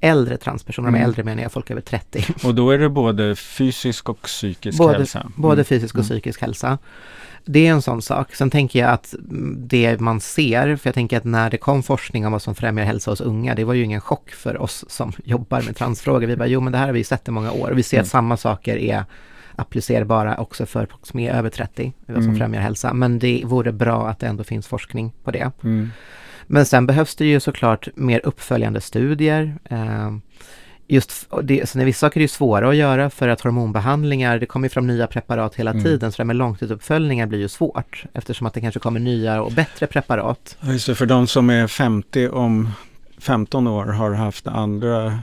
äldre 0.00 0.36
transpersoner, 0.36 0.90
med 0.90 0.98
Mm. 0.98 1.08
äldre 1.08 1.24
menar 1.24 1.42
jag 1.42 1.52
folk 1.52 1.70
över 1.70 1.80
30. 1.80 2.24
Och 2.44 2.54
då 2.54 2.70
är 2.70 2.78
det 2.78 2.88
både 2.88 3.36
fysisk 3.36 4.08
och 4.08 4.22
psykisk 4.22 4.78
Både, 4.78 4.98
hälsa? 4.98 5.30
både 5.36 5.52
Mm. 5.54 5.64
fysisk 5.64 5.94
och 5.94 5.98
Mm. 6.00 6.08
psykisk 6.08 6.40
hälsa. 6.40 6.78
Det 7.48 7.66
är 7.66 7.70
en 7.70 7.82
sån 7.82 8.02
sak. 8.02 8.34
Sen 8.34 8.50
tänker 8.50 8.78
jag 8.78 8.90
att 8.90 9.14
mm, 9.14 9.68
det 9.68 10.00
man 10.00 10.20
ser, 10.20 10.76
för 10.76 10.88
jag 10.88 10.94
tänker 10.94 11.16
att 11.16 11.24
när 11.24 11.50
det 11.50 11.56
kom 11.56 11.82
forskning 11.82 12.26
om 12.26 12.32
vad 12.32 12.42
som 12.42 12.54
främjar 12.54 12.84
hälsa 12.84 13.10
hos 13.10 13.20
unga, 13.20 13.54
det 13.54 13.64
var 13.64 13.74
ju 13.74 13.82
ingen 13.84 14.00
chock 14.00 14.30
för 14.30 14.62
oss 14.62 14.84
som 14.88 15.12
jobbar 15.24 15.62
med 15.62 15.76
transfrågor. 15.76 16.26
Vi 16.26 16.36
bara, 16.36 16.46
jo 16.48 16.60
men 16.60 16.72
det 16.72 16.78
här 16.78 16.86
har 16.86 16.92
vi 16.92 17.04
sett 17.04 17.28
i 17.28 17.30
många 17.30 17.52
år. 17.52 17.70
Och 17.70 17.78
vi 17.78 17.82
ser 17.82 17.96
Mm. 17.96 18.02
att 18.02 18.08
samma 18.08 18.36
saker 18.36 18.76
är 18.76 19.04
applicerbara 19.56 20.36
också 20.36 20.66
för 20.66 20.86
folk 20.86 21.06
som 21.06 21.20
är 21.20 21.32
över 21.32 21.50
30, 21.50 21.92
vad 22.06 22.16
som 22.16 22.24
Mm. 22.24 22.36
främjar 22.38 22.60
hälsa. 22.60 22.92
Men 22.94 23.18
det 23.18 23.42
vore 23.44 23.72
bra 23.72 24.08
att 24.08 24.18
det 24.18 24.26
ändå 24.26 24.44
finns 24.44 24.66
forskning 24.66 25.12
på 25.24 25.30
det. 25.30 25.50
Men 26.46 26.66
sen 26.66 26.86
behövs 26.86 27.14
det 27.16 27.26
ju 27.26 27.40
såklart 27.40 27.88
mer 27.94 28.20
uppföljande 28.24 28.80
studier. 28.80 29.56
Eh, 29.64 30.10
Just, 30.88 31.28
det, 31.42 31.68
sen 31.68 31.80
är 31.80 31.84
vissa 31.84 31.98
saker 32.06 32.20
är 32.20 32.22
ju 32.22 32.28
svåra 32.28 32.68
att 32.68 32.76
göra 32.76 33.10
för 33.10 33.28
att 33.28 33.40
hormonbehandlingar, 33.40 34.38
det 34.38 34.46
kommer 34.46 34.64
ju 34.64 34.70
fram 34.70 34.86
nya 34.86 35.06
preparat 35.06 35.54
hela 35.54 35.70
Mm. 35.70 35.82
tiden 35.82 36.12
så 36.12 36.16
det 36.16 36.20
här 36.22 36.26
med 36.26 36.36
långtidsuppföljningar 36.36 37.26
blir 37.26 37.38
ju 37.38 37.48
svårt 37.48 38.04
eftersom 38.12 38.46
att 38.46 38.54
det 38.54 38.60
kanske 38.60 38.80
kommer 38.80 39.00
nya 39.00 39.42
och 39.42 39.52
bättre 39.52 39.86
preparat. 39.86 40.56
Just 40.60 40.86
det, 40.86 40.94
för 40.94 41.06
de 41.06 41.26
som 41.26 41.50
är 41.50 41.66
50 41.66 42.28
om 42.28 42.70
15 43.18 43.66
år 43.66 43.86
har 43.86 44.12
haft 44.12 44.46
andra 44.46 45.18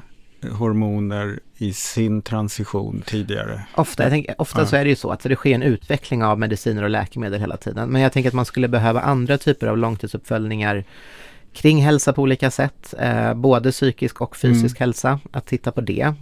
hormoner 0.52 1.40
i 1.58 1.74
sin 1.74 2.22
transition 2.22 3.04
tidigare. 3.06 3.62
Ofta, 3.76 4.10
tänker, 4.10 4.36
ofta 4.42 4.62
Ja. 4.62 4.66
så 4.66 4.76
är 4.76 4.84
det 4.84 4.90
ju 4.90 4.96
så 4.96 5.10
att 5.12 5.20
det 5.20 5.36
sker 5.36 5.56
en 5.56 5.64
utveckling 5.64 6.24
av 6.24 6.40
mediciner 6.40 6.84
och 6.84 6.90
läkemedel 6.90 7.40
hela 7.40 7.58
tiden. 7.58 7.90
Men 7.90 8.02
jag 8.02 8.12
tänker 8.14 8.28
att 8.30 8.34
man 8.34 8.46
skulle 8.46 8.68
behöva 8.68 9.02
andra 9.02 9.38
typer 9.38 9.68
av 9.68 9.78
långtidsuppföljningar 9.78 10.84
kring 11.54 11.82
hälsa 11.84 12.14
på 12.14 12.22
olika 12.22 12.52
sätt, 12.52 12.94
eh, 13.00 13.34
både 13.34 13.72
psykisk 13.72 14.22
och 14.22 14.36
fysisk 14.38 14.76
Mm. 14.78 14.80
hälsa, 14.88 15.20
att 15.32 15.46
titta 15.46 15.72
på 15.72 15.82
det. 15.82 16.14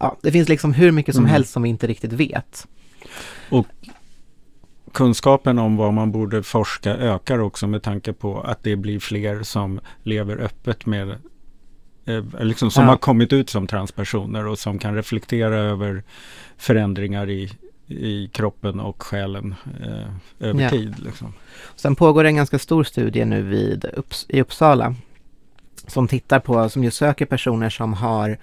Ja, 0.00 0.16
det 0.22 0.32
finns 0.32 0.48
liksom 0.48 0.72
hur 0.74 0.92
mycket 0.92 1.14
som 1.14 1.24
Mm. 1.24 1.32
helst 1.32 1.52
som 1.52 1.62
vi 1.62 1.68
inte 1.68 1.86
riktigt 1.86 2.12
vet. 2.12 2.66
Kunskapen 4.92 5.58
om 5.58 5.76
vad 5.76 5.94
man 5.94 6.12
borde 6.12 6.42
forska 6.42 6.90
ökar 6.96 7.38
också 7.38 7.66
med 7.66 7.82
tanke 7.82 8.12
på 8.12 8.40
att 8.40 8.62
det 8.62 8.76
blir 8.76 8.98
fler 9.00 9.42
som 9.42 9.80
lever 10.02 10.36
öppet 10.36 10.86
med 10.86 11.14
liksom 12.40 12.70
som 12.70 12.84
Ja. 12.84 12.90
har 12.90 12.96
kommit 12.96 13.32
ut 13.32 13.50
som 13.50 13.66
transpersoner 13.66 14.46
och 14.46 14.58
som 14.58 14.78
kan 14.78 14.94
reflektera 14.94 15.56
över 15.56 16.02
förändringar 16.56 17.30
i, 17.30 17.52
i 17.86 18.28
kroppen 18.32 18.80
och 18.80 19.02
själen 19.02 19.54
eh, 19.84 20.46
över 20.48 20.62
Ja. 20.62 20.70
tid. 20.70 20.94
Liksom. 20.98 21.32
Sen 21.76 21.94
pågår 21.94 22.24
en 22.24 22.36
ganska 22.36 22.58
stor 22.58 22.84
studie 22.84 23.24
nu 23.24 23.42
vid 23.42 23.84
Upps- 23.84 24.26
i 24.28 24.40
Uppsala 24.40 24.94
som 25.86 26.08
tittar 26.08 26.40
på, 26.40 26.68
som 26.68 26.84
just 26.84 26.96
söker 26.96 27.26
personer 27.26 27.70
som 27.70 27.92
har 27.92 28.38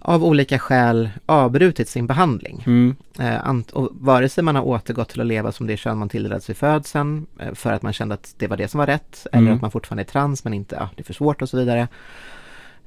av 0.00 0.24
olika 0.24 0.58
skäl 0.58 1.10
avbrutit 1.26 1.88
sin 1.88 2.06
behandling. 2.06 2.62
Mm. 2.66 2.96
Eh, 3.18 3.56
och 3.72 3.88
vare 3.92 4.28
sig 4.28 4.44
man 4.44 4.56
har 4.56 4.62
återgått 4.62 5.08
till 5.08 5.20
att 5.20 5.26
leva 5.26 5.52
som 5.52 5.66
det 5.66 5.76
kön 5.76 5.98
man 5.98 6.08
tilldelades 6.08 6.48
vid 6.50 6.56
födseln 6.56 7.26
eh, 7.38 7.54
för 7.54 7.72
att 7.72 7.82
man 7.82 7.92
kände 7.92 8.14
att 8.14 8.34
det 8.38 8.46
var 8.46 8.56
det 8.56 8.68
som 8.68 8.78
var 8.78 8.86
rätt 8.86 9.26
eller 9.32 9.42
Mm. 9.42 9.54
att 9.54 9.62
man 9.62 9.70
fortfarande 9.70 10.02
är 10.02 10.04
trans 10.04 10.44
men 10.44 10.54
inte, 10.54 10.74
ja, 10.76 10.88
det 10.96 11.02
är 11.02 11.04
för 11.04 11.14
svårt 11.14 11.42
och 11.42 11.48
så 11.48 11.56
vidare. 11.56 11.88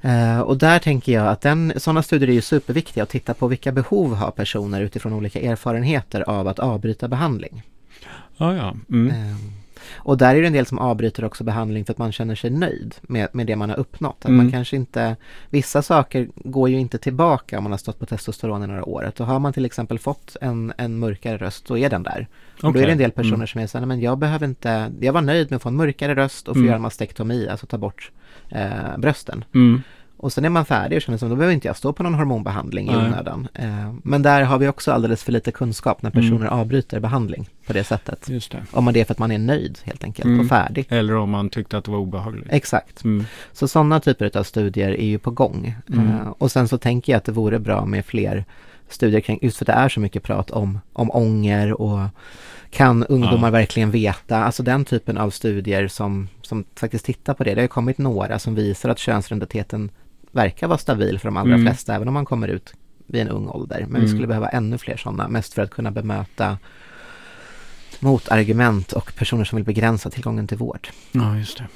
Eh, 0.04 0.40
och 0.40 0.58
där 0.58 0.78
tänker 0.78 1.12
jag 1.12 1.26
att 1.26 1.40
den, 1.40 1.72
sådana 1.76 2.02
studier 2.02 2.28
är 2.30 2.32
ju 2.34 2.40
superviktiga 2.40 3.02
att 3.02 3.08
titta 3.10 3.34
på 3.34 3.46
vilka 3.46 3.72
behov 3.72 4.14
har 4.14 4.30
personer 4.30 4.80
utifrån 4.80 5.12
olika 5.12 5.40
erfarenheter 5.40 6.20
av 6.30 6.48
att 6.48 6.58
avbryta 6.58 7.08
behandling. 7.08 7.62
Ja, 8.36 8.56
ja. 8.56 8.74
Mm. 8.90 9.08
Eh, 9.10 9.36
och 9.94 10.18
där 10.18 10.34
är 10.34 10.40
det 10.40 10.46
en 10.46 10.52
del 10.52 10.66
som 10.66 10.78
avbryter 10.78 11.24
också 11.24 11.44
behandling 11.44 11.84
för 11.84 11.92
att 11.92 11.98
man 11.98 12.12
känner 12.12 12.34
sig 12.34 12.50
nöjd 12.50 12.94
med, 13.02 13.28
med 13.32 13.46
det 13.46 13.56
man 13.56 13.70
har 13.70 13.76
uppnått. 13.78 14.16
Att 14.18 14.24
Mm. 14.24 14.36
man 14.36 14.50
kanske 14.52 14.76
inte, 14.76 15.16
vissa 15.50 15.82
saker 15.82 16.28
går 16.34 16.68
ju 16.68 16.78
inte 16.80 16.98
tillbaka 16.98 17.58
om 17.58 17.64
man 17.64 17.72
har 17.72 17.78
stått 17.78 17.98
på 17.98 18.06
testosteron 18.06 18.64
i 18.64 18.66
några 18.66 18.84
år. 18.84 19.12
Och 19.18 19.26
har 19.26 19.38
man 19.38 19.52
till 19.52 19.64
exempel 19.64 19.98
fått 19.98 20.36
en, 20.40 20.72
en 20.76 20.98
mörkare 20.98 21.36
röst, 21.36 21.66
då 21.66 21.78
är 21.78 21.90
den 21.90 22.02
där. 22.02 22.26
Och 22.62 22.72
då 22.72 22.78
är 22.80 22.86
det 22.86 22.92
en 22.92 22.98
del 22.98 23.10
personer 23.10 23.34
Mm. 23.34 23.46
som 23.46 23.60
är 23.60 23.66
så 23.66 23.78
här, 23.78 23.86
"Nej, 23.86 23.96
men 23.96 24.00
jag 24.04 24.18
behöver 24.18 24.46
inte, 24.46 24.90
jag 25.00 25.12
var 25.12 25.20
nöjd 25.22 25.50
med 25.50 25.56
att 25.56 25.62
få 25.62 25.68
en 25.68 25.76
mörkare 25.76 26.14
röst 26.14 26.48
och 26.48 26.54
få 26.54 26.58
Mm. 26.58 26.66
göra 26.66 26.76
en 26.76 26.82
mastektomi, 26.82 27.48
alltså 27.48 27.66
ta 27.66 27.78
bort 27.78 28.10
eh, 28.54 28.98
brösten. 28.98 29.44
Mm. 29.54 29.82
Och 30.16 30.32
sen 30.32 30.44
är 30.44 30.48
man 30.50 30.64
färdig 30.64 30.96
och 30.96 31.02
känner 31.02 31.18
som, 31.18 31.28
då 31.28 31.36
behöver 31.36 31.54
inte 31.54 31.68
jag 31.68 31.76
stå 31.76 31.92
på 31.92 32.02
någon 32.02 32.14
hormonbehandling 32.14 32.86
i 32.90 32.96
onödan. 32.96 33.48
Eh, 33.54 33.92
men 34.02 34.22
där 34.22 34.42
har 34.42 34.58
vi 34.58 34.68
också 34.68 34.92
alldeles 34.92 35.22
för 35.22 35.32
lite 35.32 35.50
kunskap 35.52 36.02
när 36.02 36.10
Mm. 36.10 36.22
personer 36.22 36.46
avbryter 36.46 37.00
behandling 37.00 37.48
på 37.66 37.72
det 37.72 37.84
sättet. 37.84 38.28
Just 38.28 38.52
det. 38.52 38.62
Om 38.72 38.84
man 38.84 38.94
det 38.94 39.00
är 39.00 39.04
för 39.04 39.14
att 39.14 39.18
man 39.18 39.30
är 39.32 39.38
nöjd 39.38 39.78
helt 39.84 40.04
enkelt 40.04 40.24
Mm. 40.26 40.40
och 40.40 40.46
färdig. 40.46 40.86
Eller 40.88 41.16
om 41.16 41.30
man 41.30 41.50
tyckte 41.50 41.78
att 41.78 41.84
det 41.84 41.90
var 41.90 41.98
obehagligt. 41.98 42.46
Exakt. 42.50 43.04
Mm. 43.04 43.24
Så 43.52 43.68
sådana 43.68 44.00
typer 44.00 44.36
av 44.38 44.42
studier 44.42 44.90
är 44.90 45.06
ju 45.06 45.18
på 45.18 45.30
gång. 45.30 45.74
Mm. 45.92 46.08
Eh, 46.10 46.28
och 46.38 46.52
sen 46.52 46.68
så 46.68 46.78
tänker 46.78 47.12
jag 47.12 47.18
att 47.18 47.24
det 47.24 47.32
vore 47.32 47.58
bra 47.58 47.84
med 47.84 48.04
fler 48.06 48.44
studier 48.88 49.20
kring, 49.20 49.38
just 49.42 49.56
för 49.56 49.64
att 49.64 49.66
det 49.66 49.72
är 49.72 49.88
så 49.88 50.00
mycket 50.00 50.22
prat 50.22 50.50
om, 50.50 50.80
om 50.92 51.10
ånger 51.10 51.80
och 51.80 52.00
kan 52.70 53.04
ungdomar 53.04 53.48
Ja. 53.48 53.52
verkligen 53.52 53.90
veta, 53.90 54.44
alltså 54.44 54.62
den 54.62 54.84
typen 54.84 55.18
av 55.18 55.30
studier 55.30 55.88
som, 55.88 56.28
som 56.42 56.64
faktiskt 56.76 57.04
tittar 57.04 57.34
på 57.34 57.44
det. 57.44 57.50
Det 57.54 57.60
har 57.60 57.62
ju 57.62 57.68
kommit 57.68 57.98
några 57.98 58.38
som 58.38 58.54
visar 58.54 58.88
att 58.88 58.98
könsidentiteten 58.98 59.90
verkar 60.30 60.66
vara 60.68 60.78
stabil 60.78 61.18
för 61.18 61.28
de 61.28 61.36
allra 61.36 61.54
Mm. 61.54 61.66
flesta, 61.66 61.94
även 61.94 62.08
om 62.08 62.14
man 62.14 62.24
kommer 62.24 62.48
ut 62.48 62.74
vid 63.06 63.20
en 63.22 63.28
ung 63.28 63.48
ålder. 63.48 63.80
Men 63.80 64.00
vi 64.00 64.06
Mm. 64.06 64.08
skulle 64.08 64.26
behöva 64.26 64.48
ännu 64.48 64.78
fler 64.78 64.96
sådana, 64.96 65.28
mest 65.28 65.54
för 65.54 65.62
att 65.62 65.70
kunna 65.70 65.90
bemöta 65.90 66.58
motargument 68.00 68.92
och 68.92 69.12
personer 69.16 69.44
som 69.44 69.56
vill 69.56 69.64
begränsa 69.64 70.10
tillgången 70.10 70.46
till 70.46 70.58
vård. 70.58 70.88
Ja, 71.12 71.36
just 71.38 71.58
det. 71.58 71.66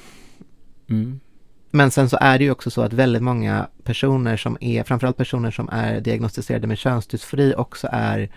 Mm. 0.89 1.19
Men 1.77 1.91
sen 1.91 2.09
så 2.09 2.17
är 2.21 2.37
det 2.37 2.43
ju 2.43 2.51
också 2.51 2.69
så 2.69 2.81
att 2.81 2.93
väldigt 2.93 3.23
många 3.23 3.67
personer 3.83 4.37
som 4.37 4.57
är, 4.61 4.83
framförallt 4.83 5.17
personer 5.17 5.51
som 5.51 5.69
är 5.69 6.01
diagnostiserade 6.01 6.67
med 6.67 6.77
könsdysfori 6.77 7.53
också 7.57 7.87
är 7.91 8.29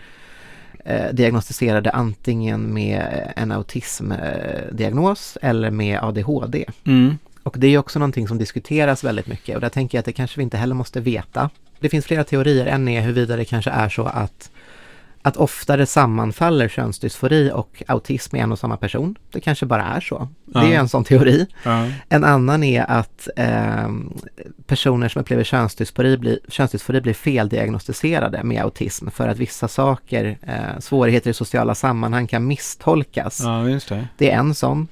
eh, 0.85 1.13
diagnostiserade 1.13 1.91
antingen 1.91 2.75
med 2.75 3.33
en 3.37 3.53
autismdiagnos 3.53 5.39
eller 5.43 5.71
med 5.71 6.01
ADHD. 6.03 6.65
Mm. 6.85 7.19
Och 7.43 7.55
det 7.59 7.67
är 7.67 7.79
också 7.79 7.99
någonting 7.99 8.29
som 8.29 8.39
diskuteras 8.39 9.05
väldigt 9.05 9.27
mycket 9.27 9.55
och 9.55 9.61
där 9.61 9.69
tänker 9.69 9.99
jag 9.99 10.01
att 10.01 10.07
det 10.07 10.13
kanske 10.13 10.39
vi 10.39 10.43
inte 10.43 10.57
heller 10.57 10.75
måste 10.75 11.01
veta. 11.01 11.51
Det 11.81 11.89
finns 11.89 12.07
flera 12.07 12.25
teorier, 12.25 12.67
en 12.67 12.89
är 12.89 13.01
huruvida 13.01 13.37
det 13.37 13.45
kanske 13.45 13.71
är 13.71 13.89
så 13.89 14.05
att 14.05 14.51
att 15.23 15.37
oftare 15.37 15.87
sammanfaller 15.87 16.69
könsdysfori 16.69 17.51
och 17.55 17.83
autism 17.87 18.37
i 18.37 18.39
en 18.39 18.53
och 18.53 18.59
samma 18.59 18.77
person. 18.77 19.17
Det 19.33 19.41
kanske 19.41 19.67
bara 19.67 19.83
är 19.85 20.01
så. 20.01 20.29
Det 20.45 20.59
är 20.59 20.79
en 20.79 20.89
sån 20.89 21.05
teori. 21.05 21.47
Ja. 21.65 21.89
En 22.09 22.25
annan 22.25 22.65
är 22.65 22.91
att 22.91 23.29
ehm, 23.37 24.13
personer 24.67 25.09
som 25.09 25.21
upplever 25.21 25.45
könsdysfori 25.45 26.17
blir, 26.17 26.39
könsdysfori 26.49 27.01
blir 27.01 27.15
feldiagnostiserade 27.15 28.43
med 28.43 28.63
autism 28.63 29.09
för 29.11 29.29
att 29.29 29.39
vissa 29.39 29.69
saker, 29.69 30.39
eh, 30.43 30.79
svårigheter 30.79 31.31
i 31.31 31.35
sociala 31.35 31.75
sammanhang 31.75 32.27
kan 32.27 32.47
misstolkas. 32.47 33.41
ja, 33.45 33.79
det. 33.89 34.09
Det 34.17 34.31
är 34.31 34.39
en 34.39 34.55
sån. 34.55 34.89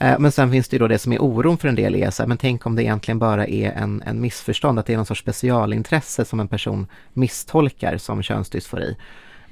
Eh, 0.00 0.18
Men 0.18 0.32
sen 0.32 0.50
finns 0.50 0.68
det 0.68 0.74
ju 0.74 0.78
då 0.78 0.88
det 0.88 0.98
som 0.98 1.12
är 1.12 1.22
oron 1.22 1.58
för 1.58 1.68
en 1.68 1.74
del 1.74 1.94
är 1.96 2.10
så 2.10 2.22
här, 2.22 2.28
men 2.28 2.38
tänk 2.38 2.66
om 2.66 2.76
det 2.76 2.82
egentligen 2.82 3.18
bara 3.18 3.46
är 3.46 3.72
en, 3.72 4.02
en 4.06 4.20
missförstånd, 4.20 4.78
att 4.78 4.86
det 4.86 4.92
är 4.92 4.96
någon 4.96 5.06
sorts 5.06 5.20
specialintresse 5.20 6.24
som 6.24 6.40
en 6.40 6.48
person 6.48 6.86
misstolkar 7.12 7.96
som 7.96 8.22
könsdysfori. 8.22 8.96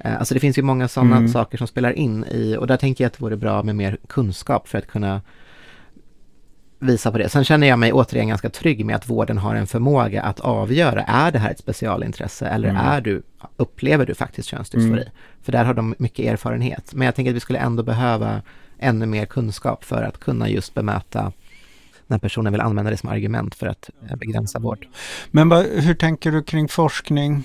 Eh, 0.03 0.17
Alltså 0.19 0.33
det 0.33 0.39
finns 0.39 0.57
ju 0.57 0.61
många 0.61 0.87
sådana 0.87 1.17
Mm. 1.17 1.29
saker 1.29 1.57
som 1.57 1.67
spelar 1.67 1.91
in 1.91 2.25
i, 2.31 2.55
och 2.59 2.67
där 2.67 2.77
tänker 2.77 3.03
jag 3.03 3.07
att 3.07 3.13
det 3.17 3.21
vore 3.23 3.37
bra 3.37 3.63
med 3.63 3.75
mer 3.75 3.97
kunskap 4.07 4.67
för 4.67 4.77
att 4.77 4.87
kunna 4.87 5.21
visa 6.79 7.11
på 7.11 7.17
det. 7.17 7.29
Sen 7.29 7.43
känner 7.43 7.67
jag 7.67 7.79
mig 7.79 7.93
återigen 7.93 8.27
ganska 8.27 8.49
trygg 8.49 8.85
med 8.85 8.95
att 8.95 9.09
vården 9.09 9.37
har 9.37 9.55
en 9.55 9.67
förmåga 9.67 10.21
att 10.23 10.39
avgöra, 10.39 11.01
är 11.03 11.31
det 11.31 11.39
här 11.39 11.51
ett 11.51 11.59
specialintresse 11.59 12.47
eller 12.47 12.69
Mm. 12.69 12.81
är 12.85 13.01
du, 13.01 13.23
upplever 13.57 14.05
du 14.05 14.15
faktiskt 14.15 14.47
könsdysfori? 14.49 15.01
Mm. 15.01 15.13
För 15.41 15.51
där 15.51 15.65
har 15.65 15.73
de 15.73 15.95
mycket 15.97 16.25
erfarenhet. 16.25 16.93
Men 16.93 17.05
jag 17.05 17.15
tänker 17.15 17.31
att 17.31 17.35
vi 17.35 17.39
skulle 17.39 17.59
ändå 17.59 17.83
behöva 17.83 18.41
ännu 18.79 19.05
mer 19.05 19.25
kunskap 19.25 19.83
för 19.83 20.03
att 20.03 20.19
kunna 20.19 20.49
just 20.49 20.73
bemöta 20.73 21.31
när 22.07 22.17
personen 22.17 22.53
vill 22.53 22.61
använda 22.61 22.91
det 22.91 22.97
som 22.97 23.09
argument 23.09 23.55
för 23.55 23.67
att 23.67 23.89
eh, 24.09 24.15
begränsa 24.15 24.59
vård. 24.59 24.87
Men 25.31 25.51
hur 25.51 25.93
tänker 25.93 26.31
du 26.31 26.43
kring 26.43 26.67
forskning? 26.67 27.43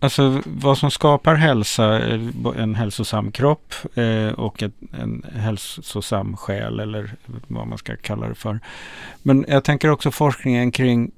Alltså 0.00 0.42
vad 0.44 0.78
som 0.78 0.90
skapar 0.90 1.34
hälsa, 1.34 2.00
eh, 2.08 2.20
en 2.56 2.74
hälsosam 2.74 3.32
kropp 3.32 3.74
eh, 3.94 4.28
och 4.28 4.62
ett, 4.62 4.72
en 5.00 5.24
hälsosam 5.34 6.36
själ 6.36 6.80
eller 6.80 7.14
vad 7.46 7.66
man 7.66 7.78
ska 7.78 7.96
kalla 7.96 8.28
det 8.28 8.34
för. 8.34 8.60
Men 9.22 9.44
jag 9.48 9.64
tänker 9.64 9.90
också 9.90 10.10
forskningen 10.10 10.70
kring 10.72 11.10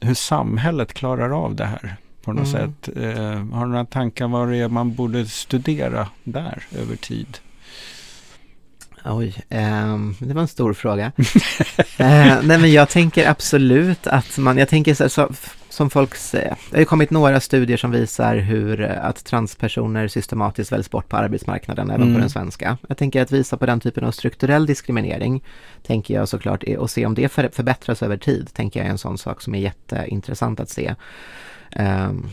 hur 0.00 0.14
samhället 0.14 0.94
klarar 0.94 1.44
av 1.44 1.54
det 1.54 1.64
här 1.64 1.96
på 2.24 2.32
något 2.32 2.48
Mm. 2.54 2.60
sätt. 2.82 2.96
Eh, 2.96 3.56
har 3.56 3.64
du 3.66 3.70
några 3.70 3.84
tankar 3.84 4.28
vad 4.28 4.48
det 4.48 4.56
är 4.56 4.68
man 4.68 4.94
borde 4.94 5.26
studera 5.26 6.08
där 6.24 6.62
över 6.76 6.96
tid? 6.96 7.38
Oj, 9.04 9.34
ehm, 9.48 10.14
det 10.18 10.34
var 10.34 10.42
en 10.42 10.48
stor 10.48 10.72
fråga. 10.74 11.12
eh, 11.98 12.36
nej 12.42 12.58
men 12.58 12.72
jag 12.72 12.88
tänker 12.88 13.28
absolut 13.30 14.06
att 14.06 14.38
man, 14.38 14.58
jag 14.58 14.68
tänker 14.68 14.94
så, 14.94 15.08
så, 15.08 15.30
som 15.78 15.90
folk 15.90 16.14
säger. 16.14 16.56
Det 16.70 16.76
har 16.76 16.78
ju 16.78 16.84
kommit 16.84 17.10
några 17.10 17.40
studier 17.40 17.76
som 17.76 17.90
visar 17.90 18.36
hur 18.36 18.80
eh, 18.80 19.04
att 19.04 19.24
transpersoner 19.24 20.08
systematiskt 20.08 20.72
väljs 20.72 20.90
bort 20.90 21.08
på 21.08 21.16
arbetsmarknaden, 21.16 21.90
även 21.90 22.02
Mm. 22.02 22.14
på 22.14 22.20
den 22.20 22.30
svenska. 22.30 22.78
Jag 22.88 22.96
tänker 22.96 23.22
att 23.22 23.32
visa 23.32 23.56
på 23.56 23.66
den 23.66 23.80
typen 23.80 24.04
av 24.04 24.10
strukturell 24.12 24.66
diskriminering, 24.66 25.44
tänker 25.86 26.14
jag 26.14 26.28
såklart, 26.28 26.64
och 26.78 26.90
se 26.90 27.06
om 27.06 27.14
det 27.14 27.28
för, 27.28 27.48
förbättras 27.52 28.02
över 28.02 28.16
tid, 28.16 28.48
tänker 28.52 28.80
jag 28.80 28.86
är 28.86 28.90
en 28.90 28.98
sån 28.98 29.18
sak 29.18 29.42
som 29.42 29.54
är 29.54 29.58
jätteintressant 29.58 30.60
att 30.60 30.70
se. 30.70 30.94
Ehm, 31.70 32.26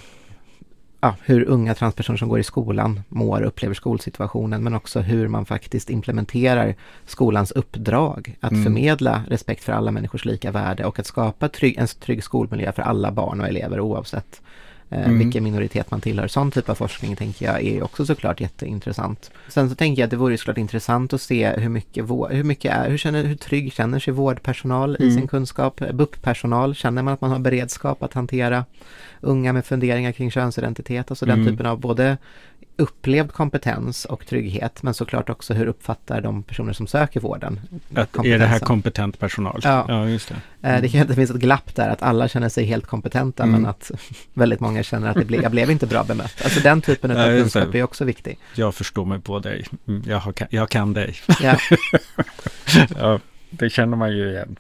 ja, 1.06 1.16
hur 1.24 1.44
unga 1.44 1.74
transpersoner 1.76 2.18
som 2.18 2.30
går 2.30 2.40
i 2.40 2.44
skolan 2.44 3.02
mår 3.10 3.42
och 3.42 3.48
upplever 3.48 3.76
skolsituationen, 3.76 4.64
men 4.64 4.76
också 4.76 5.00
hur 5.00 5.28
man 5.28 5.46
faktiskt 5.46 5.90
implementerar 5.90 6.76
skolans 7.06 7.52
uppdrag 7.52 8.36
att 8.40 8.52
Mm. 8.52 8.64
förmedla 8.64 9.24
respekt 9.28 9.64
för 9.64 9.74
alla 9.74 9.92
människors 9.92 10.26
lika 10.26 10.52
värde 10.52 10.86
och 10.86 11.00
att 11.00 11.06
skapa 11.06 11.50
trygg, 11.50 11.78
en 11.78 11.88
trygg 11.88 12.24
skolmiljö 12.24 12.72
för 12.72 12.82
alla 12.82 13.12
barn 13.12 13.42
och 13.42 13.48
elever 13.48 13.80
oavsett 13.80 14.42
eh, 14.90 15.00
Mm. 15.06 15.20
vilken 15.20 15.44
minoritet 15.44 15.92
man 15.92 16.02
tillhör. 16.02 16.28
Sån 16.28 16.52
typ 16.52 16.70
av 16.70 16.76
forskning 16.76 17.16
tänker 17.16 17.46
jag 17.46 17.64
är 17.64 17.84
också 17.84 18.06
såklart 18.06 18.42
jätteintressant. 18.42 19.32
Sen 19.48 19.70
så 19.70 19.76
tänker 19.76 20.02
jag 20.02 20.08
att 20.08 20.12
det 20.12 20.18
vore 20.18 20.38
såklart 20.38 20.58
intressant 20.58 21.14
att 21.14 21.22
se 21.22 21.50
hur 21.50 21.70
mycket, 21.70 22.04
vår, 22.06 22.30
hur 22.30 22.44
mycket 22.44 22.72
är, 22.74 22.90
hur, 22.90 22.98
känner, 22.98 23.24
hur 23.24 23.36
trygg 23.36 23.74
känner 23.74 24.00
sig 24.00 24.14
vårdpersonal 24.14 24.98
i 25.00 25.04
Mm. 25.04 25.16
sin 25.16 25.28
kunskap? 25.28 25.82
BUP-personal, 25.94 26.76
känner 26.76 27.02
man 27.04 27.14
att 27.14 27.22
man 27.22 27.32
har 27.32 27.40
beredskap 27.40 28.04
att 28.04 28.14
hantera 28.14 28.66
unga 29.26 29.54
med 29.54 29.66
funderingar 29.66 30.12
kring 30.12 30.32
könsidentitet, 30.32 31.12
alltså 31.12 31.26
den 31.26 31.40
Mm. 31.42 31.52
typen 31.54 31.66
av 31.66 31.80
både 31.80 32.18
upplevd 32.78 33.32
kompetens 33.32 34.06
och 34.06 34.26
trygghet, 34.28 34.84
men 34.84 34.94
såklart 34.94 35.30
också 35.30 35.54
hur 35.54 35.66
uppfattar 35.68 36.22
de 36.22 36.44
personer 36.44 36.74
som 36.74 36.88
söker 36.88 37.20
vården 37.20 37.60
Att 37.96 38.26
är 38.26 38.40
det 38.40 38.46
här 38.46 38.60
kompetent 38.60 39.20
personal? 39.20 39.60
Ja. 39.64 39.86
ja 39.88 40.10
just 40.10 40.30
det. 40.62 40.68
Eh, 40.70 40.82
Det 40.82 40.90
kan 40.90 41.02
inte 41.02 41.14
finnas 41.16 41.30
ett 41.30 41.36
glapp 41.40 41.76
där 41.76 41.90
att 41.90 42.02
alla 42.02 42.28
känner 42.28 42.50
sig 42.50 42.66
helt 42.66 42.86
kompetenta 42.86 43.44
Mm. 43.44 43.62
men 43.62 43.70
att 43.70 43.92
väldigt 44.34 44.60
många 44.60 44.84
känner 44.84 45.10
att 45.10 45.16
det 45.18 45.26
ble, 45.26 45.38
jag 45.42 45.52
blev 45.52 45.72
inte 45.72 45.88
bra 45.88 46.04
bemött. 46.04 46.42
Alltså 46.44 46.60
den 46.60 46.82
typen 46.82 47.12
av 47.12 47.18
Ja, 47.18 47.28
det. 47.28 47.40
kunskap 47.42 47.76
är 47.76 47.84
också 47.84 48.06
viktig. 48.06 48.38
Jag 48.56 48.76
förstår 48.76 49.06
mig 49.06 49.20
på 49.20 49.40
dig. 49.40 49.66
Mm, 49.88 50.04
Jag, 50.08 50.20
har, 50.20 50.34
jag 50.50 50.70
kan 50.70 50.94
dig. 50.94 51.16
Ja. 51.42 51.58
ja, 53.00 53.20
det 53.50 53.70
känner 53.70 53.98
man 53.98 54.12
ju 54.12 54.30
igen. 54.32 54.56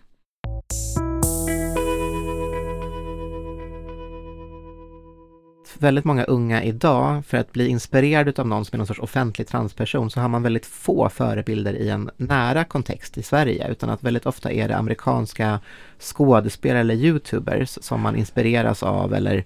Väldigt 5.79 6.05
många 6.05 6.23
unga 6.23 6.63
idag, 6.63 7.25
för 7.25 7.37
att 7.37 7.51
bli 7.51 7.67
inspirerad 7.67 8.39
av 8.39 8.47
någon 8.47 8.65
som 8.65 8.75
är 8.75 8.77
någon 8.77 8.87
sorts 8.87 8.99
offentlig 8.99 9.47
transperson, 9.47 10.09
så 10.11 10.19
har 10.19 10.27
man 10.27 10.43
väldigt 10.43 10.65
få 10.65 11.09
förebilder 11.09 11.73
i 11.73 11.89
en 11.89 12.09
nära 12.17 12.63
kontext 12.63 13.17
i 13.17 13.23
Sverige, 13.23 13.67
utan 13.67 13.89
att 13.89 14.03
väldigt 14.03 14.25
ofta 14.25 14.51
är 14.51 14.67
det 14.67 14.77
amerikanska 14.77 15.59
skådespelare 15.99 16.79
eller 16.79 16.95
youtubers 16.95 17.77
som 17.81 18.01
man 18.01 18.15
inspireras 18.15 18.83
av 18.83 19.13
eller 19.13 19.43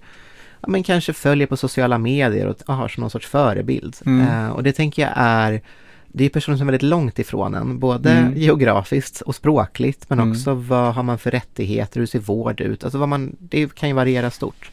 ja, 0.60 0.68
men 0.68 0.82
kanske 0.82 1.12
följer 1.12 1.46
på 1.46 1.56
sociala 1.56 1.98
medier 1.98 2.46
och 2.46 2.74
har 2.74 2.88
som 2.88 3.00
någon 3.00 3.10
sorts 3.10 3.26
förebild. 3.26 3.96
Mm. 4.06 4.28
Eh, 4.28 4.50
och 4.50 4.62
det 4.62 4.72
tänker 4.72 5.02
jag 5.02 5.12
är 5.16 5.60
det 6.12 6.24
är 6.24 6.28
personer 6.28 6.58
som 6.58 6.68
är 6.68 6.72
väldigt 6.72 6.90
långt 6.90 7.18
ifrån 7.18 7.54
en, 7.54 7.78
både 7.78 8.10
Mm. 8.10 8.36
geografiskt 8.36 9.20
och 9.20 9.34
språkligt, 9.34 10.04
men 10.10 10.18
Mm. 10.18 10.32
också 10.32 10.54
vad 10.54 10.94
har 10.94 11.02
man 11.02 11.18
för 11.18 11.30
rättigheter, 11.30 12.00
hur 12.00 12.06
ser 12.06 12.18
vård 12.18 12.60
ut, 12.60 12.84
alltså 12.84 12.98
vad 12.98 13.08
man, 13.08 13.36
det 13.38 13.74
kan 13.74 13.88
ju 13.88 13.94
variera 13.94 14.30
stort. 14.30 14.70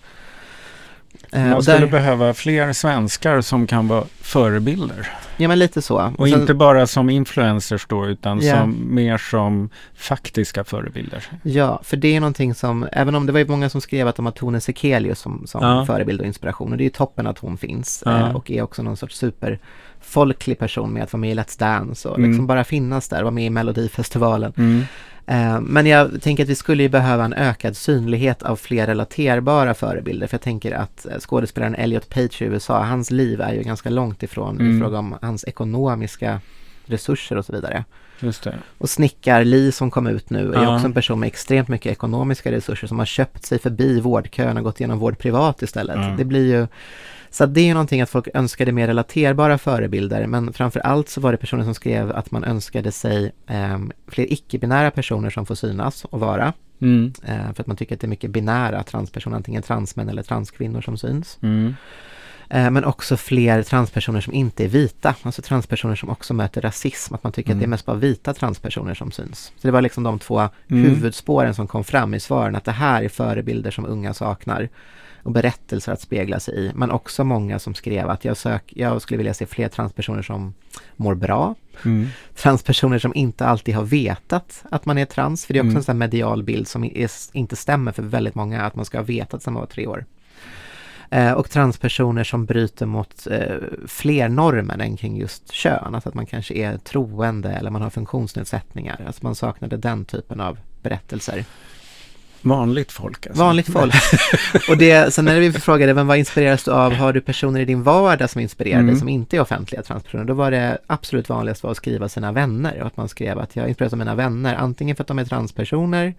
Eh, 1.31 1.45
Man 1.45 1.63
skulle 1.63 1.77
där, 1.79 1.87
behöva 1.87 2.33
fler 2.33 2.73
svenskar 2.73 3.41
som 3.41 3.67
kan 3.67 3.87
vara 3.87 4.03
förebilder. 4.21 5.07
ja 5.37 5.47
men 5.47 5.59
lite 5.59 5.81
så. 5.81 6.13
Och 6.17 6.29
sen- 6.29 6.41
inte 6.41 6.53
bara 6.53 6.87
som 6.87 7.09
influencers 7.09 7.85
då, 7.89 8.05
utan 8.07 8.39
Ja. 8.41 8.55
som, 8.59 8.95
mer 8.95 9.17
som 9.17 9.69
faktiska 9.95 10.63
förebilder. 10.63 11.23
Ja, 11.43 11.81
för 11.83 11.97
det 11.97 12.15
är 12.15 12.19
någonting 12.19 12.53
som, 12.55 12.87
även 12.91 13.15
om 13.15 13.25
det 13.25 13.31
var 13.31 13.39
ju 13.39 13.47
många 13.47 13.69
som 13.69 13.81
skrev 13.81 14.07
att 14.07 14.15
de 14.15 14.25
har 14.25 14.31
Tone 14.33 14.61
Sekelius 14.61 15.19
som, 15.19 15.47
som 15.47 15.63
Ja. 15.63 15.85
förebild 15.85 16.21
och 16.21 16.27
inspiration 16.27 16.71
och 16.71 16.77
det 16.77 16.81
är 16.81 16.85
ju 16.85 16.89
toppen 16.89 17.27
att 17.27 17.39
hon 17.39 17.57
finns 17.57 18.03
Ja. 18.05 18.17
eh, 18.19 18.35
och 18.35 18.51
är 18.51 18.61
också 18.61 18.83
någon 18.83 18.97
sorts 18.97 19.15
superfolklig 19.17 20.59
person 20.59 20.93
med 20.93 21.03
att 21.03 21.13
vara 21.13 21.21
med 21.21 21.31
i 21.31 21.35
Let's 21.35 21.59
Dance 21.59 22.09
och 22.09 22.17
Mm. 22.17 22.29
liksom 22.29 22.47
bara 22.47 22.63
finnas 22.63 23.09
där, 23.09 23.21
vara 23.23 23.31
med 23.31 23.45
i 23.45 23.49
Melodifestivalen. 23.49 24.53
Mm. 24.57 24.83
Eh, 25.27 25.59
Men 25.61 25.85
jag 25.85 26.21
tänker 26.21 26.43
att 26.43 26.49
vi 26.49 26.55
skulle 26.55 26.83
ju 26.83 26.89
behöva 26.89 27.25
en 27.25 27.33
ökad 27.33 27.77
synlighet 27.77 28.43
av 28.43 28.55
fler 28.55 28.85
relaterbara 28.87 29.73
förebilder. 29.73 30.27
För 30.27 30.33
jag 30.35 30.41
tänker 30.41 30.71
att 30.71 31.05
eh, 31.05 31.19
skådespelaren 31.19 31.75
Elliot 31.75 32.09
Page 32.09 32.41
i 32.41 32.45
USA, 32.45 32.83
hans 32.83 33.11
liv 33.11 33.41
är 33.41 33.53
ju 33.53 33.61
ganska 33.63 33.89
långt 33.89 34.23
ifrån 34.23 34.59
Mm. 34.59 34.77
i 34.77 34.81
fråga 34.81 34.97
om 34.99 35.15
hans 35.21 35.43
ekonomiska 35.47 36.41
resurser 36.85 37.35
och 37.35 37.45
så 37.45 37.53
vidare. 37.53 37.83
Just 38.19 38.43
det. 38.43 38.55
Och 38.77 38.89
Snickar-Li 38.89 39.71
som 39.71 39.91
kom 39.91 40.07
ut 40.07 40.29
nu 40.29 40.53
är 40.53 40.63
Ja. 40.63 40.75
också 40.75 40.85
en 40.85 40.93
person 40.93 41.19
med 41.19 41.27
extremt 41.27 41.67
mycket 41.67 41.91
ekonomiska 41.91 42.51
resurser 42.51 42.87
som 42.87 42.99
har 42.99 43.05
köpt 43.05 43.45
sig 43.45 43.59
förbi 43.59 43.99
vårdkön 43.99 44.57
och 44.57 44.63
gått 44.63 44.79
igenom 44.79 44.99
vård 44.99 45.17
privat 45.17 45.61
istället. 45.61 45.95
Ja. 45.95 46.15
Det 46.17 46.25
blir 46.25 46.45
ju 46.55 46.67
så 47.37 47.43
att 47.43 47.53
det 47.53 47.61
är 47.61 47.65
ju 47.65 47.73
någonting 47.73 48.01
att 48.01 48.09
folk 48.09 48.27
önskade 48.33 48.71
mer 48.71 48.87
relaterbara 48.87 49.57
förebilder 49.57 50.27
men 50.27 50.53
framför 50.53 50.79
allt 50.79 51.09
så 51.09 51.21
var 51.21 51.31
det 51.31 51.37
personer 51.37 51.63
som 51.63 51.73
skrev 51.73 52.11
att 52.11 52.31
man 52.31 52.43
önskade 52.43 52.91
sig 52.91 53.31
eh, 53.47 53.79
fler 54.07 54.33
icke-binära 54.33 54.91
personer 54.91 55.29
som 55.29 55.45
får 55.45 55.55
synas 55.55 56.05
och 56.05 56.19
vara. 56.19 56.53
Mm. 56.81 57.13
Eh, 57.25 57.53
för 57.53 57.61
att 57.61 57.67
man 57.67 57.77
tycker 57.77 57.95
att 57.95 58.01
det 58.01 58.07
är 58.07 58.09
mycket 58.09 58.31
binära 58.31 58.83
transpersoner, 58.83 59.37
antingen 59.37 59.61
transmän 59.63 60.09
eller 60.09 60.23
transkvinnor 60.23 60.81
som 60.81 60.97
syns. 60.97 61.37
Mm. 61.41 61.75
Eh, 62.49 62.69
men 62.71 62.85
också 62.85 63.17
fler 63.17 63.63
transpersoner 63.63 64.21
som 64.21 64.33
inte 64.33 64.63
är 64.63 64.67
vita, 64.67 65.15
alltså 65.21 65.41
transpersoner 65.41 65.95
som 65.95 66.09
också 66.09 66.33
möter 66.33 66.61
rasism, 66.61 67.15
att 67.15 67.23
man 67.23 67.31
tycker 67.33 67.49
att 67.49 67.53
Mm. 67.53 67.59
det 67.59 67.65
är 67.65 67.69
mest 67.69 67.85
bara 67.85 67.95
vita 67.97 68.33
transpersoner 68.33 68.93
som 68.93 69.11
syns. 69.11 69.51
Så 69.57 69.67
det 69.67 69.71
var 69.71 69.81
liksom 69.81 70.03
de 70.03 70.19
två 70.19 70.39
Mm. 70.39 70.49
huvudspåren 70.67 71.53
som 71.53 71.67
kom 71.67 71.83
fram 71.83 72.13
i 72.13 72.19
svaren, 72.19 72.55
att 72.55 72.65
det 72.65 72.71
här 72.71 73.03
är 73.03 73.09
förebilder 73.09 73.71
som 73.71 73.85
unga 73.85 74.13
saknar 74.13 74.69
och 75.27 75.33
berättelser 75.33 75.91
att 75.91 76.01
spegla 76.01 76.39
sig 76.39 76.55
i, 76.55 76.71
men 76.75 76.91
också 76.91 77.23
många 77.23 77.59
som 77.59 77.73
skrev 77.75 78.09
att 78.09 78.25
jag, 78.25 78.37
sök, 78.37 78.73
jag 78.75 79.01
skulle 79.01 79.17
vilja 79.17 79.33
se 79.33 79.45
fler 79.45 79.69
transpersoner 79.69 80.21
som 80.21 80.53
mår 80.95 81.15
bra, 81.15 81.55
Mm. 81.85 82.07
transpersoner 82.35 82.99
som 82.99 83.15
inte 83.15 83.45
alltid 83.45 83.75
har 83.75 83.83
vetat 83.83 84.63
att 84.71 84.85
man 84.85 84.97
är 84.97 85.05
trans, 85.05 85.45
för 85.45 85.53
det 85.53 85.59
är 85.59 85.61
också 85.61 85.67
Mm. 85.69 85.77
en 85.77 85.83
sån 85.83 85.97
medial 85.97 86.43
bild 86.43 86.67
som 86.67 86.83
är, 86.83 87.09
inte 87.33 87.55
stämmer 87.55 87.91
för 87.91 88.03
väldigt 88.03 88.35
många, 88.35 88.61
att 88.61 88.75
man 88.75 88.85
ska 88.85 88.97
ha 88.97 89.03
vetat 89.03 89.43
sedan 89.43 89.53
man 89.53 89.59
var 89.61 89.67
tre 89.67 89.87
år. 89.87 90.05
Eh, 91.09 91.31
och 91.31 91.49
transpersoner 91.49 92.23
som 92.23 92.45
bryter 92.45 92.85
mot 92.85 93.27
eh, 93.31 93.55
fler 93.87 94.29
normer 94.29 94.79
än 94.79 94.97
kring 94.97 95.17
just 95.17 95.51
kön, 95.51 95.95
alltså 95.95 96.09
att 96.09 96.15
man 96.15 96.25
kanske 96.25 96.53
är 96.53 96.77
troende 96.77 97.49
eller 97.51 97.69
man 97.71 97.81
har 97.81 97.89
funktionsnedsättningar, 97.89 99.03
alltså 99.07 99.23
man 99.23 99.35
saknade 99.35 99.77
den 99.77 100.05
typen 100.05 100.39
av 100.41 100.57
berättelser. 100.81 101.45
Vanligt 102.41 102.91
folk 102.91 103.27
alltså. 103.27 103.43
Vanligt 103.43 103.71
folk. 103.71 103.93
och 104.69 104.77
det, 104.77 105.13
sen 105.13 105.25
när 105.25 105.39
vi 105.39 105.51
frågade 105.51 105.93
vem 105.93 106.07
vad 106.07 106.17
inspireras 106.17 106.63
du 106.63 106.71
av, 106.71 106.93
har 106.93 107.13
du 107.13 107.21
personer 107.21 107.59
i 107.59 107.65
din 107.65 107.83
vardag 107.83 108.29
som 108.29 108.41
inspirerar 108.41 108.79
Mm. 108.79 108.99
som 108.99 109.09
inte 109.09 109.37
är 109.37 109.41
offentliga 109.41 109.81
transpersoner? 109.81 110.25
Då 110.25 110.33
var 110.33 110.51
det 110.51 110.77
absolut 110.87 111.29
vanligast 111.29 111.63
var 111.63 111.71
att 111.71 111.77
skriva 111.77 112.09
sina 112.09 112.31
vänner 112.31 112.81
och 112.81 112.87
att 112.87 112.97
man 112.97 113.09
skrev 113.09 113.39
att 113.39 113.55
jag 113.55 113.67
inspireras 113.67 113.93
av 113.93 113.99
mina 113.99 114.15
vänner, 114.15 114.55
antingen 114.55 114.95
för 114.95 115.03
att 115.03 115.07
de 115.07 115.19
är 115.19 115.25
transpersoner 115.25 116.13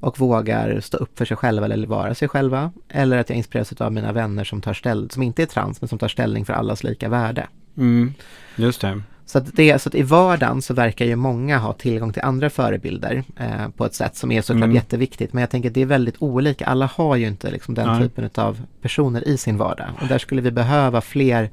och 0.00 0.18
vågar 0.18 0.80
stå 0.80 0.96
upp 0.96 1.18
för 1.18 1.24
sig 1.24 1.36
själva 1.36 1.64
eller 1.64 1.86
vara 1.86 2.14
sig 2.14 2.28
själva, 2.28 2.72
eller 2.88 3.18
att 3.18 3.28
jag 3.28 3.36
inspireras 3.36 3.72
av 3.72 3.92
mina 3.92 4.12
vänner 4.12 4.44
som, 4.44 4.60
tar 4.60 4.74
ställ, 4.74 5.10
som 5.10 5.22
inte 5.22 5.42
är 5.42 5.46
trans 5.46 5.80
men 5.80 5.88
som 5.88 5.98
tar 5.98 6.08
ställning 6.08 6.44
för 6.44 6.52
allas 6.52 6.84
lika 6.84 7.08
värde. 7.08 7.46
Mm. 7.76 8.14
Just 8.56 8.80
det. 8.80 9.02
Så 9.30 9.38
att, 9.38 9.56
det, 9.56 9.78
så 9.78 9.88
att 9.88 9.94
i 9.94 10.02
vardagen 10.02 10.62
så 10.62 10.74
verkar 10.74 11.04
ju 11.04 11.16
många 11.16 11.58
ha 11.58 11.72
tillgång 11.72 12.12
till 12.12 12.22
andra 12.22 12.50
förebilder 12.50 13.24
eh, 13.36 13.68
på 13.76 13.84
ett 13.86 13.94
sätt 13.94 14.16
som 14.16 14.32
är 14.32 14.42
såklart 14.42 14.64
Mm. 14.64 14.74
jätteviktigt. 14.74 15.32
Men 15.32 15.40
jag 15.40 15.50
tänker 15.50 15.68
att 15.68 15.74
det 15.74 15.82
är 15.82 15.86
väldigt 15.86 16.14
olika. 16.18 16.66
Alla 16.66 16.86
har 16.94 17.16
ju 17.16 17.26
inte 17.26 17.50
liksom 17.50 17.74
den 17.74 17.86
Nej. 17.86 18.02
typen 18.02 18.30
av 18.34 18.62
personer 18.82 19.28
i 19.28 19.36
sin 19.36 19.56
vardag. 19.56 19.86
Och 20.00 20.08
där 20.08 20.18
skulle 20.18 20.42
vi 20.42 20.50
behöva 20.50 21.00
fler. 21.00 21.50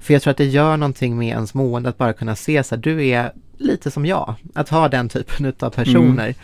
För 0.00 0.12
jag 0.12 0.22
tror 0.22 0.30
att 0.30 0.36
det 0.36 0.44
gör 0.44 0.76
någonting 0.76 1.18
med 1.18 1.28
ens 1.28 1.54
mående 1.54 1.88
att 1.88 1.98
bara 1.98 2.12
kunna 2.12 2.36
se 2.36 2.62
så 2.64 2.74
här, 2.74 2.82
du 2.82 3.06
är 3.06 3.32
lite 3.56 3.90
som 3.90 4.06
jag. 4.06 4.34
Att 4.54 4.68
ha 4.68 4.88
den 4.88 5.08
typen 5.08 5.52
av 5.60 5.70
personer. 5.70 6.34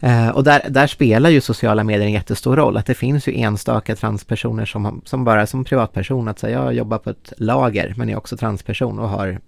Eh, 0.00 0.28
och 0.28 0.44
där, 0.44 0.60
där 0.68 0.86
spelar 0.86 1.30
ju 1.30 1.40
sociala 1.40 1.84
medier 1.84 2.06
en 2.06 2.12
jättestor 2.12 2.56
roll. 2.56 2.76
Att 2.76 2.86
det 2.86 2.94
finns 2.94 3.28
ju 3.28 3.40
enstaka 3.40 3.96
transpersoner 3.96 4.64
som, 4.64 5.00
som 5.04 5.24
bara 5.24 5.46
som 5.46 5.64
privatperson 5.64 6.28
att 6.28 6.38
säga 6.38 6.62
jag 6.62 6.74
jobbar 6.74 6.98
på 6.98 7.10
ett 7.10 7.32
lager 7.36 7.94
men 7.96 8.08
är 8.08 8.16
också 8.16 8.36
transperson 8.36 8.98
och 8.98 9.08
har 9.08 9.38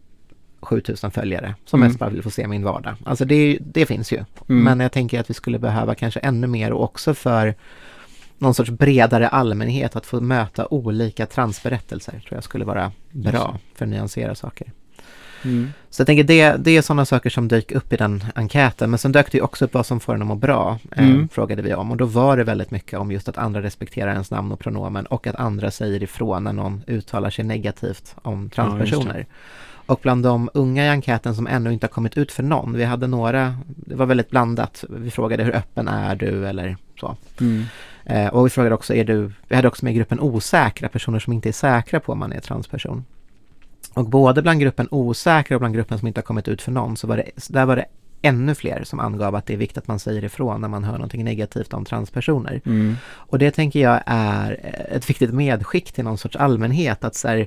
7000 0.61 1.11
följare 1.11 1.55
som 1.65 1.81
Mm. 1.81 1.89
mest 1.89 1.99
bara 1.99 2.11
vill 2.11 2.23
få 2.23 2.31
se 2.31 2.47
min 2.49 2.65
vardag. 2.65 2.95
Alltså 3.05 3.25
det, 3.25 3.59
det 3.61 3.87
finns 3.87 4.13
ju. 4.13 4.17
Mm. 4.17 4.65
Men 4.65 4.81
jag 4.81 4.93
tänker 4.93 5.21
att 5.21 5.31
vi 5.31 5.35
skulle 5.35 5.59
behöva 5.59 5.95
kanske 5.95 6.21
ännu 6.21 6.47
mer 6.47 6.73
och 6.73 6.85
också 6.85 7.15
för 7.15 7.55
någon 8.39 8.55
sorts 8.55 8.71
bredare 8.71 9.29
allmänhet 9.29 9.97
att 9.97 10.07
få 10.07 10.21
möta 10.21 10.67
olika 10.71 11.27
transberättelser 11.27 12.13
tror 12.13 12.37
jag 12.37 12.45
skulle 12.45 12.65
vara 12.65 12.93
bra 13.11 13.59
för 13.75 13.85
att 13.85 13.89
nyansera 13.91 14.35
saker. 14.35 14.73
Mm. 15.45 15.73
Så 15.91 16.01
jag 16.01 16.07
tänker 16.07 16.25
det, 16.25 16.57
det 16.59 16.77
är 16.77 16.83
sådana 16.83 17.05
saker 17.05 17.31
som 17.31 17.49
dök 17.49 17.73
upp 17.73 17.93
i 17.93 17.97
den 17.97 18.25
enkäten. 18.35 18.91
Men 18.91 18.99
sen 18.99 19.13
dök 19.13 19.33
det 19.33 19.39
ju 19.39 19.45
också 19.45 19.65
upp 19.65 19.75
vad 19.75 19.87
som 19.87 20.01
får 20.01 20.15
en 20.15 20.23
att 20.23 20.29
må 20.29 20.35
bra, 20.35 20.79
eh, 20.97 21.09
Mm. 21.09 21.29
frågade 21.29 21.63
vi 21.63 21.75
om. 21.75 21.91
Och 21.91 21.97
då 21.97 22.05
var 22.05 22.37
det 22.37 22.45
väldigt 22.45 22.71
mycket 22.71 22.99
om 22.99 23.13
just 23.13 23.29
att 23.29 23.39
andra 23.39 23.63
respekterar 23.63 24.13
ens 24.13 24.31
namn 24.31 24.53
och 24.53 24.59
pronomen 24.61 25.07
och 25.07 25.27
att 25.27 25.37
andra 25.37 25.71
säger 25.71 26.03
ifrån 26.03 26.45
när 26.45 26.53
någon 26.53 26.83
uttalar 26.87 27.31
sig 27.31 27.45
negativt 27.45 28.15
om 28.23 28.51
transpersoner. 28.51 29.27
Och 29.89 30.01
bland 30.03 30.23
de 30.23 30.51
unga 30.55 30.85
i 30.85 30.89
enkäten 30.89 31.35
som 31.35 31.47
ännu 31.47 31.73
inte 31.73 31.87
har 31.87 31.89
kommit 31.91 32.19
ut 32.19 32.33
för 32.33 32.43
någon, 32.43 32.73
vi 32.73 32.85
hade 32.85 33.07
några, 33.07 33.57
det 33.67 33.95
var 33.95 34.07
väldigt 34.07 34.31
blandat. 34.31 34.85
Vi 34.89 35.11
frågade 35.11 35.45
hur 35.45 35.55
öppen 35.55 35.89
är 35.89 36.17
du 36.17 36.47
eller 36.47 36.77
Så. 37.01 37.17
Mm. 37.41 37.65
Eh, 38.05 38.27
och 38.27 38.47
vi 38.47 38.51
frågade 38.51 38.75
också, 38.75 38.95
är 38.95 39.05
du, 39.05 39.33
vi 39.49 39.57
hade 39.57 39.69
också 39.69 39.85
med 39.85 39.95
gruppen 39.95 40.21
osäkra, 40.21 40.89
personer 40.89 41.19
som 41.19 41.33
inte 41.33 41.49
är 41.49 41.53
säkra 41.53 42.01
på 42.01 42.13
om 42.13 42.19
man 42.19 42.33
är 42.33 42.41
transperson. 42.41 43.05
Och 43.95 44.09
både 44.09 44.43
bland 44.43 44.61
gruppen 44.61 44.89
osäkra 44.91 45.57
och 45.57 45.61
bland 45.61 45.75
gruppen 45.75 45.99
som 45.99 46.09
inte 46.09 46.19
har 46.19 46.25
kommit 46.25 46.49
ut 46.49 46.63
för 46.63 46.73
någon, 46.73 46.97
så 46.97 47.07
var 47.07 47.17
det, 47.17 47.31
där 47.49 47.67
var 47.67 47.77
det 47.77 47.87
ännu 48.23 48.55
fler 48.55 48.85
som 48.85 49.01
angav 49.01 49.35
att 49.35 49.47
det 49.47 49.53
är 49.53 49.57
viktigt 49.57 49.79
att 49.79 49.89
man 49.89 49.99
säger 49.99 50.25
ifrån 50.25 50.61
när 50.61 50.69
man 50.69 50.85
hör 50.85 50.93
någonting 50.93 51.25
negativt 51.25 51.75
om 51.75 51.85
transpersoner. 51.85 52.61
Mm. 52.67 52.97
Och 53.07 53.39
det 53.39 53.51
tänker 53.51 53.81
jag 53.81 54.01
är 54.07 54.61
ett 54.93 55.11
viktigt 55.11 55.35
medskick 55.35 55.93
till 55.93 56.05
någon 56.05 56.19
sorts 56.19 56.37
allmänhet 56.37 57.05
att 57.05 57.15
så 57.15 57.29
här, 57.29 57.47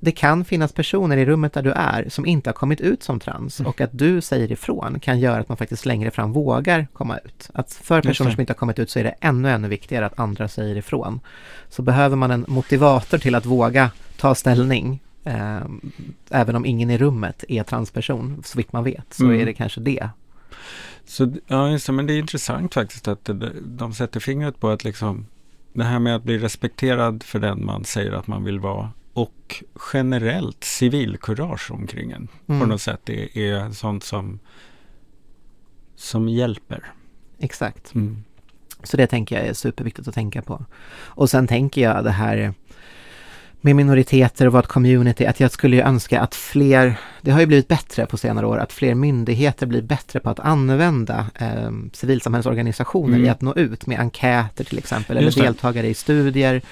det 0.00 0.12
kan 0.12 0.44
finnas 0.44 0.72
personer 0.72 1.16
i 1.16 1.24
rummet 1.26 1.52
där 1.52 1.62
du 1.62 1.72
är 1.72 2.08
som 2.08 2.26
inte 2.26 2.48
har 2.50 2.54
kommit 2.54 2.80
ut 2.80 3.02
som 3.02 3.20
trans 3.20 3.60
och 3.60 3.80
att 3.80 3.90
du 3.92 4.20
säger 4.20 4.52
ifrån 4.52 5.00
kan 5.00 5.20
göra 5.20 5.40
att 5.40 5.48
man 5.48 5.56
faktiskt 5.56 5.86
längre 5.86 6.10
fram 6.10 6.32
vågar 6.32 6.86
komma 6.92 7.18
ut. 7.18 7.50
Att 7.52 7.72
för 7.72 8.02
personer 8.02 8.30
som 8.30 8.40
inte 8.40 8.52
har 8.52 8.58
kommit 8.58 8.78
ut 8.78 8.90
så 8.90 8.98
är 8.98 9.04
det 9.04 9.14
ännu, 9.20 9.50
ännu 9.50 9.68
viktigare 9.68 10.06
att 10.06 10.18
andra 10.18 10.48
säger 10.48 10.76
ifrån. 10.76 11.20
Så 11.68 11.82
behöver 11.82 12.16
man 12.16 12.30
en 12.30 12.44
motivator 12.48 13.18
till 13.18 13.34
att 13.34 13.46
våga 13.46 13.90
ta 14.16 14.34
ställning 14.34 15.00
eh, 15.24 15.60
även 16.30 16.56
om 16.56 16.66
ingen 16.66 16.90
i 16.90 16.98
rummet 16.98 17.44
är 17.48 17.62
transperson, 17.62 18.42
så 18.44 18.58
vitt 18.58 18.72
man 18.72 18.84
vet, 18.84 19.14
så 19.14 19.24
Mm. 19.24 19.40
är 19.40 19.46
det 19.46 19.54
kanske 19.54 19.80
det. 19.80 20.08
Så, 21.06 21.32
ja, 21.46 21.70
just 21.70 21.86
det, 21.86 21.92
men 21.92 22.06
det 22.06 22.12
är 22.12 22.18
intressant 22.18 22.74
faktiskt 22.74 23.08
att 23.08 23.30
de 23.64 23.94
sätter 23.94 24.20
fingret 24.20 24.60
på 24.60 24.68
att 24.68 24.84
liksom 24.84 25.26
det 25.72 25.84
här 25.84 25.98
med 25.98 26.16
att 26.16 26.22
bli 26.22 26.38
respekterad 26.38 27.22
för 27.22 27.38
den 27.38 27.64
man 27.64 27.84
säger 27.84 28.12
att 28.12 28.26
man 28.26 28.44
vill 28.44 28.60
vara 28.60 28.90
och 29.22 29.64
generellt 29.92 30.64
civilkurage 30.64 31.70
omkring 31.70 32.10
en 32.10 32.28
på 32.46 32.52
Mm. 32.52 32.68
något 32.68 32.82
sätt 32.82 33.08
är, 33.08 33.38
är 33.38 33.70
sånt 33.70 34.04
som, 34.04 34.38
som 35.96 36.28
hjälper. 36.28 36.92
Exakt. 37.38 37.94
Mm. 37.94 38.24
Så 38.82 38.96
det 38.96 39.06
tänker 39.06 39.36
jag 39.38 39.46
är 39.46 39.52
superviktigt 39.54 40.08
att 40.08 40.14
tänka 40.14 40.42
på. 40.42 40.64
Och 40.96 41.30
sen 41.30 41.46
tänker 41.46 41.80
jag 41.82 42.04
det 42.04 42.10
här 42.10 42.54
med 43.60 43.76
minoriteter 43.76 44.46
och 44.46 44.52
vad 44.52 44.64
ett 44.64 44.70
community, 44.70 45.26
att 45.26 45.40
jag 45.40 45.50
skulle 45.50 45.76
ju 45.76 45.82
önska 45.82 46.20
att 46.20 46.34
fler, 46.34 46.94
det 47.20 47.30
har 47.30 47.40
ju 47.40 47.46
blivit 47.46 47.68
bättre 47.68 48.06
på 48.06 48.16
senare 48.16 48.46
år, 48.46 48.58
att 48.58 48.72
fler 48.72 48.94
myndigheter 48.94 49.66
blir 49.66 49.82
bättre 49.82 50.20
på 50.20 50.30
att 50.30 50.40
använda 50.40 51.26
eh, 51.34 51.70
civilsamhällsorganisationer 51.92 53.14
Mm. 53.16 53.26
i 53.26 53.28
att 53.28 53.40
nå 53.40 53.54
ut 53.54 53.86
med 53.86 54.00
enkäter 54.00 54.64
till 54.64 54.78
exempel, 54.78 55.16
eller 55.16 55.30
det. 55.30 55.40
deltagare 55.40 55.86
i 55.88 55.94
studier. 55.94 56.62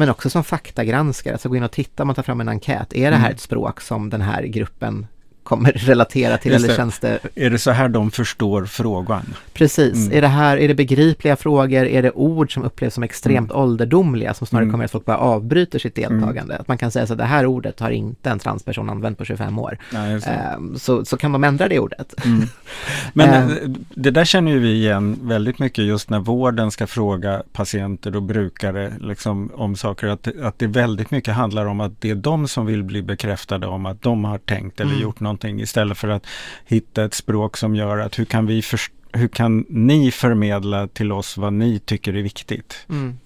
Men 0.00 0.10
också 0.10 0.30
som 0.30 0.44
faktagranskare, 0.44 1.34
alltså 1.34 1.48
gå 1.48 1.56
in 1.56 1.62
och 1.62 1.70
titta, 1.70 2.04
man 2.04 2.14
tar 2.14 2.22
fram 2.22 2.40
en 2.40 2.48
enkät, 2.48 2.92
är 2.94 3.10
det 3.10 3.16
här 3.16 3.24
Mm. 3.26 3.34
ett 3.34 3.40
språk 3.40 3.80
som 3.80 4.10
den 4.10 4.20
här 4.20 4.42
gruppen 4.42 5.06
kommer 5.50 5.72
relatera 5.72 6.38
till 6.38 6.52
Just 6.52 6.64
eller 6.64 6.76
känns 6.76 6.98
det 6.98 7.18
Är 7.34 7.50
det 7.50 7.58
så 7.58 7.70
här 7.70 7.88
de 7.88 8.10
förstår 8.10 8.64
frågan? 8.64 9.34
Precis. 9.52 9.94
Mm. 10.06 10.16
Är 10.18 10.20
det 10.20 10.28
här, 10.28 10.56
är 10.56 10.68
det 10.68 10.74
begripliga 10.74 11.36
frågor? 11.36 11.84
Är 11.86 12.02
det 12.02 12.10
ord 12.10 12.54
som 12.54 12.62
upplevs 12.64 12.94
som 12.94 13.02
extremt 13.02 13.52
ålderdomliga 13.52 14.34
som 14.34 14.46
snarare 14.46 14.62
Mm. 14.64 14.72
kommer 14.72 14.84
att 14.84 14.90
folk 14.90 15.04
bara 15.04 15.16
avbryter 15.18 15.78
sitt 15.78 15.94
deltagande? 15.94 16.56
Att 16.56 16.68
man 16.68 16.78
kan 16.78 16.90
säga 16.90 17.06
så 17.06 17.12
att 17.12 17.18
det 17.18 17.24
här 17.24 17.46
ordet 17.46 17.80
har 17.80 17.90
inte 17.90 18.30
en 18.30 18.38
transperson 18.38 18.90
använt 18.90 19.18
på 19.18 19.24
25 19.24 19.58
år. 19.58 19.78
Nej, 19.92 20.14
det. 20.20 20.26
Ehm, 20.30 20.78
så, 20.78 21.04
så 21.04 21.16
kan 21.16 21.32
de 21.32 21.44
ändra 21.44 21.68
det 21.68 21.78
ordet. 21.78 22.14
Mm. 22.24 22.42
Men 23.12 23.28
Eh. 23.28 23.44
eh, 23.50 23.68
det 23.94 24.10
där 24.10 24.24
känner 24.24 24.52
ju 24.52 24.58
vi 24.58 24.72
igen 24.74 25.18
väldigt 25.22 25.58
mycket 25.58 25.84
just 25.84 26.10
när 26.10 26.18
vården 26.20 26.70
ska 26.70 26.86
fråga 26.86 27.42
patienter 27.52 28.16
och 28.16 28.22
brukare 28.22 28.92
liksom, 29.00 29.50
om 29.54 29.76
saker. 29.76 30.06
Att, 30.06 30.28
att 30.42 30.58
det 30.58 30.66
väldigt 30.66 31.10
mycket 31.10 31.34
handlar 31.34 31.66
om 31.66 31.80
att 31.80 32.00
det 32.00 32.10
är 32.10 32.14
de 32.14 32.48
som 32.48 32.66
vill 32.66 32.82
bli 32.82 33.02
bekräftade 33.02 33.66
om 33.66 33.86
att 33.86 34.02
de 34.02 34.24
har 34.24 34.38
tänkt 34.38 34.80
eller 34.80 34.90
Mm. 34.90 35.02
gjort 35.02 35.20
någonting 35.20 35.39
istället 35.44 35.98
för 35.98 36.08
att 36.08 36.26
hitta 36.64 37.04
ett 37.04 37.14
språk 37.14 37.56
som 37.56 37.74
gör 37.74 37.98
att 37.98 38.18
hur 38.18 38.24
kan 38.24 38.46
vi 38.46 38.62
först- 38.62 38.92
hur 39.12 39.28
kan 39.28 39.64
ni 39.68 40.10
förmedla 40.10 40.88
till 40.88 41.12
oss 41.12 41.36
vad 41.36 41.52
ni 41.52 41.78
tycker 41.78 42.16
är 42.16 42.22
viktigt? 42.22 42.86
Mm. 42.88 43.18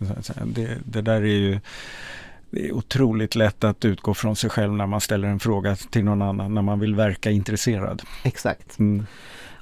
Det, 0.45 0.79
det 0.85 1.03
där 1.03 1.23
är 1.23 1.27
ju 1.27 1.61
det 2.51 2.69
är 2.69 2.73
otroligt 2.73 3.35
lätt 3.35 3.65
att 3.65 3.85
utgå 3.85 4.15
från 4.15 4.37
sig 4.37 4.51
själv 4.51 4.73
när 4.73 4.87
man 4.87 5.01
ställer 5.01 5.29
en 5.29 5.41
fråga 5.41 5.77
till 5.77 6.05
någon 6.05 6.23
annan, 6.23 6.55
när 6.55 6.63
man 6.63 6.81
vill 6.81 6.95
verka 6.95 7.31
intresserad. 7.31 8.03
Exakt. 8.25 8.79
Mm. 8.79 9.07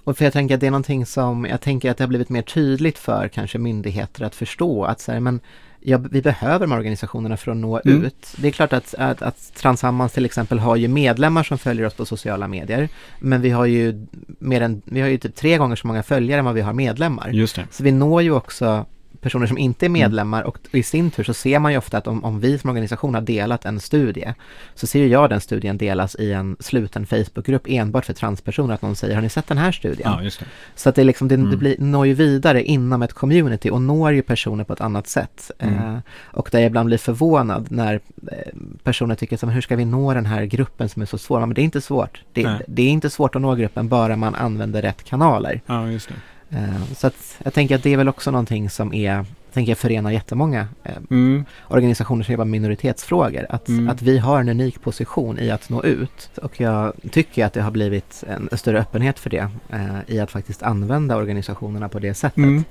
Och 0.05 0.19
för 0.19 0.25
jag 0.25 0.33
tänker 0.33 0.55
att 0.55 0.61
det 0.61 0.67
är 0.67 0.71
någonting 0.71 1.07
som, 1.07 1.45
jag 1.45 1.61
tänker 1.61 1.91
att 1.91 1.97
det 1.97 2.05
har 2.05 2.09
blivit 2.09 2.29
mer 2.29 2.43
tydligt 2.43 2.99
för 2.99 3.29
kanske 3.29 3.59
myndigheter 3.59 4.25
att 4.25 4.35
förstå 4.35 4.85
att 4.85 5.01
så 5.01 5.13
här, 5.13 5.21
men 5.21 5.41
ja, 5.85 5.99
vi 6.11 6.23
behöver 6.23 6.59
de 6.67 6.71
här 6.73 6.79
organisationerna 6.79 7.37
för 7.37 7.51
att 7.51 7.57
nå 7.57 7.81
Mm. 7.85 8.05
ut. 8.05 8.35
Det 8.37 8.49
är 8.49 8.53
klart 8.53 8.73
att, 8.73 8.95
att, 8.99 9.23
att 9.23 9.55
Transammans 9.55 10.13
till 10.13 10.25
exempel 10.25 10.59
har 10.59 10.77
ju 10.77 10.89
medlemmar 10.89 11.43
som 11.43 11.59
följer 11.59 11.87
oss 11.87 11.95
på 11.95 12.05
sociala 12.05 12.49
medier. 12.49 12.89
Men 13.21 13.41
vi 13.41 13.51
har 13.51 13.67
ju 13.67 14.07
mer 14.39 14.61
än, 14.61 14.83
vi 14.85 15.01
har 15.01 15.09
ju 15.09 15.19
typ 15.19 15.35
tre 15.35 15.59
gånger 15.59 15.77
så 15.77 15.87
många 15.87 16.03
följare 16.03 16.39
än 16.39 16.45
vad 16.45 16.55
vi 16.55 16.61
har 16.61 16.73
medlemmar. 16.73 17.29
Just 17.29 17.57
det. 17.57 17.67
Så 17.71 17.83
vi 17.83 17.93
når 17.93 18.23
ju 18.23 18.33
också 18.33 18.87
personer 19.23 19.47
som 19.47 19.59
inte 19.59 19.87
är 19.87 19.89
Mm. 19.89 20.01
medlemmar 20.03 20.43
och 20.43 20.59
i 20.73 20.83
sin 20.83 21.11
tur 21.11 21.25
så 21.25 21.35
ser 21.35 21.59
man 21.59 21.73
ju 21.73 21.79
ofta 21.79 21.99
att 21.99 22.07
om, 22.07 22.25
om 22.25 22.41
vi 22.41 22.59
som 22.59 22.71
organisation 22.71 23.15
har 23.15 23.21
delat 23.23 23.65
en 23.65 23.81
studie 23.81 24.35
så 24.75 24.87
ser 24.87 24.99
ju 24.99 25.07
jag 25.07 25.31
den 25.31 25.41
studien 25.41 25.79
delas 25.79 26.17
i 26.19 26.33
en 26.33 26.57
sluten 26.61 27.07
Facebookgrupp 27.07 27.63
enbart 27.69 28.05
för 28.05 28.13
transpersoner 28.13 28.75
att 28.75 28.83
någon 28.83 28.97
säger 28.97 29.15
har 29.15 29.23
ni 29.23 29.29
sett 29.29 29.47
den 29.47 29.59
här 29.59 29.73
studien? 29.73 30.11
Ja, 30.13 30.21
det. 30.25 30.45
Så 30.75 30.89
att 30.89 30.95
det, 30.95 31.05
liksom, 31.05 31.29
det, 31.29 31.37
det 31.37 31.43
Mm. 31.43 31.59
blir, 31.59 31.77
når 31.79 32.07
ju 32.07 32.15
vidare 32.15 32.63
inom 32.65 33.03
ett 33.03 33.13
community 33.13 33.71
och 33.71 33.83
når 33.83 34.13
ju 34.13 34.23
personer 34.23 34.65
på 34.65 34.73
ett 34.73 34.81
annat 34.81 35.07
sätt. 35.09 35.51
Mm. 35.59 35.75
Eh, 35.75 35.99
och 36.23 36.49
där 36.53 36.59
jag 36.61 36.67
ibland 36.67 36.87
blir 36.87 36.99
förvånad 36.99 37.67
när 37.71 37.95
eh, 38.33 38.39
personer 38.83 39.15
tycker 39.15 39.47
men 39.47 39.55
hur 39.55 39.61
ska 39.61 39.77
vi 39.77 39.85
nå 39.85 40.15
den 40.15 40.27
här 40.27 40.45
gruppen 40.45 40.89
som 40.89 41.03
är 41.03 41.07
så 41.07 41.19
svår? 41.19 41.41
Men 41.41 41.55
det 41.55 41.61
är 41.61 41.65
inte 41.65 41.81
svårt. 41.81 42.23
Det, 42.33 42.59
det 42.67 42.83
är 42.83 42.89
inte 42.89 43.11
svårt 43.11 43.35
att 43.37 43.43
nå 43.43 43.55
gruppen 43.55 43.89
bara 43.89 44.17
man 44.17 44.35
använder 44.35 44.83
rätt 44.83 45.05
kanaler. 45.05 45.61
Ja, 45.67 45.89
just 45.91 46.09
det. 46.09 46.15
Eh, 46.53 46.93
så 46.97 47.07
att 47.07 47.37
jag 47.45 47.55
tänker 47.55 47.75
att 47.75 47.83
det 47.83 47.93
är 47.93 47.97
väl 47.97 48.09
också 48.09 48.31
någonting 48.31 48.71
som 48.71 48.95
är 48.95 49.25
tänker 49.53 49.71
jag 49.71 49.79
förenar 49.79 50.11
jättemånga 50.11 50.69
eh, 50.85 50.93
Mm. 51.11 51.45
organisationer 51.69 52.25
som 52.25 52.33
jobbar 52.33 52.45
med 52.45 52.51
minoritetsfrågor. 52.61 53.47
Att, 53.49 53.69
Mm. 53.69 53.89
att 53.89 54.03
vi 54.03 54.19
har 54.19 54.41
en 54.41 54.49
unik 54.49 54.83
position 54.83 55.39
i 55.39 55.51
att 55.51 55.69
nå 55.71 55.83
ut. 55.85 56.31
Och 56.43 56.61
jag 56.61 56.93
tycker 57.11 57.47
att 57.47 57.53
det 57.53 57.63
har 57.63 57.71
blivit 57.71 58.25
en 58.29 58.59
större 58.59 58.81
öppenhet 58.81 59.19
för 59.19 59.31
det 59.31 59.49
eh, 59.71 59.97
i 60.07 60.21
att 60.21 60.31
faktiskt 60.31 60.63
använda 60.63 61.17
organisationerna 61.17 61.89
på 61.89 61.99
det 61.99 62.15
sättet. 62.15 62.37
Mm. 62.37 62.65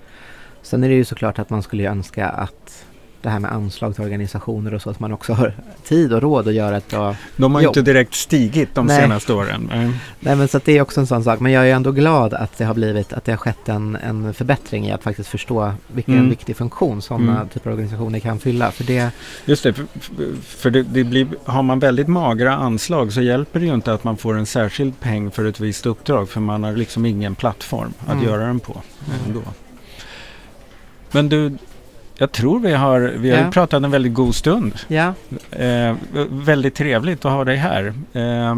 Sen 0.62 0.84
är 0.84 0.90
det 0.90 0.96
ju 0.96 1.06
såklart 1.06 1.40
att 1.40 1.50
man 1.50 1.64
skulle 1.64 1.90
önska 1.90 2.30
att 2.30 2.86
det 3.24 3.30
här 3.30 3.40
med 3.40 3.52
anslag 3.52 3.96
till 3.96 4.04
organisationer 4.04 4.74
och 4.74 4.82
så, 4.82 4.90
att 4.90 5.00
man 5.00 5.14
också 5.14 5.34
har 5.34 5.54
tid 5.88 6.14
och 6.14 6.22
råd 6.22 6.48
att 6.48 6.54
göra 6.54 6.78
ett 6.78 6.90
bra... 6.90 7.16
De 7.36 7.54
har 7.56 7.62
ju 7.62 7.68
inte 7.68 7.82
direkt 7.82 8.14
stigit 8.14 8.76
de 8.76 8.86
Nej. 8.86 9.02
senaste 9.02 9.34
åren. 9.34 9.70
Nej. 9.74 9.92
Nej 10.20 10.36
men 10.36 10.48
så 10.48 10.58
att 10.58 10.66
det 10.66 10.78
är 10.78 10.82
också 10.82 11.00
en 11.00 11.08
sån 11.08 11.24
sak. 11.24 11.40
Men 11.40 11.52
jag 11.52 11.70
är 11.70 11.76
ändå 11.76 11.92
glad 11.92 12.34
att 12.34 12.58
det 12.58 12.66
har 12.66 12.74
blivit, 12.74 13.14
att 13.14 13.26
det 13.26 13.32
har 13.32 13.38
skett 13.38 13.70
en, 13.70 13.96
en 13.96 14.34
förbättring 14.34 14.88
i 14.88 14.92
att 14.92 15.04
faktiskt 15.04 15.30
förstå 15.30 15.74
vilken 15.88 16.14
Mm. 16.14 16.30
viktig 16.30 16.56
funktion 16.56 17.02
sådana 17.02 17.36
Mm. 17.36 17.50
typer 17.50 17.70
av 17.70 17.74
organisationer 17.74 18.20
kan 18.20 18.40
fylla. 18.40 18.72
För 18.72 18.84
det, 18.84 19.12
Just 19.46 19.64
det, 19.64 19.74
för, 19.74 19.86
för 20.42 20.70
det, 20.70 20.84
det 20.84 21.04
blir, 21.04 21.28
har 21.46 21.64
man 21.64 21.80
väldigt 21.80 22.08
magra 22.08 22.56
anslag 22.56 23.14
så 23.14 23.22
hjälper 23.22 23.60
det 23.60 23.66
ju 23.66 23.74
inte 23.74 23.94
att 23.94 24.04
man 24.04 24.18
får 24.18 24.38
en 24.38 24.46
särskild 24.46 25.00
peng 25.00 25.32
för 25.32 25.46
ett 25.46 25.60
visst 25.60 25.86
uppdrag 25.86 26.30
för 26.30 26.40
man 26.40 26.64
har 26.64 26.72
liksom 26.72 27.06
ingen 27.06 27.36
plattform 27.36 27.94
att 28.00 28.14
Mm. 28.14 28.26
göra 28.26 28.46
den 28.46 28.60
på. 28.60 28.82
Ändå. 29.28 29.42
Men 31.12 31.30
du, 31.30 31.58
jag 32.22 32.32
tror 32.32 32.60
vi 32.60 32.74
har, 32.74 33.00
vi 33.00 33.32
har 33.32 33.38
Ja. 33.38 33.52
pratat 33.52 33.84
en 33.84 33.92
väldigt 33.92 34.14
god 34.14 34.36
stund. 34.36 34.74
ja, 34.88 35.14
Eh, 35.52 35.96
väldigt 36.30 36.76
trevligt 36.76 37.26
att 37.26 37.32
ha 37.32 37.44
dig 37.44 37.56
här. 37.58 37.94
Eh, 38.14 38.56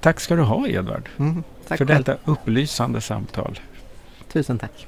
tack 0.00 0.20
ska 0.20 0.36
du 0.36 0.42
ha 0.42 0.68
Edvard 0.68 1.08
mm, 1.18 1.42
för 1.66 1.76
själv. 1.76 1.88
detta 1.88 2.16
upplysande 2.24 3.00
samtal. 3.00 3.60
Tusen 4.32 4.58
tack. 4.58 4.86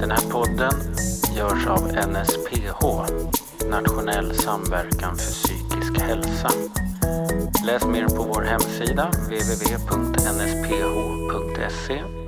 Den 0.00 0.10
här 0.10 0.30
podden 0.30 0.72
görs 1.36 1.66
av 1.66 1.88
NSPH, 1.88 2.84
Nationell 3.70 4.34
samverkan 4.34 5.16
för 5.16 5.32
psykisk 5.32 6.00
hälsa. 6.00 6.50
Läs 7.66 7.84
mer 7.86 8.04
på 8.08 8.22
vår 8.22 8.42
hemsida 8.42 9.10
www.nsph.se 10.50 10.60